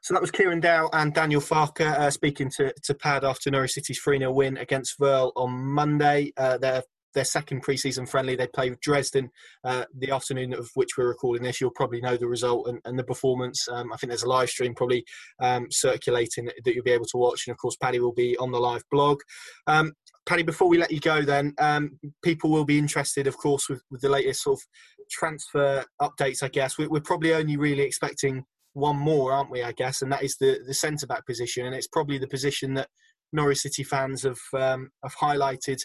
So 0.00 0.14
that 0.14 0.20
was 0.20 0.30
Kieran 0.30 0.60
Dowell 0.60 0.90
and 0.92 1.12
Daniel 1.12 1.40
Farke 1.40 1.80
uh, 1.80 2.10
speaking 2.10 2.50
to, 2.56 2.72
to 2.84 2.94
Pad 2.94 3.24
after 3.24 3.50
Norwich 3.50 3.72
City's 3.72 3.98
3 3.98 4.18
0 4.18 4.32
win 4.32 4.56
against 4.56 4.98
Verl 4.98 5.32
on 5.34 5.50
Monday. 5.50 6.32
Uh, 6.36 6.56
their 6.56 6.82
their 7.18 7.24
second 7.24 7.62
pre-season 7.62 8.06
friendly. 8.06 8.36
They 8.36 8.46
play 8.46 8.70
with 8.70 8.80
Dresden 8.80 9.28
uh, 9.64 9.84
the 9.98 10.12
afternoon 10.12 10.54
of 10.54 10.70
which 10.74 10.90
we're 10.96 11.08
recording 11.08 11.42
this. 11.42 11.60
You'll 11.60 11.72
probably 11.74 12.00
know 12.00 12.16
the 12.16 12.28
result 12.28 12.68
and, 12.68 12.78
and 12.84 12.96
the 12.96 13.02
performance. 13.02 13.66
Um, 13.68 13.92
I 13.92 13.96
think 13.96 14.12
there's 14.12 14.22
a 14.22 14.28
live 14.28 14.48
stream 14.48 14.72
probably 14.72 15.04
um, 15.42 15.66
circulating 15.70 16.44
that, 16.44 16.54
that, 16.64 16.74
you'll 16.76 16.84
be 16.84 16.92
able 16.92 17.06
to 17.06 17.16
watch. 17.16 17.42
And 17.46 17.52
of 17.52 17.58
course, 17.58 17.76
Paddy 17.82 17.98
will 17.98 18.14
be 18.14 18.36
on 18.36 18.52
the 18.52 18.60
live 18.60 18.84
blog. 18.92 19.18
Um, 19.66 19.94
Paddy, 20.26 20.44
before 20.44 20.68
we 20.68 20.78
let 20.78 20.92
you 20.92 21.00
go, 21.00 21.22
then 21.22 21.54
um, 21.58 21.98
people 22.22 22.50
will 22.50 22.64
be 22.64 22.78
interested, 22.78 23.26
of 23.26 23.36
course, 23.36 23.68
with, 23.68 23.82
with, 23.90 24.00
the 24.00 24.08
latest 24.08 24.44
sort 24.44 24.60
of 24.60 24.62
transfer 25.10 25.84
updates. 26.00 26.44
I 26.44 26.48
guess 26.48 26.78
we're, 26.78 26.88
we're 26.88 27.00
probably 27.00 27.34
only 27.34 27.56
really 27.56 27.82
expecting 27.82 28.44
one 28.74 28.96
more, 28.96 29.32
aren't 29.32 29.50
we? 29.50 29.64
I 29.64 29.72
guess, 29.72 30.02
and 30.02 30.12
that 30.12 30.22
is 30.22 30.36
the 30.36 30.60
the 30.64 30.74
centre 30.74 31.06
back 31.06 31.26
position, 31.26 31.66
and 31.66 31.74
it's 31.74 31.88
probably 31.88 32.18
the 32.18 32.28
position 32.28 32.74
that 32.74 32.88
Norwich 33.32 33.58
City 33.58 33.82
fans 33.82 34.22
have 34.22 34.38
um, 34.54 34.90
have 35.02 35.16
highlighted 35.16 35.78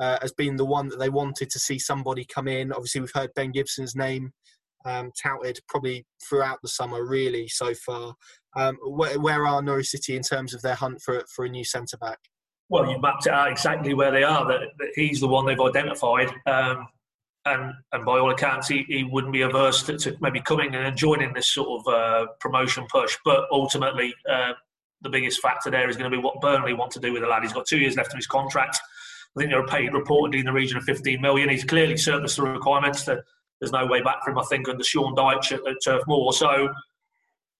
uh, 0.00 0.18
as 0.22 0.32
being 0.32 0.56
the 0.56 0.64
one 0.64 0.88
that 0.88 0.98
they 0.98 1.08
wanted 1.08 1.50
to 1.50 1.58
see 1.58 1.78
somebody 1.78 2.24
come 2.24 2.48
in. 2.48 2.72
Obviously, 2.72 3.00
we've 3.00 3.12
heard 3.14 3.34
Ben 3.34 3.52
Gibson's 3.52 3.96
name 3.96 4.32
um, 4.84 5.10
touted 5.20 5.58
probably 5.68 6.06
throughout 6.22 6.58
the 6.62 6.68
summer, 6.68 7.04
really 7.04 7.48
so 7.48 7.74
far. 7.74 8.14
Um, 8.54 8.76
where, 8.84 9.18
where, 9.18 9.46
are 9.46 9.60
Norwich 9.60 9.88
City 9.88 10.16
in 10.16 10.22
terms 10.22 10.54
of 10.54 10.62
their 10.62 10.74
hunt 10.74 11.02
for 11.02 11.24
for 11.34 11.44
a 11.44 11.48
new 11.48 11.64
centre 11.64 11.98
back? 11.98 12.18
Well, 12.68 12.90
you 12.90 13.00
mapped 13.00 13.26
it 13.26 13.32
out 13.32 13.50
exactly 13.50 13.94
where 13.94 14.10
they 14.10 14.24
are. 14.24 14.46
That, 14.46 14.60
that 14.78 14.88
he's 14.94 15.20
the 15.20 15.28
one 15.28 15.46
they've 15.46 15.60
identified. 15.60 16.30
Um, 16.46 16.88
and, 17.44 17.72
and 17.92 18.04
by 18.04 18.18
all 18.18 18.32
accounts, 18.32 18.66
he, 18.66 18.84
he 18.88 19.04
wouldn't 19.04 19.32
be 19.32 19.42
averse 19.42 19.84
to, 19.84 19.96
to 19.98 20.16
maybe 20.20 20.40
coming 20.40 20.74
and 20.74 20.96
joining 20.96 21.32
this 21.32 21.46
sort 21.46 21.80
of 21.80 21.94
uh, 21.94 22.26
promotion 22.40 22.86
push. 22.90 23.16
But 23.24 23.44
ultimately, 23.52 24.12
uh, 24.28 24.54
the 25.02 25.10
biggest 25.10 25.40
factor 25.40 25.70
there 25.70 25.88
is 25.88 25.96
going 25.96 26.10
to 26.10 26.16
be 26.16 26.20
what 26.20 26.40
Burnley 26.40 26.72
want 26.72 26.90
to 26.92 27.00
do 27.00 27.12
with 27.12 27.22
the 27.22 27.28
lad. 27.28 27.44
He's 27.44 27.52
got 27.52 27.66
two 27.66 27.78
years 27.78 27.96
left 27.96 28.12
of 28.12 28.16
his 28.16 28.26
contract. 28.26 28.80
I 29.36 29.40
think 29.40 29.50
they 29.50 29.56
were 29.56 29.66
paid 29.66 29.92
reportedly 29.92 30.40
in 30.40 30.46
the 30.46 30.52
region 30.52 30.78
of 30.78 30.84
15 30.84 31.20
million. 31.20 31.50
He's 31.50 31.64
clearly 31.64 31.96
surplus 31.96 32.36
the 32.36 32.42
requirements. 32.42 33.04
There's 33.04 33.72
no 33.72 33.86
way 33.86 34.00
back 34.02 34.24
for 34.24 34.30
him, 34.30 34.38
I 34.38 34.44
think, 34.44 34.68
under 34.68 34.82
Sean 34.82 35.14
Dyche 35.14 35.52
at, 35.52 35.66
at 35.66 35.76
Turf 35.84 36.02
Moor. 36.06 36.32
So, 36.32 36.68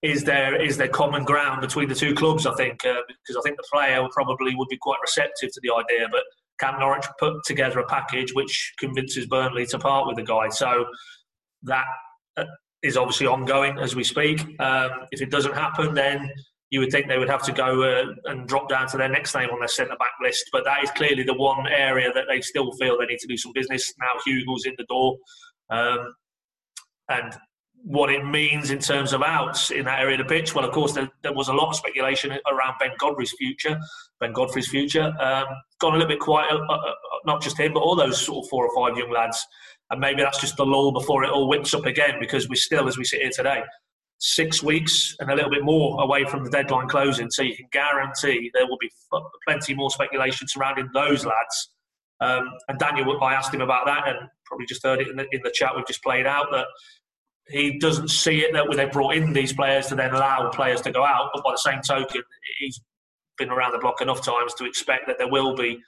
is 0.02 0.24
there 0.24 0.60
is 0.60 0.76
there 0.76 0.88
common 0.88 1.24
ground 1.24 1.62
between 1.62 1.88
the 1.88 1.94
two 1.94 2.14
clubs? 2.14 2.46
I 2.46 2.54
think 2.54 2.84
uh, 2.84 3.00
because 3.08 3.36
I 3.36 3.40
think 3.42 3.56
the 3.56 3.66
player 3.70 4.06
probably 4.12 4.54
would 4.54 4.68
be 4.68 4.76
quite 4.76 4.98
receptive 5.02 5.52
to 5.52 5.60
the 5.62 5.72
idea, 5.72 6.06
but 6.10 6.22
can 6.58 6.78
Norwich 6.78 7.06
put 7.18 7.44
together 7.44 7.80
a 7.80 7.86
package 7.86 8.34
which 8.34 8.74
convinces 8.78 9.26
Burnley 9.26 9.66
to 9.66 9.78
part 9.78 10.06
with 10.06 10.16
the 10.16 10.22
guy? 10.22 10.48
So 10.48 10.86
that 11.62 11.86
uh, 12.36 12.44
obviously 12.96 13.26
ongoing 13.26 13.78
as 13.78 13.96
we 13.96 14.04
speak. 14.04 14.40
Um, 14.60 14.90
if 15.10 15.20
it 15.20 15.30
doesn't 15.30 15.54
happen, 15.54 15.94
then 15.94 16.30
you 16.70 16.80
would 16.80 16.90
think 16.90 17.06
they 17.06 17.18
would 17.18 17.28
have 17.28 17.44
to 17.44 17.52
go 17.52 17.82
uh, 17.82 18.04
and 18.24 18.48
drop 18.48 18.68
down 18.68 18.88
to 18.88 18.96
their 18.96 19.08
next 19.08 19.34
name 19.34 19.50
on 19.50 19.60
their 19.60 19.68
centre 19.68 19.96
back 19.98 20.12
list. 20.22 20.48
But 20.52 20.64
that 20.64 20.82
is 20.82 20.90
clearly 20.92 21.22
the 21.22 21.34
one 21.34 21.66
area 21.68 22.12
that 22.12 22.24
they 22.28 22.40
still 22.40 22.72
feel 22.72 22.98
they 22.98 23.06
need 23.06 23.20
to 23.20 23.28
do 23.28 23.36
some 23.36 23.52
business. 23.54 23.92
Now 24.00 24.20
Hugill's 24.24 24.66
in 24.66 24.74
the 24.76 24.84
door. 24.84 25.16
Um, 25.70 26.14
and 27.08 27.36
what 27.86 28.10
it 28.10 28.24
means 28.24 28.72
in 28.72 28.80
terms 28.80 29.12
of 29.12 29.22
outs 29.22 29.70
in 29.70 29.84
that 29.84 30.00
area 30.00 30.18
of 30.20 30.26
the 30.26 30.34
pitch. 30.34 30.54
Well, 30.54 30.64
of 30.64 30.72
course, 30.72 30.92
there, 30.92 31.08
there 31.22 31.32
was 31.32 31.46
a 31.46 31.52
lot 31.52 31.68
of 31.68 31.76
speculation 31.76 32.32
around 32.32 32.74
Ben 32.80 32.90
Godfrey's 32.98 33.32
future. 33.38 33.78
Ben 34.18 34.32
Godfrey's 34.32 34.68
future 34.68 35.14
um, 35.20 35.46
gone 35.78 35.94
a 35.94 35.96
little 35.96 36.08
bit 36.08 36.18
quiet. 36.18 36.50
Uh, 36.50 36.72
uh, 36.72 36.92
not 37.26 37.40
just 37.40 37.58
him, 37.58 37.72
but 37.72 37.80
all 37.80 37.94
those 37.94 38.20
sort 38.20 38.44
of 38.44 38.50
four 38.50 38.66
or 38.66 38.74
five 38.74 38.98
young 38.98 39.12
lads. 39.12 39.46
And 39.90 40.00
maybe 40.00 40.20
that's 40.22 40.40
just 40.40 40.56
the 40.56 40.66
lull 40.66 40.90
before 40.90 41.22
it 41.22 41.30
all 41.30 41.48
whips 41.48 41.74
up 41.74 41.86
again, 41.86 42.16
because 42.18 42.48
we 42.48 42.56
still, 42.56 42.88
as 42.88 42.98
we 42.98 43.04
sit 43.04 43.20
here 43.20 43.30
today, 43.32 43.62
six 44.18 44.62
weeks 44.62 45.14
and 45.20 45.30
a 45.30 45.34
little 45.34 45.50
bit 45.50 45.62
more 45.62 46.00
away 46.02 46.24
from 46.24 46.44
the 46.44 46.50
deadline 46.50 46.88
closing. 46.88 47.30
So 47.30 47.42
you 47.42 47.54
can 47.54 47.66
guarantee 47.70 48.50
there 48.54 48.66
will 48.66 48.78
be 48.78 48.90
plenty 49.46 49.74
more 49.74 49.90
speculation 49.90 50.48
surrounding 50.48 50.88
those 50.94 51.24
lads. 51.24 51.70
Um, 52.20 52.48
and 52.68 52.78
Daniel, 52.78 53.22
I 53.22 53.34
asked 53.34 53.52
him 53.52 53.60
about 53.60 53.84
that, 53.86 54.08
and 54.08 54.16
probably 54.46 54.66
just 54.66 54.82
heard 54.82 55.00
it 55.00 55.08
in 55.08 55.16
the, 55.16 55.26
in 55.32 55.40
the 55.44 55.50
chat 55.50 55.76
we've 55.76 55.86
just 55.86 56.02
played 56.02 56.26
out 56.26 56.46
that 56.52 56.66
he 57.48 57.78
doesn't 57.78 58.08
see 58.08 58.40
it 58.40 58.52
that 58.54 58.68
when 58.68 58.76
they 58.76 58.86
brought 58.86 59.14
in 59.14 59.32
these 59.32 59.52
players 59.52 59.86
to 59.88 59.94
then 59.94 60.12
allow 60.12 60.50
players 60.50 60.80
to 60.82 60.90
go 60.90 61.04
out. 61.04 61.30
But 61.34 61.44
by 61.44 61.52
the 61.52 61.58
same 61.58 61.80
token, 61.80 62.22
he's 62.58 62.80
been 63.38 63.50
around 63.50 63.72
the 63.72 63.78
block 63.78 64.00
enough 64.00 64.24
times 64.24 64.54
to 64.54 64.64
expect 64.64 65.06
that 65.06 65.18
there 65.18 65.28
will 65.28 65.54
be 65.54 65.78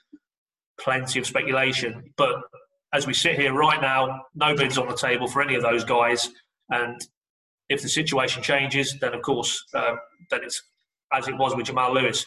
plenty 0.79 1.19
of 1.19 1.25
speculation. 1.25 2.13
But 2.15 2.35
as 2.93 3.05
we 3.05 3.13
sit 3.13 3.37
here 3.37 3.53
right 3.53 3.81
now, 3.81 4.21
no 4.35 4.55
bids 4.55 4.77
on 4.77 4.87
the 4.87 4.95
table 4.95 5.27
for 5.27 5.41
any 5.41 5.55
of 5.55 5.61
those 5.61 5.83
guys. 5.83 6.29
And 6.69 6.99
if 7.69 7.81
the 7.81 7.89
situation 7.89 8.43
changes, 8.43 8.97
then 8.99 9.13
of 9.13 9.21
course, 9.21 9.63
um, 9.73 9.97
then 10.29 10.41
it's 10.43 10.61
as 11.13 11.27
it 11.27 11.37
was 11.37 11.55
with 11.55 11.67
Jamal 11.67 11.93
Lewis. 11.93 12.25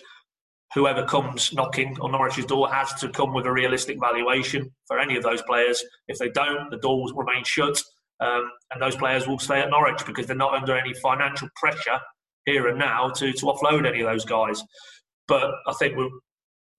Whoever 0.75 1.05
comes 1.05 1.53
knocking 1.53 1.97
on 2.01 2.13
Norwich's 2.13 2.47
door 2.47 2.73
has 2.73 2.95
to 2.95 3.11
come 3.11 3.35
with 3.35 3.45
a 3.45 3.53
realistic 3.53 3.99
valuation 4.01 4.71
for 4.87 4.99
any 4.99 5.17
of 5.17 5.23
those 5.23 5.43
players. 5.43 5.85
If 6.09 6.19
they 6.19 6.31
don't, 6.31 6.71
the 6.71 6.79
door 6.79 7.03
will 7.03 7.13
remain 7.13 7.45
shut, 7.45 7.81
um, 8.21 8.51
and 8.71 8.81
those 8.81 8.97
players 8.97 9.27
will 9.27 9.39
stay 9.39 9.61
at 9.61 9.69
Norwich 9.69 10.07
because 10.07 10.27
they're 10.27 10.37
not 10.37 10.55
under 10.55 10.77
any 10.77 10.95
financial 10.95 11.49
pressure 11.57 12.01
here 12.47 12.69
and 12.69 12.79
now 12.79 13.09
to, 13.11 13.33
to 13.33 13.47
offload 13.47 13.87
any 13.87 14.01
of 14.01 14.11
those 14.11 14.25
guys. 14.25 14.63
But 15.29 15.51
I 15.67 15.73
think 15.75 15.97
we're, 15.97 16.09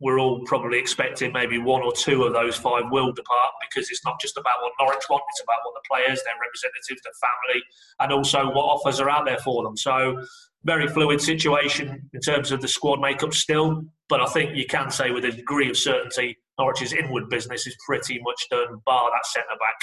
we're 0.03 0.19
all 0.19 0.41
probably 0.45 0.77
expecting 0.77 1.31
maybe 1.31 1.57
one 1.57 1.81
or 1.81 1.93
two 1.93 2.23
of 2.23 2.33
those 2.33 2.57
five 2.57 2.83
will 2.91 3.13
depart 3.13 3.53
because 3.61 3.89
it's 3.89 4.03
not 4.03 4.19
just 4.19 4.35
about 4.35 4.55
what 4.61 4.73
Norwich 4.77 5.05
want, 5.09 5.23
it's 5.29 5.41
about 5.41 5.59
what 5.63 5.73
the 5.75 5.87
players, 5.89 6.21
their 6.25 6.33
representatives, 6.41 7.01
their 7.03 7.13
family, 7.23 7.63
and 8.01 8.11
also 8.11 8.47
what 8.47 8.65
offers 8.65 8.99
are 8.99 9.09
out 9.09 9.25
there 9.25 9.39
for 9.39 9.63
them. 9.63 9.77
So, 9.77 10.21
very 10.65 10.87
fluid 10.89 11.21
situation 11.21 12.09
in 12.13 12.19
terms 12.19 12.51
of 12.51 12.61
the 12.61 12.67
squad 12.67 12.99
makeup 12.99 13.33
still, 13.33 13.83
but 14.09 14.19
I 14.19 14.25
think 14.25 14.55
you 14.55 14.65
can 14.65 14.91
say 14.91 15.11
with 15.11 15.23
a 15.23 15.31
degree 15.31 15.69
of 15.69 15.77
certainty 15.77 16.37
Norwich's 16.59 16.93
inward 16.93 17.29
business 17.29 17.65
is 17.65 17.75
pretty 17.85 18.19
much 18.21 18.45
done, 18.51 18.81
bar 18.85 19.09
that 19.11 19.25
centre 19.25 19.47
back. 19.59 19.79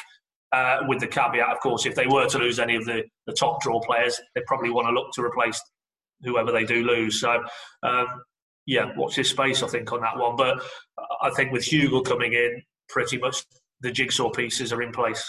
Uh, 0.52 0.84
with 0.88 0.98
the 0.98 1.06
caveat, 1.06 1.48
of 1.48 1.60
course, 1.60 1.86
if 1.86 1.94
they 1.94 2.06
were 2.06 2.26
to 2.26 2.38
lose 2.38 2.58
any 2.58 2.74
of 2.74 2.84
the, 2.84 3.04
the 3.26 3.32
top 3.32 3.62
draw 3.62 3.80
players, 3.80 4.20
they'd 4.34 4.44
probably 4.46 4.68
want 4.68 4.86
to 4.86 4.92
look 4.92 5.12
to 5.12 5.22
replace 5.22 5.62
whoever 6.22 6.52
they 6.52 6.64
do 6.64 6.84
lose. 6.84 7.20
So, 7.20 7.42
um, 7.82 8.06
yeah, 8.70 8.92
watch 8.96 9.16
his 9.16 9.28
space, 9.28 9.64
I 9.64 9.66
think, 9.66 9.92
on 9.92 10.00
that 10.02 10.16
one. 10.16 10.36
But 10.36 10.62
I 11.22 11.30
think 11.30 11.50
with 11.50 11.64
Hugill 11.64 12.04
coming 12.04 12.34
in, 12.34 12.62
pretty 12.88 13.18
much 13.18 13.44
the 13.80 13.90
jigsaw 13.90 14.30
pieces 14.30 14.72
are 14.72 14.80
in 14.80 14.92
place. 14.92 15.28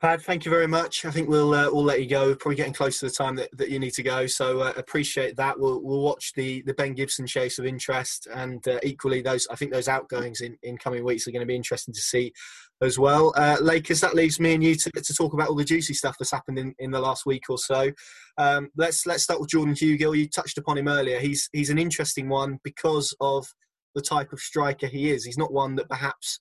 Pad, 0.00 0.22
thank 0.22 0.44
you 0.44 0.50
very 0.50 0.66
much. 0.66 1.04
I 1.04 1.12
think 1.12 1.28
we'll 1.28 1.54
uh, 1.54 1.70
we'll 1.72 1.84
let 1.84 2.00
you 2.00 2.08
go. 2.08 2.26
We're 2.26 2.36
probably 2.36 2.56
getting 2.56 2.72
close 2.72 2.98
to 3.00 3.06
the 3.06 3.12
time 3.12 3.36
that, 3.36 3.50
that 3.56 3.68
you 3.68 3.78
need 3.78 3.92
to 3.92 4.02
go, 4.02 4.26
so 4.26 4.60
uh, 4.60 4.72
appreciate 4.76 5.36
that. 5.36 5.58
We'll 5.58 5.80
we'll 5.80 6.02
watch 6.02 6.32
the, 6.34 6.62
the 6.66 6.74
Ben 6.74 6.94
Gibson 6.94 7.26
chase 7.26 7.60
of 7.60 7.66
interest, 7.66 8.26
and 8.32 8.66
uh, 8.66 8.78
equally 8.82 9.22
those 9.22 9.46
I 9.48 9.54
think 9.54 9.72
those 9.72 9.88
outgoings 9.88 10.40
in, 10.40 10.56
in 10.64 10.76
coming 10.76 11.04
weeks 11.04 11.26
are 11.26 11.32
going 11.32 11.40
to 11.40 11.46
be 11.46 11.56
interesting 11.56 11.94
to 11.94 12.00
see 12.00 12.32
as 12.80 12.98
well. 12.98 13.32
Uh, 13.36 13.56
Lakers, 13.60 14.00
that 14.00 14.14
leaves 14.14 14.38
me 14.38 14.54
and 14.54 14.62
you 14.62 14.74
to, 14.76 14.90
to 14.90 15.14
talk 15.14 15.34
about 15.34 15.48
all 15.48 15.56
the 15.56 15.64
juicy 15.64 15.94
stuff 15.94 16.16
that's 16.18 16.30
happened 16.30 16.58
in, 16.58 16.74
in 16.78 16.90
the 16.90 17.00
last 17.00 17.26
week 17.26 17.44
or 17.48 17.58
so. 17.58 17.90
Um, 18.38 18.70
let's 18.76 19.04
let's 19.04 19.24
start 19.24 19.40
with 19.40 19.50
Jordan 19.50 19.74
Hugill. 19.74 20.16
You 20.16 20.28
touched 20.28 20.58
upon 20.58 20.78
him 20.78 20.88
earlier. 20.88 21.18
He's 21.18 21.48
he's 21.52 21.70
an 21.70 21.78
interesting 21.78 22.28
one 22.28 22.58
because 22.62 23.14
of 23.20 23.46
the 23.94 24.00
type 24.00 24.32
of 24.32 24.38
striker 24.38 24.86
he 24.86 25.10
is. 25.10 25.24
He's 25.24 25.38
not 25.38 25.52
one 25.52 25.74
that 25.74 25.88
perhaps 25.88 26.38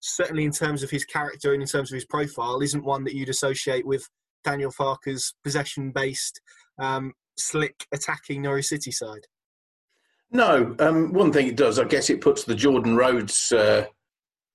certainly 0.00 0.44
in 0.44 0.50
terms 0.50 0.82
of 0.82 0.90
his 0.90 1.04
character 1.04 1.52
and 1.52 1.62
in 1.62 1.68
terms 1.68 1.90
of 1.90 1.94
his 1.94 2.04
profile, 2.04 2.60
isn't 2.60 2.84
one 2.84 3.04
that 3.04 3.14
you'd 3.14 3.28
associate 3.28 3.86
with 3.86 4.04
Daniel 4.44 4.70
Farke's 4.70 5.34
possession-based, 5.42 6.40
um, 6.78 7.12
slick 7.38 7.86
attacking 7.92 8.42
Norwich 8.42 8.66
City 8.66 8.90
side. 8.90 9.26
No, 10.30 10.74
um, 10.80 11.12
one 11.12 11.32
thing 11.32 11.46
it 11.46 11.56
does, 11.56 11.78
I 11.78 11.84
guess, 11.84 12.10
it 12.10 12.20
puts 12.20 12.44
the 12.44 12.54
Jordan 12.54 12.96
Rhodes 12.96 13.52
uh, 13.52 13.86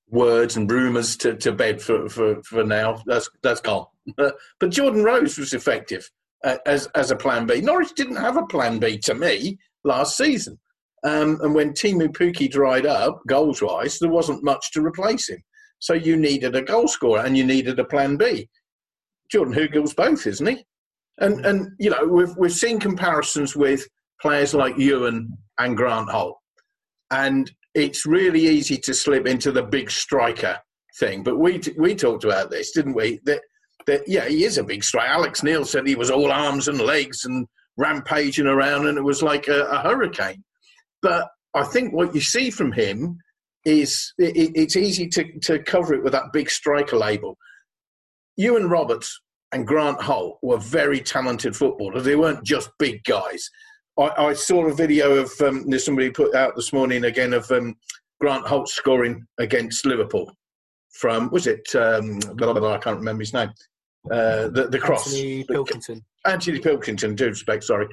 words 0.09 0.57
and 0.57 0.69
rumours 0.69 1.15
to, 1.17 1.35
to 1.37 1.51
bed 1.51 1.81
for, 1.81 2.07
for, 2.09 2.41
for 2.43 2.63
now. 2.63 3.01
That's 3.05 3.29
that's 3.41 3.61
gone. 3.61 3.87
but 4.17 4.69
Jordan 4.69 5.03
Rhodes 5.03 5.37
was 5.37 5.53
effective 5.53 6.09
uh, 6.43 6.57
as 6.65 6.87
as 6.95 7.11
a 7.11 7.15
plan 7.15 7.45
B. 7.45 7.61
Norwich 7.61 7.93
didn't 7.95 8.15
have 8.15 8.37
a 8.37 8.45
plan 8.45 8.79
B 8.79 8.97
to 8.99 9.13
me 9.13 9.57
last 9.83 10.17
season. 10.17 10.59
Um, 11.03 11.39
and 11.41 11.55
when 11.55 11.73
Teemu 11.73 12.09
Pukki 12.09 12.49
dried 12.49 12.85
up, 12.85 13.21
goals 13.27 13.61
wise, 13.61 13.97
there 13.97 14.09
wasn't 14.09 14.43
much 14.43 14.71
to 14.73 14.85
replace 14.85 15.29
him. 15.29 15.41
So 15.79 15.93
you 15.93 16.15
needed 16.15 16.55
a 16.55 16.61
goal 16.61 16.87
scorer 16.87 17.25
and 17.25 17.35
you 17.35 17.43
needed 17.43 17.79
a 17.79 17.85
plan 17.85 18.17
B. 18.17 18.47
Jordan 19.31 19.53
Hugill's 19.53 19.95
both, 19.95 20.27
isn't 20.27 20.45
he? 20.45 20.63
And 21.19 21.45
and 21.45 21.71
you 21.79 21.89
know 21.89 22.05
we've 22.05 22.35
we've 22.37 22.53
seen 22.53 22.79
comparisons 22.79 23.55
with 23.55 23.87
players 24.21 24.53
like 24.53 24.75
Iwan 24.79 25.37
and 25.59 25.75
Grant 25.75 26.09
Holt. 26.09 26.37
And 27.09 27.51
it's 27.73 28.05
really 28.05 28.41
easy 28.41 28.77
to 28.77 28.93
slip 28.93 29.27
into 29.27 29.51
the 29.51 29.63
big 29.63 29.89
striker 29.89 30.59
thing. 30.99 31.23
But 31.23 31.37
we 31.37 31.61
we 31.77 31.95
talked 31.95 32.23
about 32.23 32.51
this, 32.51 32.71
didn't 32.71 32.93
we? 32.93 33.19
That 33.25 33.41
that 33.85 34.07
yeah, 34.07 34.27
he 34.27 34.43
is 34.43 34.57
a 34.57 34.63
big 34.63 34.83
striker. 34.83 35.11
Alex 35.11 35.43
Neil 35.43 35.65
said 35.65 35.87
he 35.87 35.95
was 35.95 36.11
all 36.11 36.31
arms 36.31 36.67
and 36.67 36.79
legs 36.79 37.25
and 37.25 37.47
rampaging 37.77 38.47
around, 38.47 38.87
and 38.87 38.97
it 38.97 39.03
was 39.03 39.21
like 39.21 39.47
a, 39.47 39.63
a 39.65 39.79
hurricane. 39.79 40.43
But 41.01 41.29
I 41.53 41.63
think 41.63 41.93
what 41.93 42.13
you 42.13 42.21
see 42.21 42.49
from 42.49 42.71
him 42.71 43.17
is 43.65 44.13
it, 44.17 44.51
it's 44.55 44.75
easy 44.75 45.07
to, 45.09 45.39
to 45.39 45.59
cover 45.59 45.93
it 45.93 46.03
with 46.03 46.13
that 46.13 46.33
big 46.33 46.49
striker 46.49 46.97
label. 46.97 47.37
Iwan 48.39 48.69
Roberts 48.69 49.19
and 49.51 49.67
Grant 49.67 50.01
Holt 50.01 50.39
were 50.41 50.57
very 50.57 50.99
talented 50.99 51.55
footballers. 51.55 52.03
They 52.03 52.15
weren't 52.15 52.43
just 52.43 52.69
big 52.79 53.03
guys. 53.03 53.49
I, 53.99 54.09
I 54.17 54.33
saw 54.33 54.65
a 54.65 54.73
video 54.73 55.13
of 55.13 55.31
um, 55.41 55.69
there's 55.69 55.85
somebody 55.85 56.09
put 56.09 56.33
out 56.33 56.55
this 56.55 56.71
morning 56.71 57.03
again 57.03 57.33
of 57.33 57.49
um, 57.51 57.75
Grant 58.19 58.47
Holt 58.47 58.69
scoring 58.69 59.25
against 59.39 59.85
Liverpool 59.85 60.31
from 60.91 61.29
was 61.31 61.47
it 61.47 61.67
um, 61.75 62.19
blah, 62.35 62.51
blah, 62.51 62.59
blah, 62.59 62.73
I 62.73 62.77
can't 62.77 62.97
remember 62.97 63.21
his 63.21 63.33
name. 63.33 63.49
Uh, 64.09 64.47
the 64.49 64.67
the 64.71 64.79
cross. 64.79 65.13
Anthony 65.13 65.43
Pilkington. 65.43 66.05
Anthony 66.25 66.59
Pilkington, 66.59 67.15
due 67.15 67.27
respect, 67.27 67.63
sorry. 67.63 67.87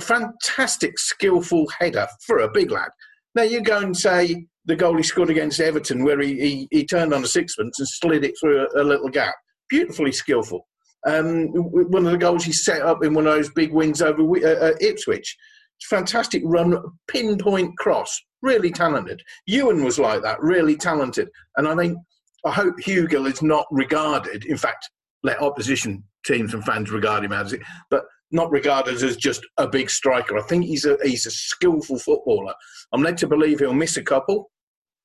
Fantastic, 0.00 0.98
skillful 0.98 1.66
header 1.78 2.06
for 2.26 2.38
a 2.38 2.50
big 2.50 2.70
lad. 2.70 2.90
Now 3.34 3.42
you 3.42 3.60
go 3.60 3.78
and 3.78 3.96
say 3.96 4.46
the 4.64 4.76
goal 4.76 4.96
he 4.96 5.02
scored 5.02 5.30
against 5.30 5.60
Everton, 5.60 6.04
where 6.04 6.20
he, 6.20 6.34
he, 6.40 6.68
he 6.70 6.84
turned 6.84 7.14
on 7.14 7.24
a 7.24 7.28
sixpence 7.28 7.78
and 7.78 7.88
slid 7.88 8.24
it 8.24 8.34
through 8.40 8.66
a, 8.66 8.82
a 8.82 8.84
little 8.84 9.08
gap. 9.08 9.34
Beautifully 9.68 10.12
skillful. 10.12 10.66
Um, 11.06 11.46
one 11.52 12.04
of 12.04 12.12
the 12.12 12.18
goals 12.18 12.44
he 12.44 12.52
set 12.52 12.82
up 12.82 13.04
in 13.04 13.14
one 13.14 13.26
of 13.26 13.32
those 13.32 13.50
big 13.52 13.72
wins 13.72 14.02
over 14.02 14.22
uh, 14.22 14.66
uh, 14.66 14.74
Ipswich. 14.80 15.36
Fantastic 15.88 16.42
run, 16.44 16.76
pinpoint 17.06 17.78
cross, 17.78 18.20
really 18.42 18.70
talented. 18.70 19.22
Iwan 19.48 19.84
was 19.84 19.98
like 19.98 20.22
that, 20.22 20.40
really 20.40 20.76
talented. 20.76 21.28
And 21.56 21.68
I 21.68 21.76
think, 21.76 21.96
I 22.44 22.50
hope 22.50 22.74
Hugill 22.80 23.30
is 23.30 23.42
not 23.42 23.66
regarded, 23.70 24.44
in 24.44 24.56
fact, 24.56 24.90
let 25.22 25.42
opposition 25.42 26.04
teams 26.24 26.54
and 26.54 26.64
fans 26.64 26.90
regard 26.90 27.24
him 27.24 27.32
as 27.32 27.52
it, 27.52 27.60
but 27.90 28.04
not 28.30 28.50
regarded 28.50 29.02
as 29.02 29.16
just 29.16 29.46
a 29.56 29.66
big 29.66 29.90
striker. 29.90 30.38
I 30.38 30.42
think 30.42 30.64
he's 30.64 30.84
a 30.84 30.98
he's 31.02 31.26
a 31.26 31.30
skillful 31.30 31.98
footballer. 31.98 32.54
I'm 32.92 33.02
led 33.02 33.18
to 33.18 33.26
believe 33.26 33.58
he'll 33.58 33.72
miss 33.72 33.96
a 33.96 34.02
couple, 34.02 34.50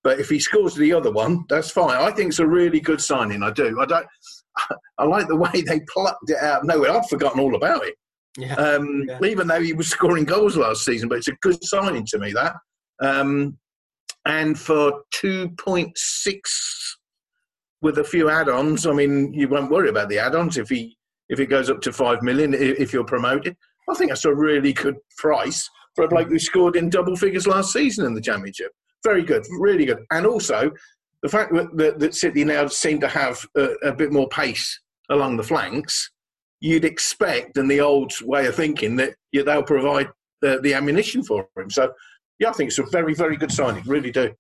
but 0.04 0.20
if 0.20 0.30
he 0.30 0.40
scores 0.40 0.76
the 0.76 0.94
other 0.94 1.12
one, 1.12 1.46
that's 1.50 1.72
fine. 1.72 1.98
I 1.98 2.12
think 2.12 2.30
it's 2.30 2.40
a 2.40 2.48
really 2.48 2.80
good 2.80 3.02
signing. 3.02 3.44
I 3.44 3.52
do. 3.52 3.80
I 3.80 3.86
don't. 3.86 4.08
I 4.98 5.06
like 5.06 5.28
the 5.28 5.36
way 5.36 5.62
they 5.62 5.82
plucked 5.92 6.30
it 6.30 6.38
out. 6.38 6.66
No, 6.66 6.86
I'd 6.86 7.10
forgotten 7.10 7.40
all 7.40 7.56
about 7.56 7.86
it. 7.86 7.96
Yeah. 8.38 8.56
Um, 8.56 9.04
yeah. 9.08 9.20
Even 9.24 9.48
though 9.48 9.62
he 9.62 9.74
was 9.74 9.88
scoring 9.88 10.26
goals 10.26 10.58
last 10.58 10.84
season, 10.84 11.08
but 11.08 11.20
it's 11.20 11.28
a 11.28 11.36
good 11.42 11.64
signing 11.64 12.06
to 12.08 12.20
me 12.20 12.34
that. 12.34 12.56
Um, 13.00 13.58
and 14.26 14.58
for 14.58 15.02
two 15.12 15.50
point 15.58 15.92
six 15.96 16.98
with 17.84 18.00
a 18.00 18.04
few 18.04 18.30
add-ons, 18.30 18.88
I 18.88 18.94
mean, 18.94 19.34
you 19.34 19.48
won't 19.48 19.70
worry 19.70 19.90
about 19.90 20.10
the 20.10 20.18
add-ons 20.18 20.58
if 20.58 20.70
he 20.70 20.98
if 21.30 21.40
it 21.40 21.48
goes 21.48 21.70
up 21.70 21.82
to 21.82 21.94
five 21.94 22.22
million 22.22 22.54
if 22.54 22.92
you're 22.92 23.04
promoted. 23.04 23.56
I 23.90 23.94
think 23.94 24.10
that's 24.10 24.26
a 24.26 24.34
really 24.34 24.74
good 24.74 24.96
price 25.18 25.70
for 25.96 26.06
a 26.06 26.08
bloke 26.08 26.30
who 26.30 26.40
scored 26.40 26.76
in 26.76 26.90
double 26.90 27.16
figures 27.16 27.48
last 27.48 27.72
season 27.72 28.06
in 28.06 28.14
the 28.14 28.22
championship. 28.22 28.72
Very 29.04 29.24
good, 29.24 29.46
really 29.60 29.86
good. 29.86 30.00
And 30.12 30.26
also 30.26 30.72
the 31.22 31.30
fact 31.30 31.54
that, 31.54 32.00
that 32.00 32.16
City 32.16 32.44
now 32.44 32.68
seem 32.68 33.00
to 33.02 33.08
have 33.08 33.46
a, 33.56 33.70
a, 33.84 33.94
bit 33.94 34.12
more 34.12 34.28
pace 34.30 34.80
along 35.10 35.38
the 35.38 35.44
flanks, 35.44 36.12
you'd 36.60 36.86
expect, 36.86 37.58
in 37.58 37.68
the 37.68 37.80
old 37.80 38.14
way 38.22 38.46
of 38.46 38.56
thinking, 38.56 38.96
that 38.98 39.16
they'll 39.34 39.64
provide 39.64 40.10
the, 40.42 40.60
the 40.62 40.74
ammunition 40.74 41.24
for 41.24 41.48
him. 41.58 41.70
So, 41.70 41.92
yeah, 42.40 42.50
I 42.50 42.54
think 42.54 42.70
it's 42.70 42.80
a 42.80 42.86
very, 42.92 43.14
very 43.14 43.38
good 43.38 43.52
signing. 43.52 43.84
Really 43.86 44.12
do. 44.12 44.34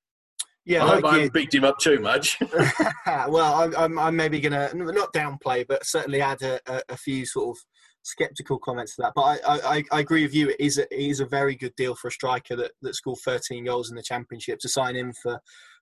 Yeah, 0.65 0.83
I 0.83 0.85
like 0.85 1.03
hope 1.03 1.13
I 1.13 1.29
bigged 1.29 1.53
him 1.53 1.65
up 1.65 1.77
too 1.79 1.99
much. 1.99 2.39
well, 3.27 3.55
I'm, 3.55 3.75
I'm, 3.75 3.99
I'm 3.99 4.15
maybe 4.15 4.39
going 4.39 4.53
to 4.53 4.93
not 4.93 5.13
downplay, 5.13 5.65
but 5.67 5.85
certainly 5.85 6.21
add 6.21 6.41
a, 6.41 6.59
a, 6.67 6.81
a, 6.89 6.97
few 6.97 7.25
sort 7.25 7.57
of 7.57 7.63
skeptical 8.03 8.59
comments 8.59 8.95
to 8.95 9.01
that. 9.01 9.13
But 9.13 9.41
I, 9.45 9.77
I, 9.77 9.83
I 9.91 9.99
agree 9.99 10.23
with 10.23 10.33
you. 10.33 10.49
It 10.49 10.55
is, 10.59 10.77
a, 10.77 10.83
it 10.83 11.09
is 11.09 11.19
a 11.19 11.25
very 11.25 11.55
good 11.55 11.75
deal 11.75 11.95
for 11.95 12.07
a 12.07 12.11
striker 12.11 12.55
that, 12.55 12.71
that 12.81 12.95
scored 12.95 13.19
13 13.25 13.65
goals 13.65 13.89
in 13.89 13.97
the 13.97 14.03
championship 14.03 14.59
to 14.59 14.69
sign 14.69 14.95
in 14.95 15.13
for 15.21 15.39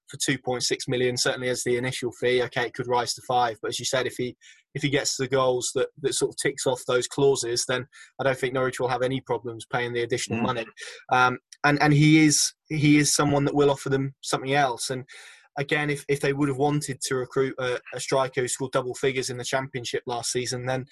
for 0.08 0.18
2.6 0.18 0.62
million 0.90 1.16
certainly 1.16 1.48
as 1.48 1.64
the 1.64 1.78
initial 1.78 2.12
fee 2.12 2.44
okay 2.44 2.66
it 2.66 2.74
could 2.74 2.88
rise 2.88 3.14
to 3.14 3.22
five 3.26 3.58
but 3.62 3.70
as 3.70 3.80
you 3.80 3.86
said 3.86 4.06
if 4.06 4.16
he 4.18 4.36
if 4.74 4.82
he 4.82 4.90
gets 4.90 5.18
the 5.18 5.28
goals 5.28 5.72
that, 5.76 5.90
that 6.02 6.14
sort 6.14 6.32
of 6.32 6.38
ticks 6.38 6.66
off 6.66 6.82
those 6.88 7.08
clauses 7.08 7.66
then 7.68 7.86
i 8.20 8.24
don't 8.24 8.38
think 8.38 8.54
norwich 8.54 8.80
will 8.80 8.88
have 8.88 9.02
any 9.02 9.22
problems 9.22 9.66
paying 9.72 9.94
the 9.94 10.02
additional 10.02 10.40
mm. 10.40 10.44
money. 10.44 10.66
Um, 11.12 11.40
and 11.64 11.82
and 11.82 11.94
he 11.94 12.26
is 12.26 12.54
he 12.68 12.98
is 12.98 13.14
someone 13.14 13.46
that 13.46 13.56
will 13.56 13.72
offer 13.72 13.90
them 13.90 14.14
something 14.22 14.54
else. 14.54 14.90
And 14.90 15.06
again 15.58 15.90
if, 15.90 16.06
if 16.08 16.22
they 16.22 16.34
would 16.34 16.48
have 16.48 16.58
wanted 16.58 17.02
to 17.02 17.16
recruit 17.16 17.54
a, 17.60 17.78
a 17.94 18.00
striker 18.00 18.42
who 18.42 18.48
scored 18.48 18.72
double 18.72 18.96
figures 18.96 19.30
in 19.30 19.38
the 19.38 19.44
championship 19.44 20.02
last 20.06 20.32
season 20.32 20.66
then 20.66 20.86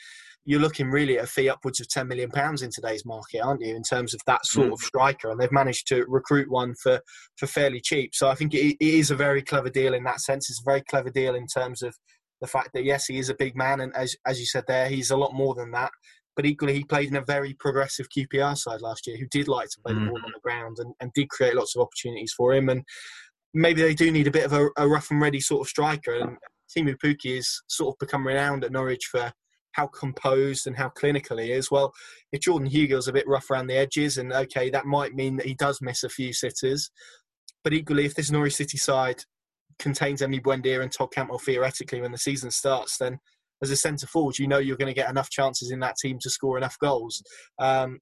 you're 0.44 0.60
looking 0.60 0.90
really 0.90 1.18
at 1.18 1.24
a 1.24 1.28
fee 1.28 1.48
upwards 1.48 1.80
of 1.80 1.88
10 1.88 2.10
million 2.10 2.30
pounds 2.30 2.62
in 2.62 2.70
today's 2.70 3.06
market 3.06 3.40
aren't 3.40 3.62
you 3.62 3.74
in 3.74 3.84
terms 3.84 4.14
of 4.14 4.20
that 4.26 4.46
sort 4.46 4.68
mm. 4.68 4.74
of 4.74 4.80
striker? 4.80 5.30
And 5.30 5.40
they've 5.40 5.52
managed 5.52 5.88
to 5.88 6.06
recruit 6.08 6.52
one 6.52 6.76
for 6.76 7.00
for 7.38 7.48
fairly 7.48 7.80
cheap. 7.80 8.14
So 8.14 8.28
i 8.28 8.36
think 8.36 8.54
it, 8.54 8.76
it 8.80 8.94
is 8.94 9.12
a 9.12 9.16
very 9.16 9.42
clever 9.42 9.70
deal 9.70 9.94
in 9.94 10.04
that 10.04 10.20
sense. 10.20 10.50
It's 10.50 10.62
a 10.62 10.70
very 10.70 10.82
clever 10.82 11.10
deal 11.10 11.36
in 11.36 11.48
terms 11.48 11.82
of 11.82 11.96
the 12.42 12.48
fact 12.48 12.70
that 12.74 12.84
yes 12.84 13.06
he 13.06 13.18
is 13.18 13.30
a 13.30 13.36
big 13.36 13.56
man 13.56 13.82
and 13.82 13.96
as 13.96 14.16
as 14.26 14.40
you 14.40 14.46
said 14.46 14.64
there 14.68 14.88
he's 14.88 15.12
a 15.12 15.18
lot 15.18 15.34
more 15.34 15.56
than 15.56 15.72
that 15.72 15.92
but 16.36 16.46
equally 16.46 16.74
he 16.74 16.84
played 16.84 17.10
in 17.10 17.18
a 17.18 17.26
very 17.26 17.54
progressive 17.54 18.08
QPR 18.16 18.58
side 18.58 18.82
last 18.82 19.06
year 19.06 19.18
who 19.18 19.28
did 19.30 19.50
like 19.50 19.70
to 19.70 19.82
play 19.82 19.94
mm. 19.94 20.06
the 20.06 20.12
ball 20.12 20.22
on 20.24 20.32
the 20.34 20.40
ground 20.42 20.78
and, 20.80 20.94
and 21.02 21.12
did 21.14 21.30
create 21.30 21.56
lots 21.56 21.76
of 21.76 21.82
opportunities 21.82 22.34
for 22.34 22.54
him 22.54 22.70
and 22.70 22.84
maybe 23.54 23.82
they 23.82 23.94
do 23.94 24.12
need 24.12 24.28
a 24.28 24.32
bit 24.32 24.46
of 24.46 24.54
a, 24.54 24.70
a 24.78 24.88
rough 24.88 25.12
and 25.12 25.22
ready 25.22 25.42
sort 25.42 25.62
of 25.62 25.68
striker 25.68 26.14
and 26.14 26.38
Teemu 26.70 26.96
Pukki 27.04 27.36
has 27.36 27.62
sort 27.68 27.96
of 27.96 28.00
become 28.00 28.26
renowned 28.26 28.64
at 28.64 28.72
Norwich 28.72 29.06
for 29.12 29.34
how 29.74 29.88
composed 29.88 30.68
and 30.68 30.76
how 30.76 30.90
clinical 30.90 31.38
he 31.38 31.52
is. 31.52 31.72
Well, 31.72 31.94
if 32.32 32.42
Jordan 32.42 32.70
Hugill's 32.70 33.08
a 33.08 33.14
bit 33.14 33.28
rough 33.28 33.50
around 33.50 33.68
the 33.68 33.78
edges, 33.78 34.18
and 34.18 34.34
okay, 34.34 34.70
that 34.70 34.86
might 34.86 35.14
mean 35.14 35.38
that 35.38 35.46
he 35.46 35.54
does 35.54 35.82
miss 35.82 36.04
a 36.04 36.10
few 36.10 36.34
sitters. 36.34 36.92
But 37.64 37.74
equally, 37.74 38.06
if 38.06 38.16
this 38.16 38.32
Norwich 38.32 38.56
City 38.56 38.78
side 38.78 39.24
contains 39.80 40.22
Emi 40.22 40.42
Buendia 40.42 40.82
and 40.82 40.92
Todd 40.92 41.12
Cantwell 41.12 41.40
theoretically 41.40 42.02
when 42.02 42.12
the 42.12 42.18
season 42.18 42.52
starts, 42.52 42.98
then 42.98 43.20
as 43.62 43.72
a 43.72 43.76
centre 43.76 44.08
forward, 44.08 44.38
you 44.38 44.48
know 44.48 44.58
you're 44.58 44.78
going 44.78 44.94
to 44.94 44.94
get 44.94 45.10
enough 45.10 45.30
chances 45.30 45.72
in 45.72 45.80
that 45.80 45.96
team 46.02 46.18
to 46.22 46.30
score 46.30 46.58
enough 46.58 46.78
goals. 46.80 47.22
Um, 47.60 48.00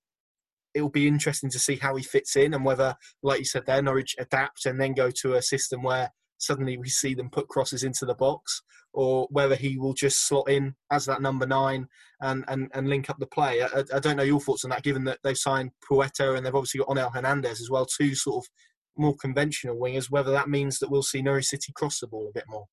it 0.73 0.81
will 0.81 0.89
be 0.89 1.07
interesting 1.07 1.49
to 1.49 1.59
see 1.59 1.77
how 1.77 1.95
he 1.95 2.03
fits 2.03 2.35
in 2.35 2.53
and 2.53 2.63
whether, 2.63 2.95
like 3.23 3.39
you 3.39 3.45
said 3.45 3.65
there, 3.65 3.81
Norwich 3.81 4.15
adapt 4.19 4.65
and 4.65 4.79
then 4.79 4.93
go 4.93 5.09
to 5.21 5.33
a 5.35 5.41
system 5.41 5.81
where 5.81 6.11
suddenly 6.37 6.77
we 6.77 6.89
see 6.89 7.15
them 7.15 7.31
put 7.31 7.47
crosses 7.47 7.83
into 7.83 8.05
the 8.05 8.13
box, 8.13 8.61
or 8.93 9.27
whether 9.31 9.55
he 9.55 9.77
will 9.77 9.93
just 9.93 10.27
slot 10.27 10.49
in 10.49 10.75
as 10.91 11.05
that 11.05 11.21
number 11.21 11.47
nine 11.47 11.87
and, 12.21 12.43
and, 12.47 12.69
and 12.73 12.87
link 12.87 13.09
up 13.09 13.17
the 13.19 13.25
play. 13.25 13.61
I, 13.63 13.83
I 13.93 13.99
don't 13.99 14.17
know 14.17 14.23
your 14.23 14.39
thoughts 14.39 14.63
on 14.63 14.69
that, 14.69 14.83
given 14.83 15.03
that 15.05 15.19
they've 15.23 15.37
signed 15.37 15.71
Puerto 15.87 16.35
and 16.35 16.45
they've 16.45 16.53
obviously 16.53 16.79
got 16.79 16.89
Onel 16.89 17.13
Hernandez 17.13 17.59
as 17.59 17.69
well, 17.71 17.85
two 17.85 18.13
sort 18.13 18.45
of 18.45 18.49
more 18.97 19.15
conventional 19.15 19.77
wingers, 19.77 20.09
whether 20.09 20.31
that 20.31 20.49
means 20.49 20.79
that 20.79 20.89
we'll 20.89 21.03
see 21.03 21.21
Norwich 21.21 21.45
City 21.45 21.71
cross 21.73 21.99
the 21.99 22.07
ball 22.07 22.27
a 22.27 22.33
bit 22.33 22.45
more. 22.47 22.65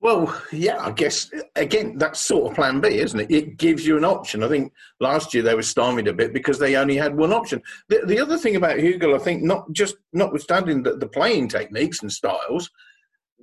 Well, 0.00 0.40
yeah, 0.52 0.78
I 0.78 0.92
guess 0.92 1.28
again 1.56 1.98
that's 1.98 2.20
sort 2.20 2.50
of 2.50 2.56
plan 2.56 2.80
B, 2.80 2.88
isn't 2.88 3.18
it? 3.18 3.30
It 3.32 3.56
gives 3.56 3.84
you 3.84 3.96
an 3.96 4.04
option. 4.04 4.44
I 4.44 4.48
think 4.48 4.72
last 5.00 5.34
year 5.34 5.42
they 5.42 5.56
were 5.56 5.62
stymied 5.62 6.06
a 6.06 6.12
bit 6.12 6.32
because 6.32 6.58
they 6.58 6.76
only 6.76 6.96
had 6.96 7.16
one 7.16 7.32
option. 7.32 7.60
The, 7.88 8.02
the 8.06 8.20
other 8.20 8.38
thing 8.38 8.54
about 8.54 8.78
Hugill, 8.78 9.16
I 9.16 9.18
think, 9.18 9.42
not 9.42 9.72
just 9.72 9.96
notwithstanding 10.12 10.84
the, 10.84 10.96
the 10.96 11.08
playing 11.08 11.48
techniques 11.48 12.02
and 12.02 12.12
styles, 12.12 12.70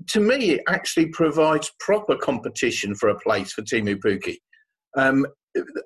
to 0.08 0.22
me 0.22 0.52
it 0.52 0.62
actually 0.70 1.08
provides 1.08 1.74
proper 1.80 2.16
competition 2.16 2.96
for 2.96 3.10
a 3.10 3.20
place 3.20 3.52
for 3.52 3.62
Teemu 3.62 3.98
Pukki. 3.98 4.38
Um, 4.96 5.26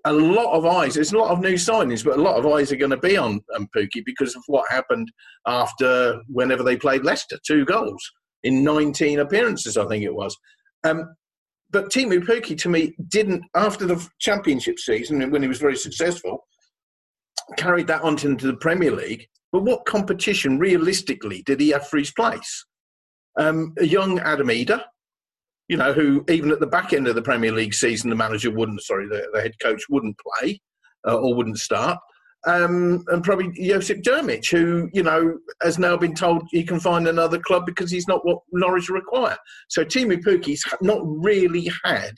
a 0.06 0.14
lot 0.14 0.54
of 0.54 0.66
eyes. 0.66 0.96
There's 0.96 1.14
a 1.14 1.18
lot 1.18 1.32
of 1.32 1.40
new 1.40 1.54
signings, 1.54 2.04
but 2.04 2.18
a 2.18 2.22
lot 2.22 2.38
of 2.38 2.46
eyes 2.46 2.72
are 2.72 2.78
going 2.78 2.92
to 2.92 2.98
be 2.98 3.18
on, 3.18 3.42
on 3.56 3.68
Pukki 3.76 4.04
because 4.06 4.36
of 4.36 4.44
what 4.48 4.70
happened 4.70 5.12
after 5.48 6.20
whenever 6.28 6.64
they 6.64 6.78
played 6.78 7.04
Leicester, 7.04 7.38
two 7.46 7.66
goals 7.66 8.04
in 8.44 8.64
19 8.64 9.20
appearances, 9.20 9.78
I 9.78 9.86
think 9.88 10.04
it 10.04 10.14
was. 10.14 10.36
Um, 10.84 11.14
but 11.72 11.90
Teemu 11.90 12.26
Pukki, 12.26 12.58
to 12.60 12.70
me, 12.70 12.96
didn't, 13.10 13.44
after 13.56 13.86
the 13.86 14.06
championship 14.20 14.80
season, 14.80 15.30
when 15.30 15.42
he 15.42 15.48
was 15.48 15.60
very 15.60 15.76
successful, 15.76 16.48
carried 17.58 17.88
that 17.88 18.02
on 18.02 18.18
into 18.26 18.48
the 18.48 18.58
Premier 18.58 18.92
League. 18.92 19.28
But 19.52 19.64
what 19.64 19.86
competition, 19.86 20.60
realistically, 20.60 21.44
did 21.44 21.60
he 21.60 21.70
have 21.70 21.88
for 21.88 21.98
his 21.98 22.12
place? 22.12 22.66
Um, 23.40 23.74
a 23.78 23.86
young 23.86 24.20
Adam 24.20 24.48
Idah, 24.48 24.84
you 25.70 25.78
know, 25.78 25.94
who 25.94 26.26
even 26.28 26.52
at 26.52 26.60
the 26.60 26.68
back 26.68 26.92
end 26.92 27.08
of 27.08 27.16
the 27.16 27.22
Premier 27.22 27.54
League 27.54 27.74
season, 27.74 28.10
the 28.10 28.16
manager 28.16 28.52
wouldn't, 28.52 28.82
sorry, 28.82 29.08
the, 29.08 29.26
the 29.34 29.42
head 29.42 29.54
coach 29.62 29.84
wouldn't 29.90 30.18
play 30.18 30.60
uh, 31.08 31.16
or 31.16 31.34
wouldn't 31.34 31.60
start 31.60 31.98
um, 32.48 33.04
and 33.08 33.24
probably 33.24 33.52
Josip 33.52 34.02
Drmic, 34.02 34.50
who 34.50 34.90
you 34.94 35.04
know 35.04 35.38
has 35.62 35.78
now 35.78 35.98
been 35.98 36.16
told 36.16 36.44
he 36.52 36.64
can 36.64 36.80
find 36.80 37.08
another 37.08 37.40
club 37.40 37.66
because 37.66 37.92
he's 37.92 38.08
not 38.08 38.26
what 38.26 38.40
Norwich 38.52 38.90
require. 38.90 39.38
So 39.68 39.84
Teemu 39.84 40.24
Pukki's 40.24 40.64
not 40.82 41.02
really 41.04 41.70
had 41.84 42.14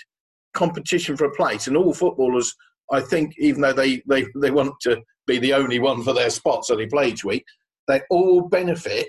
competition 0.54 1.18
for 1.18 1.26
a 1.26 1.36
place, 1.36 1.68
and 1.68 1.76
all 1.76 1.94
footballers 1.94 2.54
I 2.92 3.02
think 3.02 3.34
even 3.40 3.62
though 3.62 3.74
they, 3.74 4.04
they, 4.08 4.26
they 4.42 4.52
want 4.52 4.74
to 4.82 5.02
be 5.26 5.40
the 5.40 5.54
only 5.54 5.80
one 5.80 6.04
for 6.04 6.14
their 6.14 6.30
spots 6.30 6.68
so 6.68 6.76
they 6.76 6.88
play 6.88 7.08
each 7.08 7.24
week, 7.24 7.46
they 7.88 8.02
all 8.10 8.42
benefit 8.42 9.08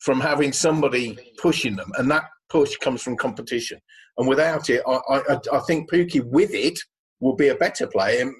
from 0.00 0.20
having 0.20 0.52
somebody 0.52 1.16
pushing 1.38 1.76
them, 1.76 1.90
and 1.96 2.10
that 2.10 2.24
push 2.50 2.76
comes 2.76 3.02
from 3.02 3.16
competition. 3.16 3.78
And 4.18 4.28
without 4.28 4.70
it, 4.70 4.82
I, 4.86 4.98
I, 5.10 5.38
I 5.52 5.58
think 5.60 5.90
Pukki 5.90 6.24
with 6.24 6.54
it 6.54 6.78
will 7.20 7.36
be 7.36 7.48
a 7.48 7.54
better 7.56 7.86
player. 7.86 8.30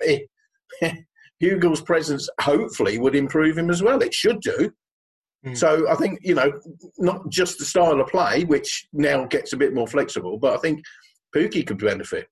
Hugill's 1.41 1.83
presence 1.83 2.29
hopefully 2.41 2.99
would 2.99 3.15
improve 3.15 3.59
him 3.59 3.71
as 3.71 3.83
well. 3.83 4.03
It 4.03 4.15
should 4.15 4.41
do. 4.41 4.71
Mm. 5.45 5.57
So 5.57 5.91
I 5.91 5.95
think 5.97 6.21
you 6.23 6.35
know 6.35 6.53
not 6.99 7.29
just 7.29 7.59
the 7.59 7.65
style 7.65 8.01
of 8.01 8.09
play, 8.09 8.45
which 8.45 8.87
now 8.93 9.27
gets 9.27 9.53
a 9.53 9.57
bit 9.57 9.75
more 9.75 9.87
flexible, 9.87 10.39
but 10.39 10.55
I 10.55 10.59
think 10.59 10.83
Pukki 11.35 11.67
could 11.67 11.79
benefit. 11.79 12.29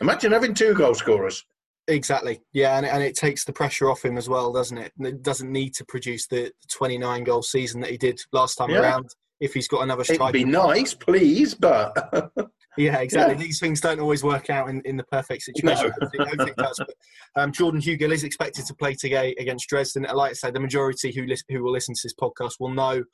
Imagine 0.00 0.32
having 0.32 0.54
two 0.54 0.74
goal 0.74 0.94
scorers. 0.94 1.44
Exactly. 1.88 2.40
Yeah, 2.52 2.76
and, 2.76 2.86
and 2.86 3.02
it 3.02 3.14
takes 3.14 3.44
the 3.44 3.52
pressure 3.52 3.88
off 3.88 4.04
him 4.04 4.18
as 4.18 4.28
well, 4.28 4.52
doesn't 4.52 4.76
it? 4.76 4.92
It 4.98 5.22
doesn't 5.22 5.50
need 5.50 5.74
to 5.74 5.84
produce 5.84 6.26
the 6.26 6.50
29 6.72 7.24
goal 7.24 7.42
season 7.42 7.80
that 7.82 7.90
he 7.90 7.96
did 7.96 8.20
last 8.32 8.56
time 8.56 8.70
yeah. 8.70 8.80
around 8.80 9.08
if 9.40 9.54
he's 9.54 9.68
got 9.68 9.82
another 9.82 10.04
striker. 10.04 10.24
It'd 10.24 10.32
be 10.32 10.44
nice, 10.44 10.94
please, 10.94 11.54
but 11.54 12.32
Yeah, 12.76 12.98
exactly. 12.98 13.34
Yeah. 13.34 13.40
These 13.40 13.58
things 13.58 13.80
don't 13.80 14.00
always 14.00 14.22
work 14.22 14.50
out 14.50 14.68
in, 14.68 14.80
in 14.84 14.96
the 14.96 15.04
perfect 15.04 15.42
situation. 15.42 15.92
No. 16.00 16.24
I 16.24 16.44
think 16.44 16.56
does. 16.56 16.78
But, 16.78 17.42
um, 17.42 17.52
Jordan 17.52 17.80
Hugill 17.80 18.12
is 18.12 18.24
expected 18.24 18.66
to 18.66 18.74
play 18.74 18.94
today 18.94 19.34
against 19.38 19.68
Dresden. 19.68 20.06
Like 20.12 20.30
I 20.30 20.34
say, 20.34 20.50
the 20.50 20.60
majority 20.60 21.12
who 21.12 21.24
listen, 21.26 21.46
who 21.48 21.62
will 21.62 21.72
listen 21.72 21.94
to 21.94 22.00
this 22.02 22.14
podcast 22.14 22.54
will 22.60 22.70
know 22.70 23.04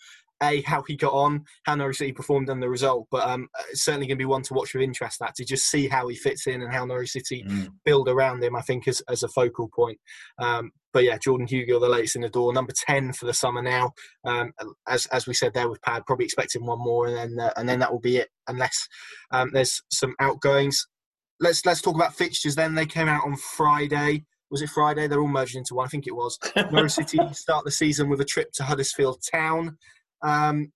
a 0.43 0.61
how 0.63 0.83
he 0.89 0.97
got 0.97 1.13
on, 1.13 1.45
how 1.65 1.77
Norwich 1.77 1.99
City 1.99 2.13
performed, 2.13 2.49
and 2.49 2.61
the 2.61 2.69
result. 2.69 3.07
But 3.11 3.29
um, 3.29 3.49
it's 3.71 3.85
certainly 3.85 4.07
going 4.07 4.17
to 4.17 4.23
be 4.23 4.27
one 4.27 4.43
to 4.43 4.55
watch 4.55 4.75
with 4.75 4.83
interest. 4.83 5.19
That 5.21 5.37
to 5.37 5.45
just 5.45 5.71
see 5.71 5.87
how 5.87 6.09
he 6.09 6.17
fits 6.17 6.49
in 6.49 6.63
and 6.63 6.73
how 6.73 6.85
Norwich 6.85 7.13
City 7.13 7.45
mm. 7.47 7.69
build 7.85 8.09
around 8.09 8.43
him. 8.43 8.57
I 8.57 8.63
think 8.63 8.89
as 8.89 9.01
as 9.09 9.23
a 9.23 9.29
focal 9.29 9.69
point. 9.69 9.99
Um, 10.39 10.73
but 10.93 11.05
yeah, 11.05 11.19
Jordan 11.19 11.47
Hugill, 11.47 11.81
the 11.81 11.89
latest 11.89 12.17
in 12.17 12.23
the 12.23 12.29
door, 12.29 12.53
number 12.53 12.73
ten 12.75 13.13
for 13.13 13.27
the 13.27 13.35
summer 13.35 13.63
now. 13.63 13.93
Um, 14.25 14.53
as 14.89 15.07
as 15.07 15.27
we 15.27 15.35
said 15.35 15.55
there 15.55 15.69
with 15.69 15.83
Pad, 15.83 16.05
probably 16.07 16.25
expecting 16.25 16.67
one 16.67 16.79
more, 16.79 17.07
and 17.07 17.17
then 17.17 17.39
uh, 17.39 17.53
and 17.57 17.69
then 17.69 17.79
that 17.81 17.93
will 17.93 18.01
be 18.01 18.19
it, 18.19 18.29
unless 18.49 18.89
um, 19.31 19.51
there's 19.53 19.83
some 19.91 20.15
outgoings. 20.21 20.87
Let's 21.41 21.65
let's 21.67 21.83
talk 21.83 21.95
about 21.95 22.15
fixtures. 22.15 22.55
Then 22.55 22.75
they 22.75 22.87
came 22.87 23.09
out 23.09 23.25
on 23.25 23.37
Friday. 23.37 24.25
Was 24.51 24.63
it 24.63 24.71
Friday? 24.71 25.07
They're 25.07 25.21
all 25.21 25.29
merged 25.29 25.57
into 25.57 25.75
one. 25.75 25.87
I 25.87 25.89
think 25.89 26.07
it 26.07 26.15
was. 26.15 26.39
Norwich 26.71 26.93
City 26.93 27.19
start 27.33 27.65
the 27.65 27.71
season 27.71 28.09
with 28.09 28.21
a 28.21 28.25
trip 28.25 28.53
to 28.53 28.65
Huddersfield 28.65 29.23
Town. 29.33 29.79
Um, 30.23 30.73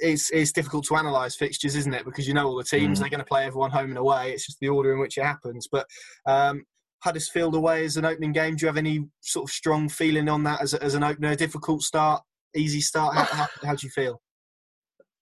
it's 0.00 0.30
it's 0.30 0.52
difficult 0.52 0.84
to 0.86 0.94
analyse 0.94 1.34
fixtures, 1.34 1.74
isn't 1.76 1.94
it? 1.94 2.04
Because 2.04 2.28
you 2.28 2.34
know 2.34 2.46
all 2.46 2.56
the 2.56 2.64
teams, 2.64 2.98
mm. 2.98 3.00
they're 3.00 3.10
going 3.10 3.18
to 3.18 3.24
play 3.24 3.44
everyone 3.44 3.70
home 3.70 3.88
and 3.88 3.98
away. 3.98 4.32
It's 4.32 4.46
just 4.46 4.58
the 4.60 4.68
order 4.68 4.92
in 4.92 5.00
which 5.00 5.18
it 5.18 5.24
happens. 5.24 5.68
But 5.70 5.86
um, 6.26 6.64
Huddersfield 7.00 7.54
away 7.54 7.84
as 7.84 7.96
an 7.96 8.04
opening 8.04 8.32
game. 8.32 8.56
Do 8.56 8.64
you 8.64 8.68
have 8.68 8.76
any 8.76 9.06
sort 9.20 9.48
of 9.48 9.54
strong 9.54 9.88
feeling 9.88 10.28
on 10.28 10.42
that 10.44 10.62
as, 10.62 10.74
as 10.74 10.94
an 10.94 11.04
opener? 11.04 11.34
Difficult 11.34 11.82
start, 11.82 12.22
easy 12.54 12.80
start. 12.80 13.14
How, 13.14 13.24
how, 13.24 13.46
how 13.64 13.74
do 13.74 13.86
you 13.86 13.90
feel? 13.90 14.20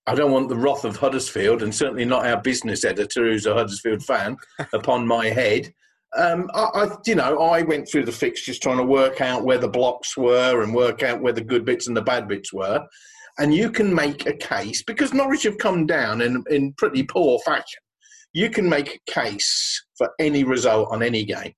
I 0.07 0.15
don't 0.15 0.33
want 0.33 0.49
the 0.49 0.57
wrath 0.57 0.85
of 0.85 0.97
Huddersfield, 0.97 1.63
and 1.63 1.75
certainly 1.75 2.05
not 2.05 2.27
our 2.27 2.41
business 2.41 2.85
editor, 2.85 3.25
who's 3.25 3.47
a 3.47 3.55
Huddersfield 3.55 4.03
fan, 4.03 4.37
upon 4.73 5.07
my 5.07 5.27
head. 5.27 5.73
Um, 6.17 6.49
I, 6.55 6.63
I, 6.75 6.97
you 7.07 7.15
know, 7.15 7.39
I 7.41 7.63
went 7.63 7.89
through 7.89 8.05
the 8.05 8.13
fixtures 8.13 8.59
trying 8.59 8.77
to 8.77 8.85
work 8.85 9.21
out 9.21 9.45
where 9.45 9.59
the 9.59 9.69
blocks 9.69 10.17
were 10.17 10.63
and 10.63 10.75
work 10.75 11.03
out 11.03 11.21
where 11.21 11.33
the 11.33 11.41
good 11.41 11.65
bits 11.65 11.89
and 11.89 11.97
the 11.97 12.03
bad 12.03 12.29
bits 12.29 12.53
were. 12.53 12.85
And 13.39 13.53
you 13.53 13.71
can 13.71 13.93
make 13.93 14.27
a 14.27 14.37
case 14.37 14.85
because 14.85 15.13
Norwich 15.13 15.43
have 15.43 15.59
come 15.59 15.87
down 15.87 16.21
in 16.21 16.45
in 16.51 16.73
pretty 16.75 17.03
poor 17.03 17.41
fashion. 17.41 17.81
You 18.33 18.49
can 18.49 18.69
make 18.69 18.95
a 18.95 19.11
case 19.11 19.85
for 19.97 20.11
any 20.21 20.45
result 20.45 20.89
on 20.93 21.03
any 21.03 21.25
game. 21.25 21.53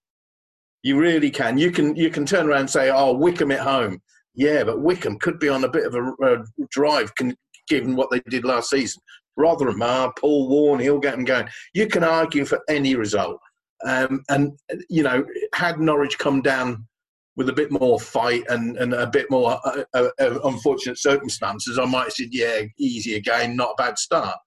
You 0.87 0.97
really 0.97 1.33
can. 1.33 1.59
You 1.59 1.73
can 1.73 1.97
you 1.97 2.11
can 2.11 2.25
turn 2.25 2.47
around 2.47 2.61
and 2.61 2.71
say, 2.71 2.91
"Oh, 2.91 3.13
Wycombe 3.13 3.51
at 3.51 3.59
home." 3.59 4.01
Yeah, 4.37 4.63
but 4.63 4.83
Wycombe 4.83 5.19
could 5.19 5.41
be 5.41 5.49
on 5.49 5.65
a 5.65 5.69
bit 5.69 5.85
of 5.85 5.97
a, 5.97 6.13
a 6.23 6.45
drive, 6.71 7.13
can, 7.17 7.35
given 7.69 7.97
what 7.97 8.09
they 8.13 8.21
did 8.29 8.45
last 8.45 8.71
season. 8.71 9.03
Rotherham 9.37 9.83
are 9.83 10.15
Paul 10.17 10.49
Warne, 10.49 10.79
he'll 10.79 11.01
get 11.01 11.17
them 11.17 11.25
going. 11.25 11.49
You 11.75 11.89
can 11.89 12.05
argue 12.05 12.45
for 12.45 12.61
any 12.69 12.95
result. 12.95 13.41
Um, 13.85 14.23
and 14.29 14.53
you 14.89 15.03
know, 15.03 15.25
had 15.57 15.81
Norwich 15.81 16.19
come 16.19 16.41
down 16.41 16.87
with 17.35 17.49
a 17.49 17.53
bit 17.53 17.73
more 17.73 17.99
fight 17.99 18.45
and, 18.49 18.77
and 18.77 18.95
a 18.95 19.09
bit 19.09 19.29
more 19.29 19.59
uh, 19.65 19.83
uh, 19.93 20.09
uh, 20.21 20.39
unfortunate 20.45 21.01
circumstances, 21.01 21.81
I 21.81 21.85
might 21.85 22.05
have 22.05 22.13
said, 22.13 22.29
yeah, 22.31 22.61
easy 22.79 23.17
again, 23.17 23.57
not 23.57 23.73
a 23.73 23.83
bad 23.83 23.99
start. 23.99 24.39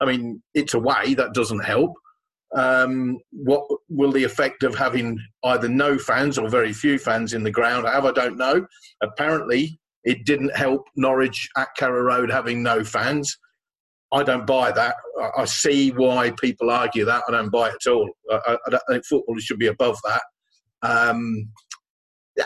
I 0.00 0.04
mean, 0.04 0.44
it's 0.54 0.74
away, 0.74 1.14
that 1.14 1.34
doesn't 1.34 1.64
help. 1.64 1.92
Um, 2.56 3.18
what 3.30 3.66
will 3.88 4.10
the 4.10 4.24
effect 4.24 4.62
of 4.62 4.74
having 4.74 5.18
either 5.44 5.68
no 5.68 5.98
fans 5.98 6.38
or 6.38 6.48
very 6.48 6.72
few 6.72 6.98
fans 6.98 7.34
in 7.34 7.42
the 7.42 7.50
ground 7.50 7.86
have? 7.86 8.06
I 8.06 8.12
don't 8.12 8.38
know. 8.38 8.66
Apparently, 9.02 9.78
it 10.04 10.24
didn't 10.24 10.56
help 10.56 10.86
Norwich 10.96 11.48
at 11.56 11.68
Carrow 11.76 12.02
Road 12.02 12.30
having 12.30 12.62
no 12.62 12.82
fans. 12.84 13.36
I 14.12 14.22
don't 14.22 14.46
buy 14.46 14.72
that. 14.72 14.96
I, 15.36 15.44
see 15.44 15.90
why 15.90 16.30
people 16.40 16.70
argue 16.70 17.04
that. 17.04 17.24
I 17.28 17.32
don't 17.32 17.50
buy 17.50 17.68
it 17.68 17.76
at 17.86 17.92
all. 17.92 18.08
I, 18.30 18.56
I, 18.66 18.78
think 18.88 19.04
football 19.04 19.36
should 19.38 19.58
be 19.58 19.66
above 19.66 19.98
that. 20.04 20.22
Um, 20.80 21.50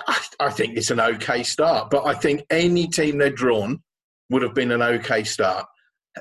I, 0.08 0.20
I 0.40 0.50
think 0.50 0.76
it's 0.76 0.90
an 0.90 0.98
okay 0.98 1.44
start, 1.44 1.90
but 1.90 2.04
I 2.04 2.14
think 2.14 2.44
any 2.50 2.88
team 2.88 3.18
they'd 3.18 3.36
drawn 3.36 3.80
would 4.30 4.42
have 4.42 4.54
been 4.54 4.72
an 4.72 4.82
okay 4.82 5.22
start. 5.22 5.66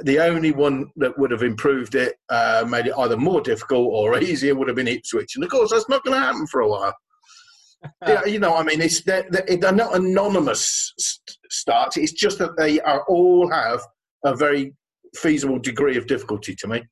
The 0.03 0.19
only 0.19 0.51
one 0.51 0.89
that 0.95 1.17
would 1.17 1.31
have 1.31 1.43
improved 1.43 1.95
it, 1.95 2.15
uh, 2.29 2.65
made 2.67 2.87
it 2.87 2.93
either 2.97 3.17
more 3.17 3.41
difficult 3.41 3.89
or 3.91 4.17
easier, 4.23 4.55
would 4.55 4.67
have 4.67 4.77
been 4.77 4.87
Ipswich. 4.87 5.35
And 5.35 5.43
of 5.43 5.49
course, 5.49 5.71
that's 5.71 5.89
not 5.89 6.03
going 6.03 6.19
to 6.19 6.25
happen 6.25 6.47
for 6.47 6.61
a 6.61 6.67
while. 6.67 6.93
yeah, 8.07 8.25
you 8.25 8.39
know, 8.39 8.55
I 8.55 8.63
mean, 8.63 8.79
it's 8.79 9.01
they're, 9.01 9.27
they're 9.29 9.71
not 9.71 9.95
anonymous 9.95 10.93
starts. 11.49 11.97
It's 11.97 12.11
just 12.11 12.37
that 12.39 12.55
they 12.55 12.79
are 12.81 13.03
all 13.07 13.51
have 13.51 13.81
a 14.23 14.35
very 14.35 14.73
feasible 15.15 15.59
degree 15.59 15.97
of 15.97 16.07
difficulty 16.07 16.55
to 16.55 16.67
me. 16.67 16.83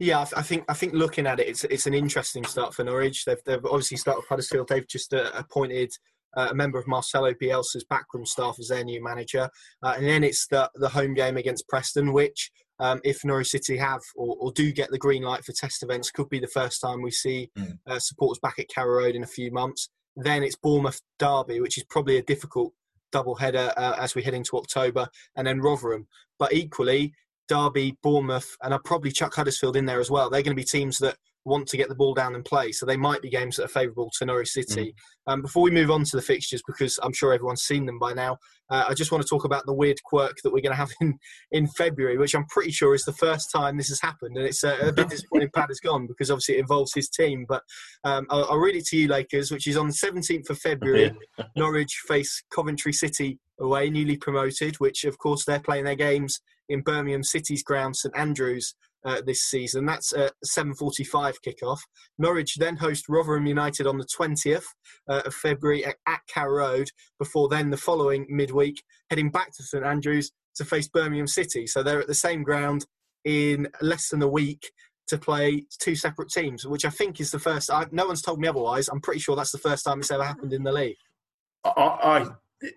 Yeah, 0.00 0.24
I 0.36 0.42
think 0.42 0.64
I 0.68 0.74
think 0.74 0.92
looking 0.92 1.26
at 1.26 1.40
it, 1.40 1.48
it's 1.48 1.64
it's 1.64 1.86
an 1.86 1.94
interesting 1.94 2.44
start 2.44 2.74
for 2.74 2.84
Norwich. 2.84 3.24
They've, 3.24 3.38
they've 3.46 3.64
obviously 3.64 3.96
started 3.96 4.20
with 4.20 4.28
Huddersfield. 4.28 4.68
They've 4.68 4.88
just 4.88 5.14
uh, 5.14 5.30
appointed 5.34 5.92
uh, 6.36 6.48
a 6.50 6.54
member 6.54 6.78
of 6.78 6.86
Marcelo 6.86 7.32
Bielsa's 7.32 7.84
backroom 7.88 8.26
staff 8.26 8.56
as 8.58 8.68
their 8.68 8.84
new 8.84 9.02
manager, 9.02 9.48
uh, 9.82 9.94
and 9.96 10.06
then 10.06 10.24
it's 10.24 10.46
the 10.46 10.70
the 10.74 10.88
home 10.88 11.14
game 11.14 11.36
against 11.36 11.68
Preston, 11.68 12.12
which 12.12 12.50
um, 12.80 13.00
if 13.04 13.24
Norwich 13.24 13.48
City 13.48 13.76
have 13.76 14.00
or, 14.16 14.36
or, 14.40 14.52
do 14.52 14.72
get 14.72 14.90
the 14.90 14.98
green 14.98 15.22
light 15.22 15.44
for 15.44 15.52
test 15.52 15.82
events, 15.82 16.10
could 16.10 16.28
be 16.28 16.40
the 16.40 16.48
first 16.48 16.80
time 16.80 17.02
we 17.02 17.10
see 17.10 17.48
mm. 17.56 17.78
uh, 17.86 17.98
supporters 18.00 18.40
back 18.40 18.58
at 18.58 18.68
Carrow 18.68 18.98
Road 18.98 19.14
in 19.14 19.22
a 19.22 19.28
few 19.28 19.52
months. 19.52 19.90
Then 20.16 20.42
it's 20.42 20.56
Bournemouth 20.56 21.00
Derby, 21.18 21.60
which 21.60 21.78
is 21.78 21.84
probably 21.84 22.18
a 22.18 22.22
difficult 22.22 22.72
double 23.12 23.36
header 23.36 23.72
uh, 23.76 23.96
as 23.98 24.14
we 24.14 24.22
head 24.22 24.34
into 24.34 24.56
October, 24.56 25.08
and 25.36 25.46
then 25.46 25.60
Rotherham. 25.60 26.08
But 26.38 26.52
equally, 26.52 27.14
Derby, 27.48 27.96
Bournemouth, 28.02 28.56
and 28.62 28.74
I'll 28.74 28.80
probably 28.80 29.12
chuck 29.12 29.34
Huddersfield 29.34 29.76
in 29.76 29.86
there 29.86 30.00
as 30.00 30.10
well. 30.10 30.30
They're 30.30 30.42
going 30.42 30.56
to 30.56 30.60
be 30.60 30.64
teams 30.64 30.98
that 30.98 31.16
want 31.44 31.68
to 31.68 31.76
get 31.76 31.88
the 31.88 31.94
ball 31.94 32.14
down 32.14 32.34
and 32.34 32.44
play. 32.44 32.72
So 32.72 32.86
they 32.86 32.96
might 32.96 33.22
be 33.22 33.28
games 33.28 33.56
that 33.56 33.64
are 33.64 33.68
favourable 33.68 34.10
to 34.18 34.24
Norwich 34.24 34.50
City. 34.50 34.94
Mm. 35.28 35.32
Um, 35.32 35.42
before 35.42 35.62
we 35.62 35.70
move 35.70 35.90
on 35.90 36.04
to 36.04 36.16
the 36.16 36.22
fixtures, 36.22 36.62
because 36.66 36.98
I'm 37.02 37.12
sure 37.12 37.32
everyone's 37.32 37.62
seen 37.62 37.86
them 37.86 37.98
by 37.98 38.12
now, 38.12 38.38
uh, 38.70 38.84
I 38.88 38.94
just 38.94 39.12
want 39.12 39.22
to 39.22 39.28
talk 39.28 39.44
about 39.44 39.66
the 39.66 39.74
weird 39.74 40.02
quirk 40.04 40.36
that 40.42 40.52
we're 40.52 40.62
going 40.62 40.72
to 40.72 40.76
have 40.76 40.90
in, 41.00 41.18
in 41.52 41.66
February, 41.68 42.18
which 42.18 42.34
I'm 42.34 42.46
pretty 42.46 42.70
sure 42.70 42.94
is 42.94 43.04
the 43.04 43.12
first 43.12 43.50
time 43.52 43.76
this 43.76 43.88
has 43.88 44.00
happened. 44.00 44.36
And 44.36 44.46
it's 44.46 44.64
uh, 44.64 44.78
a 44.80 44.92
bit 44.92 45.08
disappointing 45.10 45.50
Pat 45.54 45.68
has 45.68 45.80
gone 45.80 46.06
because 46.06 46.30
obviously 46.30 46.56
it 46.56 46.60
involves 46.60 46.94
his 46.94 47.08
team. 47.08 47.44
But 47.48 47.62
um, 48.04 48.26
I'll, 48.30 48.44
I'll, 48.50 48.58
read 48.58 48.76
it 48.76 48.86
to 48.86 48.96
you, 48.96 49.08
Lakers, 49.08 49.50
which 49.50 49.66
is 49.66 49.76
on 49.76 49.88
the 49.88 49.92
17th 49.92 50.48
of 50.50 50.58
February. 50.58 51.12
Norwich 51.56 52.02
face 52.08 52.42
Coventry 52.54 52.92
City 52.92 53.38
away, 53.60 53.90
newly 53.90 54.16
promoted, 54.16 54.76
which 54.76 55.04
of 55.04 55.18
course 55.18 55.44
they're 55.44 55.60
playing 55.60 55.84
their 55.84 55.94
games 55.94 56.40
in 56.68 56.80
Birmingham 56.80 57.22
City's 57.22 57.62
ground, 57.62 57.94
St 57.94 58.16
Andrews 58.16 58.74
uh, 59.04 59.20
this 59.24 59.44
season. 59.44 59.86
That's 59.86 60.12
a 60.12 60.30
7:45 60.44 61.34
kickoff. 61.46 61.78
Norwich 62.18 62.56
then 62.56 62.76
host 62.76 63.08
Rotherham 63.08 63.46
United 63.46 63.86
on 63.86 63.98
the 63.98 64.06
20th 64.06 64.64
uh, 65.08 65.22
of 65.24 65.34
February 65.34 65.84
at, 65.84 65.96
at 66.06 66.20
Road. 66.46 66.88
Before 67.18 67.48
then, 67.48 67.70
the 67.70 67.76
following 67.76 68.26
midweek, 68.28 68.82
heading 69.10 69.30
back 69.30 69.52
to 69.54 69.62
St 69.62 69.84
Andrews 69.84 70.30
to 70.56 70.64
face 70.64 70.88
Birmingham 70.88 71.26
City. 71.26 71.66
So 71.66 71.82
they're 71.82 72.00
at 72.00 72.06
the 72.06 72.14
same 72.14 72.42
ground 72.42 72.86
in 73.24 73.68
less 73.80 74.08
than 74.08 74.22
a 74.22 74.28
week 74.28 74.70
to 75.08 75.18
play 75.18 75.64
two 75.80 75.94
separate 75.94 76.30
teams, 76.30 76.66
which 76.66 76.84
I 76.84 76.90
think 76.90 77.20
is 77.20 77.30
the 77.30 77.38
first. 77.38 77.70
I, 77.70 77.86
no 77.90 78.06
one's 78.06 78.22
told 78.22 78.40
me 78.40 78.48
otherwise. 78.48 78.88
I'm 78.88 79.00
pretty 79.00 79.20
sure 79.20 79.36
that's 79.36 79.52
the 79.52 79.58
first 79.58 79.84
time 79.84 80.00
it's 80.00 80.10
ever 80.10 80.24
happened 80.24 80.52
in 80.52 80.62
the 80.62 80.72
league. 80.72 80.96
I 81.64 81.70
I, 81.70 82.26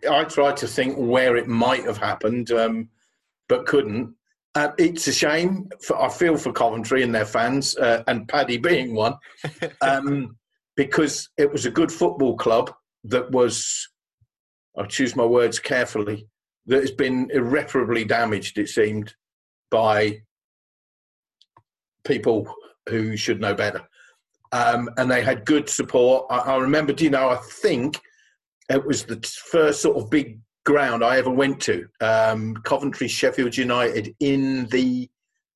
I 0.09 0.23
tried 0.25 0.57
to 0.57 0.67
think 0.67 0.95
where 0.97 1.37
it 1.37 1.47
might 1.47 1.85
have 1.85 1.97
happened, 1.97 2.51
um, 2.51 2.89
but 3.47 3.65
couldn't. 3.65 4.16
Uh, 4.57 4.71
it's 4.79 5.07
a 5.07 5.13
shame. 5.13 5.69
For, 5.83 6.01
I 6.01 6.09
feel 6.09 6.35
for 6.35 6.51
Coventry 6.51 7.03
and 7.03 7.13
their 7.13 7.27
fans, 7.27 7.77
uh, 7.77 8.01
and 8.07 8.27
Paddy 8.27 8.57
being 8.57 8.95
one, 8.95 9.13
um, 9.81 10.35
because 10.75 11.29
it 11.37 11.51
was 11.51 11.67
a 11.67 11.71
good 11.71 11.91
football 11.91 12.35
club 12.35 12.73
that 13.03 13.29
was, 13.29 13.87
I 14.75 14.87
choose 14.87 15.15
my 15.15 15.25
words 15.25 15.59
carefully, 15.59 16.27
that 16.65 16.81
has 16.81 16.89
been 16.89 17.29
irreparably 17.31 18.03
damaged, 18.03 18.57
it 18.57 18.69
seemed, 18.69 19.13
by 19.69 20.21
people 22.03 22.51
who 22.89 23.15
should 23.15 23.39
know 23.39 23.53
better. 23.53 23.83
um, 24.51 24.89
and 24.97 25.11
they 25.11 25.21
had 25.21 25.45
good 25.45 25.69
support. 25.69 26.25
I, 26.31 26.37
I 26.39 26.57
remember, 26.57 26.93
do 26.93 27.03
you 27.03 27.11
know, 27.11 27.29
I 27.29 27.37
think 27.61 28.01
it 28.69 28.83
was 28.83 29.03
the 29.03 29.19
first 29.51 29.83
sort 29.83 29.97
of 29.97 30.09
big 30.09 30.39
ground 30.67 31.01
I 31.01 31.17
ever 31.17 31.29
went 31.31 31.61
to. 31.61 31.87
Um, 32.01 32.53
Coventry, 32.65 33.07
Sheffield 33.07 33.55
United 33.55 34.13
in 34.19 34.67
the 34.67 35.09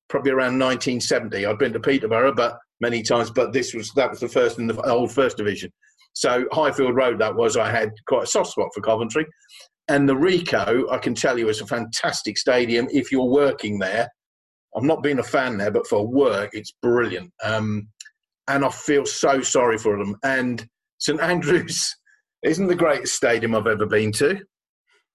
probably 0.08 0.32
around 0.32 0.58
1970. 0.58 1.44
I'd 1.44 1.58
been 1.58 1.74
to 1.74 1.80
Peterborough, 1.80 2.34
but 2.34 2.58
many 2.80 3.02
times, 3.02 3.30
but 3.30 3.52
this 3.52 3.74
was 3.74 3.92
that 3.92 4.10
was 4.10 4.20
the 4.20 4.28
first 4.28 4.58
in 4.58 4.66
the 4.66 4.80
old 4.90 5.12
first 5.12 5.36
division. 5.36 5.70
So 6.14 6.46
Highfield 6.52 6.96
Road, 6.96 7.20
that 7.20 7.36
was. 7.36 7.58
I 7.58 7.70
had 7.70 7.90
quite 8.06 8.24
a 8.24 8.26
soft 8.26 8.52
spot 8.52 8.68
for 8.74 8.80
Coventry, 8.80 9.26
and 9.88 10.08
the 10.08 10.14
Ricoh, 10.14 10.90
I 10.90 10.96
can 10.96 11.14
tell 11.14 11.38
you, 11.38 11.50
is 11.50 11.60
a 11.60 11.66
fantastic 11.66 12.38
stadium. 12.38 12.88
If 12.90 13.12
you're 13.12 13.22
working 13.22 13.78
there, 13.78 14.08
I'm 14.74 14.86
not 14.86 15.02
being 15.02 15.18
a 15.18 15.22
fan 15.22 15.58
there, 15.58 15.70
but 15.70 15.86
for 15.86 16.06
work, 16.06 16.50
it's 16.54 16.72
brilliant. 16.80 17.30
Um, 17.44 17.86
and 18.48 18.64
I 18.64 18.70
feel 18.70 19.04
so 19.04 19.42
sorry 19.42 19.76
for 19.76 19.98
them. 19.98 20.16
And 20.24 20.66
St 20.98 21.20
Andrews 21.20 21.94
isn't 22.42 22.66
the 22.66 22.74
greatest 22.74 23.14
stadium 23.14 23.54
I've 23.54 23.66
ever 23.66 23.84
been 23.84 24.10
to. 24.12 24.40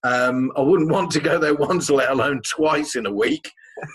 Um, 0.07 0.51
I 0.55 0.61
wouldn't 0.61 0.91
want 0.91 1.09
to 1.11 1.19
go 1.29 1.35
there 1.39 1.55
once, 1.69 1.89
let 1.89 2.11
alone 2.11 2.41
twice 2.55 2.95
in 2.95 3.05
a 3.05 3.17
week. 3.23 3.45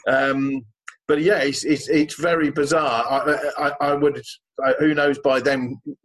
Um, 0.07 0.63
but 1.09 1.21
yeah, 1.21 1.41
it's, 1.49 1.65
it's, 1.65 1.89
it's 1.89 2.17
very 2.31 2.51
bizarre. 2.51 3.05
I, 3.09 3.21
I, 3.65 3.89
I 3.89 3.95
would, 3.95 4.23
I, 4.65 4.71
who 4.79 4.95
knows 4.95 5.19
by 5.19 5.41
then 5.41 5.61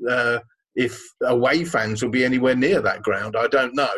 uh, 0.09 0.39
if 0.75 0.93
away 1.23 1.65
fans 1.65 2.01
will 2.01 2.11
be 2.11 2.25
anywhere 2.25 2.55
near 2.55 2.81
that 2.81 3.03
ground. 3.03 3.35
I 3.35 3.47
don't 3.47 3.75
know. 3.75 3.95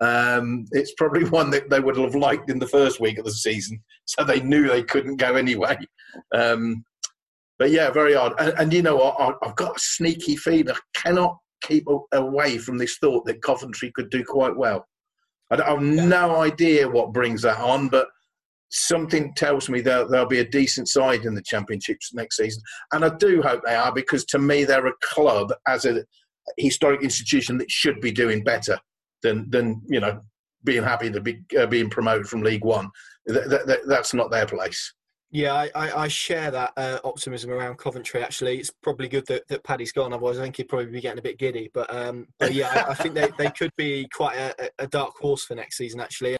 Um, 0.00 0.64
it's 0.72 0.94
probably 0.94 1.24
one 1.24 1.50
that 1.50 1.68
they 1.68 1.80
would 1.80 1.96
have 1.96 2.14
liked 2.14 2.50
in 2.50 2.58
the 2.58 2.66
first 2.66 3.00
week 3.00 3.18
of 3.18 3.24
the 3.26 3.32
season, 3.32 3.82
so 4.06 4.24
they 4.24 4.40
knew 4.40 4.66
they 4.66 4.82
couldn't 4.82 5.16
go 5.16 5.34
anyway. 5.36 5.76
Um, 6.34 6.84
but 7.58 7.70
yeah, 7.70 7.90
very 7.90 8.14
odd. 8.14 8.32
And, 8.38 8.54
and 8.58 8.72
you 8.72 8.82
know? 8.82 8.98
I, 9.00 9.32
I've 9.42 9.56
got 9.56 9.76
a 9.76 9.80
sneaky 9.80 10.36
feeling 10.36 10.70
I 10.70 10.78
cannot 10.94 11.36
keep 11.62 11.86
away 12.12 12.56
from 12.56 12.78
this 12.78 12.96
thought 12.98 13.26
that 13.26 13.42
Coventry 13.42 13.92
could 13.94 14.08
do 14.10 14.24
quite 14.24 14.56
well. 14.56 14.86
I 15.50 15.70
have 15.70 15.82
no 15.82 16.36
idea 16.36 16.88
what 16.88 17.12
brings 17.12 17.42
that 17.42 17.58
on, 17.58 17.88
but 17.88 18.08
something 18.70 19.34
tells 19.34 19.68
me 19.68 19.80
that 19.80 20.10
there'll 20.10 20.26
be 20.26 20.38
a 20.38 20.48
decent 20.48 20.88
side 20.88 21.24
in 21.24 21.34
the 21.34 21.42
championships 21.42 22.14
next 22.14 22.36
season, 22.36 22.62
and 22.92 23.04
I 23.04 23.10
do 23.16 23.42
hope 23.42 23.62
they 23.64 23.74
are 23.74 23.92
because 23.92 24.24
to 24.26 24.38
me 24.38 24.64
they're 24.64 24.86
a 24.86 24.92
club 25.02 25.52
as 25.66 25.84
a 25.84 26.04
historic 26.56 27.02
institution 27.02 27.58
that 27.58 27.70
should 27.70 28.00
be 28.00 28.12
doing 28.12 28.44
better 28.44 28.78
than 29.22 29.50
than 29.50 29.82
you 29.88 30.00
know 30.00 30.20
being 30.64 30.82
happy 30.82 31.10
to 31.10 31.20
be 31.20 31.40
uh, 31.58 31.66
being 31.66 31.90
promoted 31.90 32.26
from 32.26 32.42
League 32.42 32.64
One. 32.64 32.90
That, 33.26 33.66
that, 33.66 33.80
that's 33.86 34.14
not 34.14 34.30
their 34.30 34.46
place. 34.46 34.94
Yeah, 35.32 35.54
I, 35.54 35.70
I, 35.76 36.02
I 36.02 36.08
share 36.08 36.50
that 36.50 36.72
uh, 36.76 36.98
optimism 37.04 37.50
around 37.50 37.78
Coventry. 37.78 38.22
Actually, 38.22 38.58
it's 38.58 38.70
probably 38.70 39.08
good 39.08 39.26
that, 39.26 39.46
that 39.46 39.62
Paddy's 39.62 39.92
gone. 39.92 40.12
Otherwise, 40.12 40.38
I 40.38 40.42
think 40.42 40.56
he'd 40.56 40.68
probably 40.68 40.86
be 40.86 41.00
getting 41.00 41.20
a 41.20 41.22
bit 41.22 41.38
giddy. 41.38 41.70
But 41.72 41.92
um, 41.94 42.26
but 42.38 42.52
yeah, 42.52 42.84
I, 42.88 42.90
I 42.90 42.94
think 42.94 43.14
they, 43.14 43.28
they 43.38 43.50
could 43.50 43.74
be 43.76 44.08
quite 44.12 44.36
a, 44.36 44.70
a 44.80 44.86
dark 44.88 45.14
horse 45.16 45.44
for 45.44 45.54
next 45.54 45.76
season. 45.76 46.00
Actually. 46.00 46.39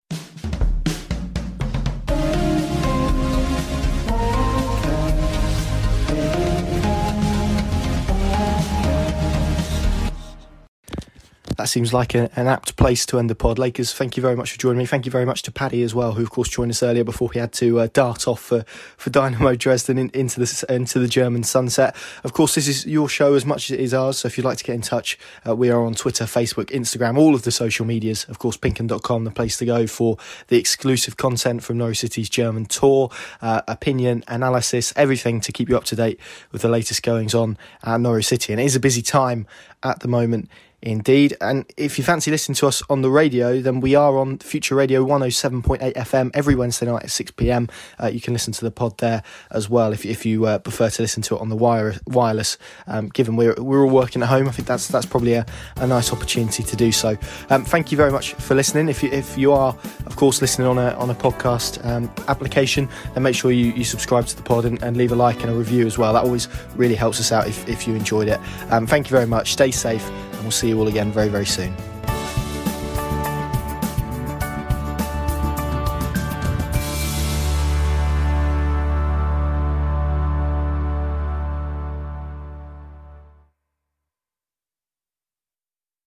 That 11.61 11.69
seems 11.69 11.93
like 11.93 12.15
a, 12.15 12.31
an 12.37 12.47
apt 12.47 12.77
place 12.77 13.05
to 13.05 13.19
end 13.19 13.29
the 13.29 13.35
pod. 13.35 13.59
Lakers, 13.59 13.93
thank 13.93 14.17
you 14.17 14.23
very 14.23 14.35
much 14.35 14.53
for 14.53 14.59
joining 14.59 14.79
me. 14.79 14.87
Thank 14.87 15.05
you 15.05 15.13
very 15.13 15.27
much 15.27 15.43
to 15.43 15.53
Paddy 15.53 15.83
as 15.83 15.95
well, 15.95 16.13
who 16.13 16.23
of 16.23 16.31
course 16.31 16.49
joined 16.49 16.71
us 16.71 16.83
earlier 16.83 17.05
before 17.05 17.31
he 17.33 17.39
had 17.39 17.53
to 17.55 17.81
uh, 17.81 17.89
dart 17.93 18.27
off 18.27 18.41
for, 18.41 18.65
for 18.97 19.11
Dynamo 19.11 19.55
Dresden 19.57 19.99
in, 19.99 20.11
into 20.15 20.41
the 20.41 20.65
into 20.71 20.99
the 20.99 21.07
German 21.07 21.43
sunset. 21.43 21.95
Of 22.25 22.33
course, 22.33 22.55
this 22.55 22.67
is 22.67 22.87
your 22.87 23.11
show 23.11 23.35
as 23.35 23.45
much 23.45 23.71
as 23.71 23.75
it 23.75 23.81
is 23.81 23.93
ours. 23.93 24.21
So 24.21 24.27
if 24.27 24.39
you'd 24.39 24.45
like 24.45 24.57
to 24.57 24.65
get 24.65 24.75
in 24.75 24.81
touch, 24.81 25.19
uh, 25.47 25.55
we 25.55 25.69
are 25.69 25.85
on 25.85 25.95
Twitter, 25.95 26.25
Facebook, 26.25 26.71
Instagram, 26.71 27.19
all 27.19 27.35
of 27.35 27.43
the 27.43 27.51
social 27.51 27.85
medias. 27.85 28.25
Of 28.25 28.39
course, 28.39 28.57
Pinkun.com, 28.57 29.25
the 29.25 29.31
place 29.31 29.59
to 29.59 29.67
go 29.67 29.87
for 29.87 30.17
the 30.49 30.57
exclusive 30.57 31.19
content 31.19 31.63
from 31.63 31.77
Norwich 31.77 31.99
City's 31.99 32.31
German 32.31 32.65
tour, 32.65 33.11
uh, 33.43 33.61
opinion, 33.69 34.25
analysis, 34.29 34.95
everything 34.97 35.43
to 35.43 35.53
keep 35.53 35.69
you 35.69 35.77
up 35.77 35.85
to 35.85 35.97
date 35.97 36.19
with 36.53 36.63
the 36.63 36.71
latest 36.71 37.03
goings 37.03 37.35
on 37.35 37.59
at 37.85 38.01
Norwich 38.01 38.29
City. 38.29 38.55
And 38.55 38.63
it 38.63 38.65
is 38.65 38.77
a 38.77 38.81
busy 38.81 39.03
time 39.03 39.47
at 39.83 40.01
the 40.01 40.09
moment 40.09 40.49
Indeed. 40.83 41.37
And 41.41 41.71
if 41.77 41.99
you 41.99 42.05
fancy 42.05 42.31
listening 42.31 42.57
to 42.57 42.67
us 42.67 42.83
on 42.89 43.03
the 43.03 43.11
radio, 43.11 43.61
then 43.61 43.81
we 43.81 43.95
are 43.95 44.17
on 44.17 44.39
Future 44.39 44.75
Radio 44.75 45.05
107.8 45.05 45.93
FM 45.95 46.31
every 46.33 46.55
Wednesday 46.55 46.87
night 46.87 47.05
at 47.05 47.11
6 47.11 47.33
pm. 47.33 47.69
Uh, 48.03 48.07
you 48.07 48.21
can 48.21 48.33
listen 48.33 48.53
to 48.55 48.65
the 48.65 48.71
pod 48.71 48.97
there 48.99 49.23
as 49.51 49.69
well 49.69 49.93
if, 49.93 50.07
if 50.07 50.25
you 50.25 50.47
uh, 50.47 50.59
prefer 50.59 50.89
to 50.89 51.03
listen 51.03 51.23
to 51.23 51.37
it 51.37 51.41
on 51.41 51.51
the 51.51 51.57
wire, 51.57 51.95
wireless. 52.07 52.57
Um, 52.87 53.09
given 53.09 53.37
we're, 53.37 53.55
we're 53.57 53.85
all 53.85 53.91
working 53.91 54.23
at 54.23 54.29
home, 54.29 54.49
I 54.49 54.53
think 54.53 54.67
that's 54.67 54.89
that's 54.89 55.07
probably 55.07 55.35
a, 55.35 55.45
a 55.77 55.87
nice 55.87 56.13
opportunity 56.13 56.63
to 56.63 56.77
do 56.77 56.93
so. 56.93 57.17
Um, 57.51 57.65
thank 57.65 57.91
you 57.91 57.97
very 57.97 58.11
much 58.11 58.33
for 58.35 58.55
listening. 58.55 58.89
If 58.89 59.03
you, 59.03 59.11
if 59.11 59.37
you 59.37 59.53
are, 59.53 59.77
of 60.07 60.17
course, 60.17 60.41
listening 60.41 60.67
on 60.67 60.79
a, 60.79 60.93
on 60.95 61.11
a 61.11 61.15
podcast 61.15 61.85
um, 61.85 62.11
application, 62.29 62.89
then 63.15 63.23
make 63.23 63.35
sure 63.35 63.53
you, 63.53 63.73
you 63.73 63.85
subscribe 63.85 64.27
to 64.27 64.37
the 64.37 64.43
pod 64.43 64.65
and, 64.65 64.83
and, 64.83 64.97
leave 64.97 65.13
a 65.13 65.17
like 65.17 65.43
and 65.43 65.51
a 65.51 65.55
review 65.55 65.87
as 65.87 65.99
well. 65.99 66.13
That 66.13 66.25
always 66.25 66.49
really 66.75 66.95
helps 66.95 67.21
us 67.21 67.33
out 67.33 67.47
if, 67.47 67.69
if 67.69 67.87
you 67.87 67.95
enjoyed 67.95 68.29
it. 68.29 68.41
Um, 68.71 68.87
thank 68.87 69.09
you 69.09 69.13
very 69.13 69.27
much. 69.27 69.53
Stay 69.53 69.71
safe, 69.71 70.11
and 70.41 70.47
we'll 70.47 70.53
see 70.53 70.69
you 70.69 70.81
all 70.81 70.89
again 70.89 71.13
very, 71.13 71.29
very 71.29 71.45
soon. 71.45 71.75